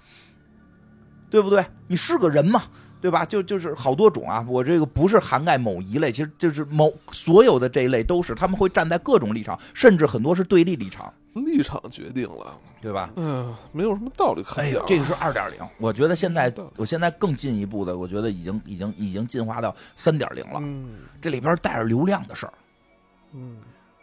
[1.29, 1.65] 对不对？
[1.87, 2.63] 你是个人吗？
[3.01, 3.25] 对吧？
[3.25, 13.09] 就就是好多种啊，我这个不是涵盖某一类，其实就是某所有的这一类都是，他们会站在各种立场，甚至很多是对立立场，立场决定了，对吧？
[13.15, 14.81] 嗯、没有什么道理可讲。
[14.81, 20.59] 哎，这个是二点零，我觉得现在我现在更进一步的，我觉得已经已经已经进化到三点零了。
[20.61, 22.53] 嗯这里边带着流量的事儿，
[23.33, 23.57] 嗯，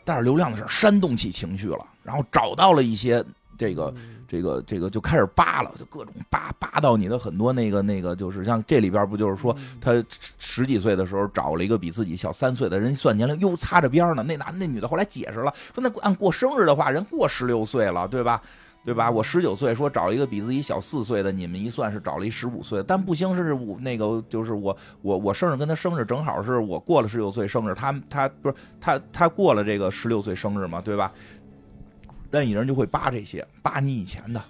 [0.05, 3.25] 带着流量的事儿煽动起情绪了，然后找到了一些
[3.57, 9.92] 这个嗯这个这个就开始扒了，就各种扒扒到你的很多那个那个，就是像这里边不就是说嗯他
[10.38, 14.22] 十十几岁的时候找了一个比自己小三岁的人，算年龄哟擦着边儿呢。
[14.22, 18.42] 那男那女的后来解释了，说那按过生日的话，人过十六岁了，对吧？
[18.84, 19.10] 对吧？
[19.10, 31.12] 我十九岁说找一个比自己小四岁的，你们一算是找了一十五岁的，但不行是我那个就是我我我生日跟他生日正好是我过了十九岁生日，他他不是他他过了这个十六岁生日嘛，对吧？
[32.30, 34.42] 但有人就会扒这些，扒你以前的，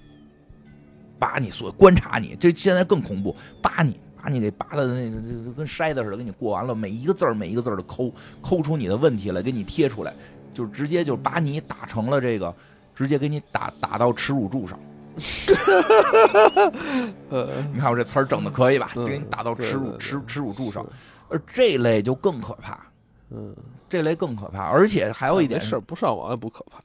[1.18, 3.98] 扒你所观察你，这现在更恐怖，扒你。
[4.20, 10.12] 把你给扒的那个，就就跟筛子似的，给你过完了，每一个字儿每一个字儿的抠，抠出你的问题来，给你贴出来，
[10.52, 12.52] 就直接就把你打成了这个，
[12.96, 14.78] 直接给你打打到耻辱柱上。
[17.30, 18.90] 呃，你看我这词儿整的可以吧？
[18.96, 20.84] 嗯给你打到耻辱耻耻辱柱上。
[21.28, 22.86] 而这类就更可怕，
[23.30, 23.54] 嗯，
[23.88, 26.82] 这类更可怕，而且还有一点没事儿，不上网也不可怕。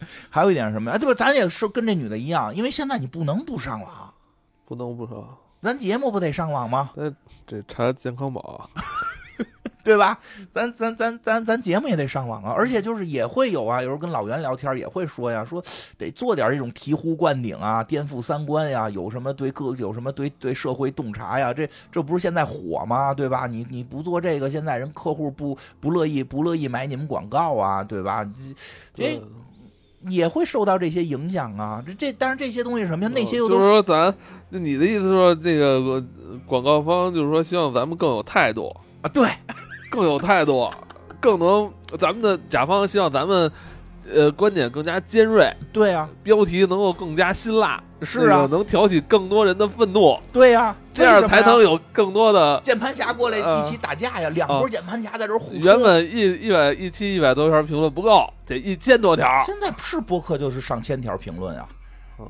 [0.30, 0.98] 还有一点是什么呀？
[0.98, 1.14] 对吧？
[1.14, 4.12] 咱也是跟这女的一样，因为现在你不能不上网，
[4.64, 6.90] 不能不上，咱节目不得上网吗？
[7.46, 8.68] 这查健康宝，
[9.84, 10.18] 对吧？
[10.52, 15.62] 咱咱咱咱咱节目也得上网啊，而且就是也会有啊，有时候跟老袁聊天也会说呀，说
[15.96, 23.14] 得做点这种醍醐灌顶啊、颠覆三观呀，有什么对各有什么对对社会洞察呀，这这不是现在火吗？
[23.14, 23.46] 对吧？
[23.46, 28.28] 你你不做这个，现在人客户不不乐意不乐意买你们广告啊，对吧？
[28.92, 29.22] 这对
[30.08, 31.82] 也会受到这些影响啊。
[31.86, 33.10] 这这但是这些东西是什么呀？
[33.14, 34.14] 那些又都就是说咱，
[34.50, 36.04] 那你的意思是说，这个呃
[36.46, 39.28] 广告方就是说，希望咱们更有态度，啊，对
[39.90, 40.70] 更有态度，
[41.20, 43.50] 更能咱们的甲方希望咱们
[44.12, 59.26] 呃观点更加尖锐，对呀，标题能够更加辛辣，是啊，能挑起更多人的愤怒，对呀，这样才能有更多的键盘侠过来一起打架呀，两波键盘侠在这互原本一一百一期一百多条评论不够，得一千多条。
[59.44, 61.66] 现在是博客就是上千条评论啊，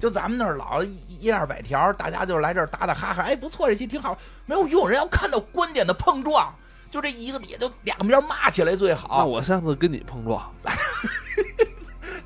[0.01, 0.82] 就咱们那儿老
[1.20, 4.16] 一二百条，大家就是来这儿打打哈哈，哎，不错，这期挺好，
[4.47, 6.53] 没有用，人要看到观点的碰撞。
[6.89, 9.19] 就这一个底下就两边骂起来最好。
[9.19, 10.40] 那我下次跟你碰撞，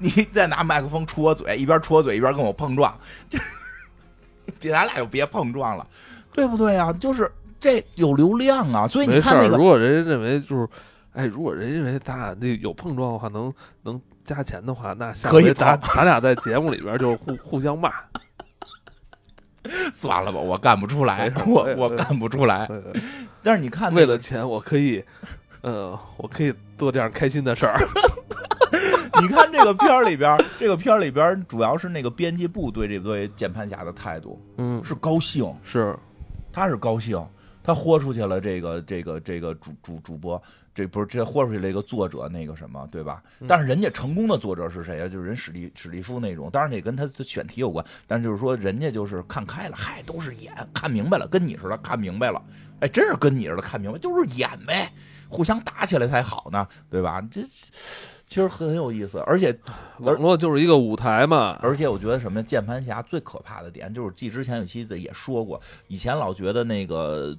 [0.00, 2.92] 你再拿麦克风戳我嘴，一边戳我嘴一边跟我碰撞，
[3.28, 3.38] 就
[4.72, 5.86] 咱俩就别碰撞了，
[6.32, 6.92] 对不对啊？
[6.94, 10.68] 就是这有流量啊，所以你看那个，如果人家认为就是，
[11.12, 13.52] 哎，如果人认为咱俩那有碰撞的话，能
[13.82, 17.92] 能加钱的话，那下回咱咱俩在节目里边就互互相骂。
[19.92, 22.66] 算了吧，我干不出来，我我干不出来。
[23.42, 25.04] 但是你看，为了钱，我可以，
[25.60, 27.78] 呃，我可以做这样开心的事儿。
[29.20, 35.96] 你看这个片儿里边，这个片儿里边主要是那个编辑部对这对键盘侠的态度，嗯，是高兴，是，
[36.52, 37.24] 他是高兴，
[37.62, 38.40] 他豁出去了。
[38.40, 40.40] 这个这个这个主主主播。
[40.72, 43.20] 这不是这豁出去了一个作者那个什么对吧？
[43.46, 45.08] 但是人家成功的作者是谁啊？
[45.08, 47.84] 就是人史蒂史蒂夫那种，当然也跟他的选题有关。
[48.06, 52.40] 但是就是说，人家就是看开了，嗨，都是演，看明白了，跟你似的看明白了。
[52.78, 54.90] 哎，真是跟你似的看明白，就是演呗，
[55.28, 57.20] 互相打起来才好呢，对吧？
[57.28, 57.42] 这
[58.30, 59.54] 其实很有意思，而且
[60.00, 61.58] 网络就是一个舞台嘛。
[61.60, 67.36] 而且我觉得什么键盘侠最可怕的点就是，记之前有期子也说过，以前老觉得那个。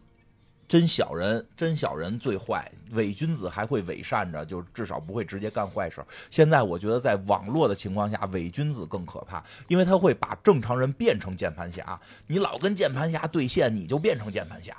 [0.67, 2.71] 真小人，真小人最坏。
[2.91, 6.01] 伪君子还会伪善着，就至少不会直接干坏事。
[6.29, 11.99] 现在我觉得，在网络的情况下，伪君子更可怕，因为他会把正常人变成键盘侠。
[12.25, 14.73] 你老跟键盘侠对线，你就变成键盘侠。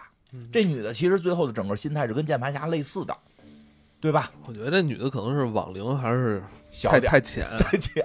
[0.50, 3.14] 这女的其实最后的整个心态是跟键盘侠类似的，
[4.02, 4.30] 对吧？
[4.46, 6.42] 我觉得这女的可能是网龄还是。
[6.84, 8.02] 太太浅， 太浅，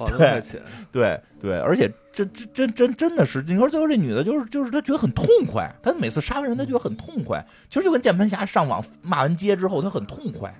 [0.00, 0.60] 网龄太浅，
[0.90, 7.46] 对对，而且这这真真真的是，你说最后这女的，就是就是她觉得很痛快，她每次杀完人，她觉得很痛快。
[7.70, 10.52] 其实就跟键盘侠上网骂完街之后，她很痛快，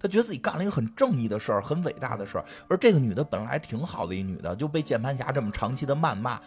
[0.00, 2.44] 她觉得自己干了一个很正义的事儿，很伟大的事儿。
[2.68, 6.40] 而这个女的本来挺好的一女的，就被键盘侠这么长期的谩骂。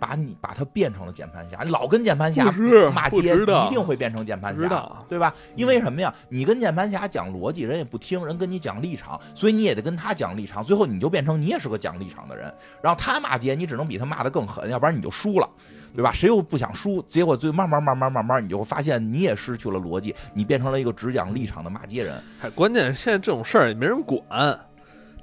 [0.00, 2.50] 把你把他变成了键盘侠，老跟键盘侠
[2.92, 5.32] 骂街，一定会变成键盘侠，对吧？
[5.54, 6.12] 因为什么呀？
[6.30, 12.52] 你跟键盘侠讲逻辑，人也不听，人跟你讲立场，所以你也得跟他讲立场，最后你就变成你也是个讲立场的人。
[12.82, 15.48] 然后他骂街，你只能比他骂的更狠，要不然你就输了，
[15.94, 16.10] 对吧？
[16.12, 17.02] 谁又不想输？
[17.08, 22.22] 结果最慢慢慢慢慢慢，你就会发现你也失去了逻辑，你变成了一个只讲立场的骂街人。
[22.40, 24.58] 还关键现在这种事儿也没人管。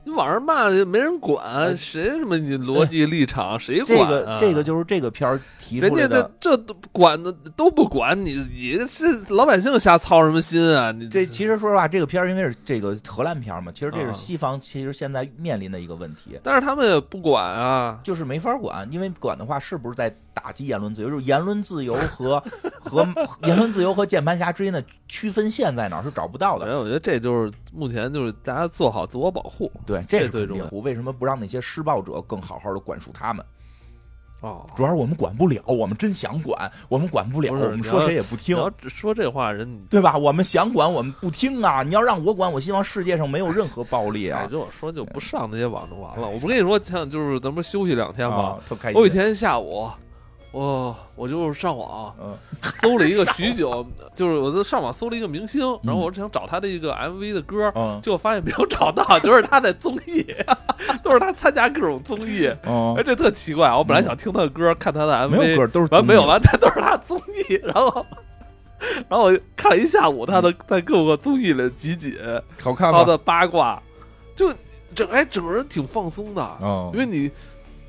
[0.07, 4.37] 你网上骂没人管，谁什么你逻辑立场谁管啊？
[4.39, 10.93] 这个这个就是这个片儿提出来的，这都管的都不管你，你是老百姓瞎操什么心啊？
[10.93, 21.09] 你这其实说实话，这个片儿因为是这个荷兰片嘛，其实这是西方其实现在面临的一个问题，但是他们也不管啊，就是没法管，因为管的话是不是在打击言论自由？
[21.09, 22.41] 就是言论自由和
[22.79, 23.05] 和
[23.43, 26.79] 言论自由和键盘侠之间的区分线在哪儿是找不到的。
[26.79, 29.96] 我觉得这就是目前就是大家做好自我保护，对。
[30.07, 30.65] 这是最重要。
[30.71, 33.45] 为什么不让那些施暴者更好好的管束他们？
[34.41, 38.55] 哦，主要是我们管不了，我们真想管，我们管不了，我们说谁也不听。
[38.87, 40.15] 说这话人对吧？
[40.15, 41.81] 我们想管，我们不听啊！
[41.81, 44.45] 你要让我管，我希望世界上没有任何暴力啊！
[44.45, 46.29] 就我说就不上那些网就完了。
[46.29, 48.59] 我不跟你说，像就是咱们休息两天吗？
[48.69, 49.01] 特开心。
[49.01, 49.89] 我一天下午。
[50.51, 52.15] 我我就上网
[52.81, 57.71] 搜了一个许久， 就是我就上网搜了一个明星，然后我想找他的一个 MV 的歌，
[58.01, 60.25] 结果发现没有找到，就是他在综艺，
[61.03, 63.69] 都是他参加各种综艺，哎，这特奇怪。
[63.69, 67.53] 我本来想听他的歌，看他的 MV，没有歌都是完没有完，他都是他综艺。
[67.63, 68.05] 然后，
[69.09, 72.17] 然后我看了一下午他的在各个综艺里集锦，
[72.61, 73.79] 好看他的八卦，
[74.35, 74.51] 就
[74.95, 76.57] 整哎整个人挺放松的，
[76.93, 77.29] 因为你。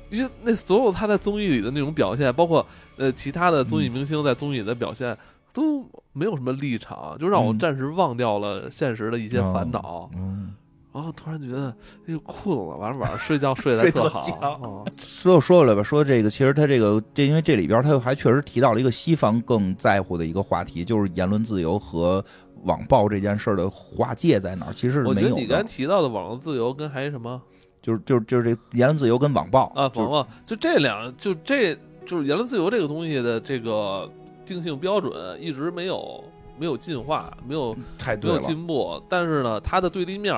[0.09, 2.65] 因为那所有他在综艺里的那种表现，包括
[2.97, 5.17] 呃其他的综艺明星在综艺里的表现，
[5.53, 5.83] 都
[6.13, 10.09] 没有什么立场，就让我暂时忘掉了现实的一些烦恼。
[10.15, 10.53] 嗯，
[10.93, 11.75] 然后突然觉得
[12.07, 14.85] 哎困了，完了晚上睡觉 睡得特好。
[14.97, 22.23] 说说回来吧，说这个其实他这个这因为这里边他还确实提到了一个西方更在乎的一个话题，就是言论自由和
[22.63, 24.73] 网暴这件事的划界在哪儿？
[24.73, 27.41] 其实我觉得你刚才提到的网络自由跟还什么？
[27.81, 31.75] 就是就是就是这言论自由跟网暴啊，网暴就这两就这
[32.05, 34.09] 就是言论自由这个东西的这个
[34.45, 36.23] 定性标准一直没有
[36.57, 37.73] 没有进化，没有
[38.21, 40.35] 没有进步，但是呢，它的对立面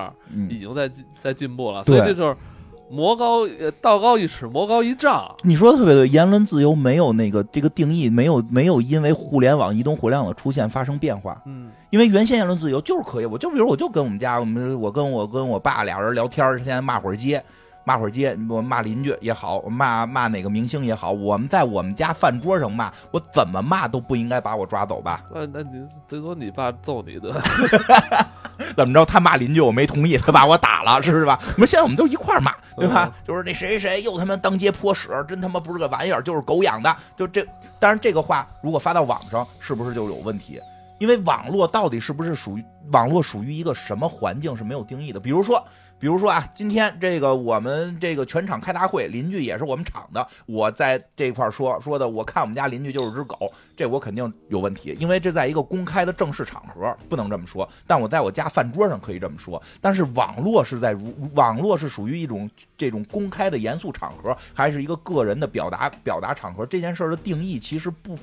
[0.49, 2.35] 已经在在进步了，所以这就是
[2.91, 3.47] 魔高
[3.79, 5.33] 道高一尺，魔高一丈。
[5.43, 11.41] 你说的特别对，言论自由没有那个这个定义，没有没有因为互联网、移动互联网的出现发生变化。
[11.45, 17.41] 嗯，因为原先言论自由就是可以，我就比如我就跟我们家，我们我跟我跟我爸俩人聊天，现在骂会儿街。
[17.83, 25.23] 骂会儿街，我骂邻居也好，骂骂哪个明星也好，我们在我们家饭桌上骂，我怎么骂都不应该把我抓走吧？
[25.33, 27.41] 那 那你最多你爸揍你的，
[28.77, 29.03] 怎么着？
[29.05, 31.39] 他骂邻居，我没同意，他把我打了，是不是吧？
[31.55, 33.11] 我们现在我们都一块骂，对吧？
[33.23, 37.45] 就是那谁谁谁又他妈当街泼屎，真他妈不是个玩意儿，就是狗养的，就这。
[37.79, 40.61] 当然这个话如果发到网上，是不是就有问题？
[40.99, 45.19] 因为网络到底是不是属于网络属于一个什么环境是没有定义的？
[45.19, 45.65] 比如说。
[46.01, 59.61] 比如说啊，今天这个我们这个全场开大会，邻居也是我们厂的，我在这块说说的，我看我们家邻居就是只狗，这我肯定有问题，因为这在一个公开的正式场合不能这么说，但我在我家饭桌上可以这么说。
[59.79, 66.65] 但是网络是在如 网络是属于一种这种公开的严肃场合，还是一个个人的表达表达场合？
[66.65, 68.17] 这件事的定义其实不。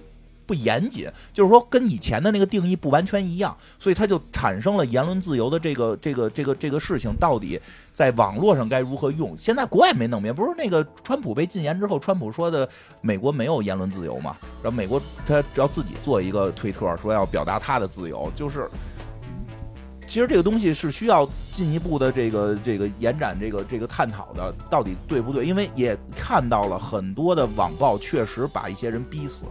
[0.49, 7.61] 不严谨，就是说跟以前的那个定义不完全一样，所以它就产生了言论自由的这个这个这个这个事情，到底
[7.93, 9.37] 在网络上该如何用？
[9.37, 12.67] 现在国外没弄明白，不是那个川普被禁言之后，川普说的
[13.03, 14.35] 美国没有言论自由嘛？
[14.63, 18.67] 然后美国他只要自己做一个推特，说要表达他的自由，就是
[20.07, 25.45] 其实这个东西是需要进一步的这个这个延展这个这个探讨的，到底对不对？
[25.45, 29.45] 因为也看到了很多的网暴确实把一些人逼死。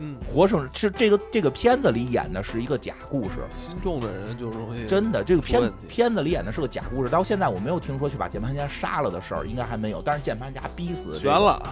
[0.00, 10.02] 嗯，活生是这个这个片子里演的是一个假故事，心重的人就容易真的这个片片子里演的是个假故事，到现在我没有听说去把键盘侠杀了的事儿，应该还没有。
[10.04, 11.62] 但是键盘侠逼死悬了，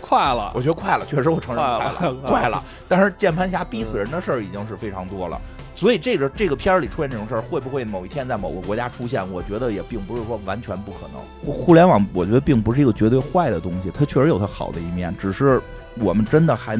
[0.00, 2.62] 快了，我觉得快了，确实我承认快了，快了。
[2.88, 5.40] 但是键盘侠逼死人的事儿已经是非常多了，
[5.76, 9.22] 所以这个这个片儿里出现这种事儿，会不会某一天在某个国家出现？
[9.32, 11.22] 我觉得也并不是说完全不可能。
[11.44, 15.62] 互互联网，我觉得并不是一个绝对坏的东西，它确实有它好的一面，只是
[16.00, 16.76] 我们真的还。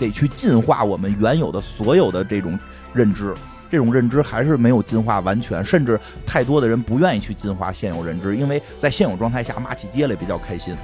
[0.00, 2.58] 得去进化我们原有的所有的这种
[2.94, 3.34] 认知，
[3.70, 10.74] 这种认知还是没有进化完全，甚至太多的人不愿意去进化现有认知，因为在现有状态下骂起街来比较开心。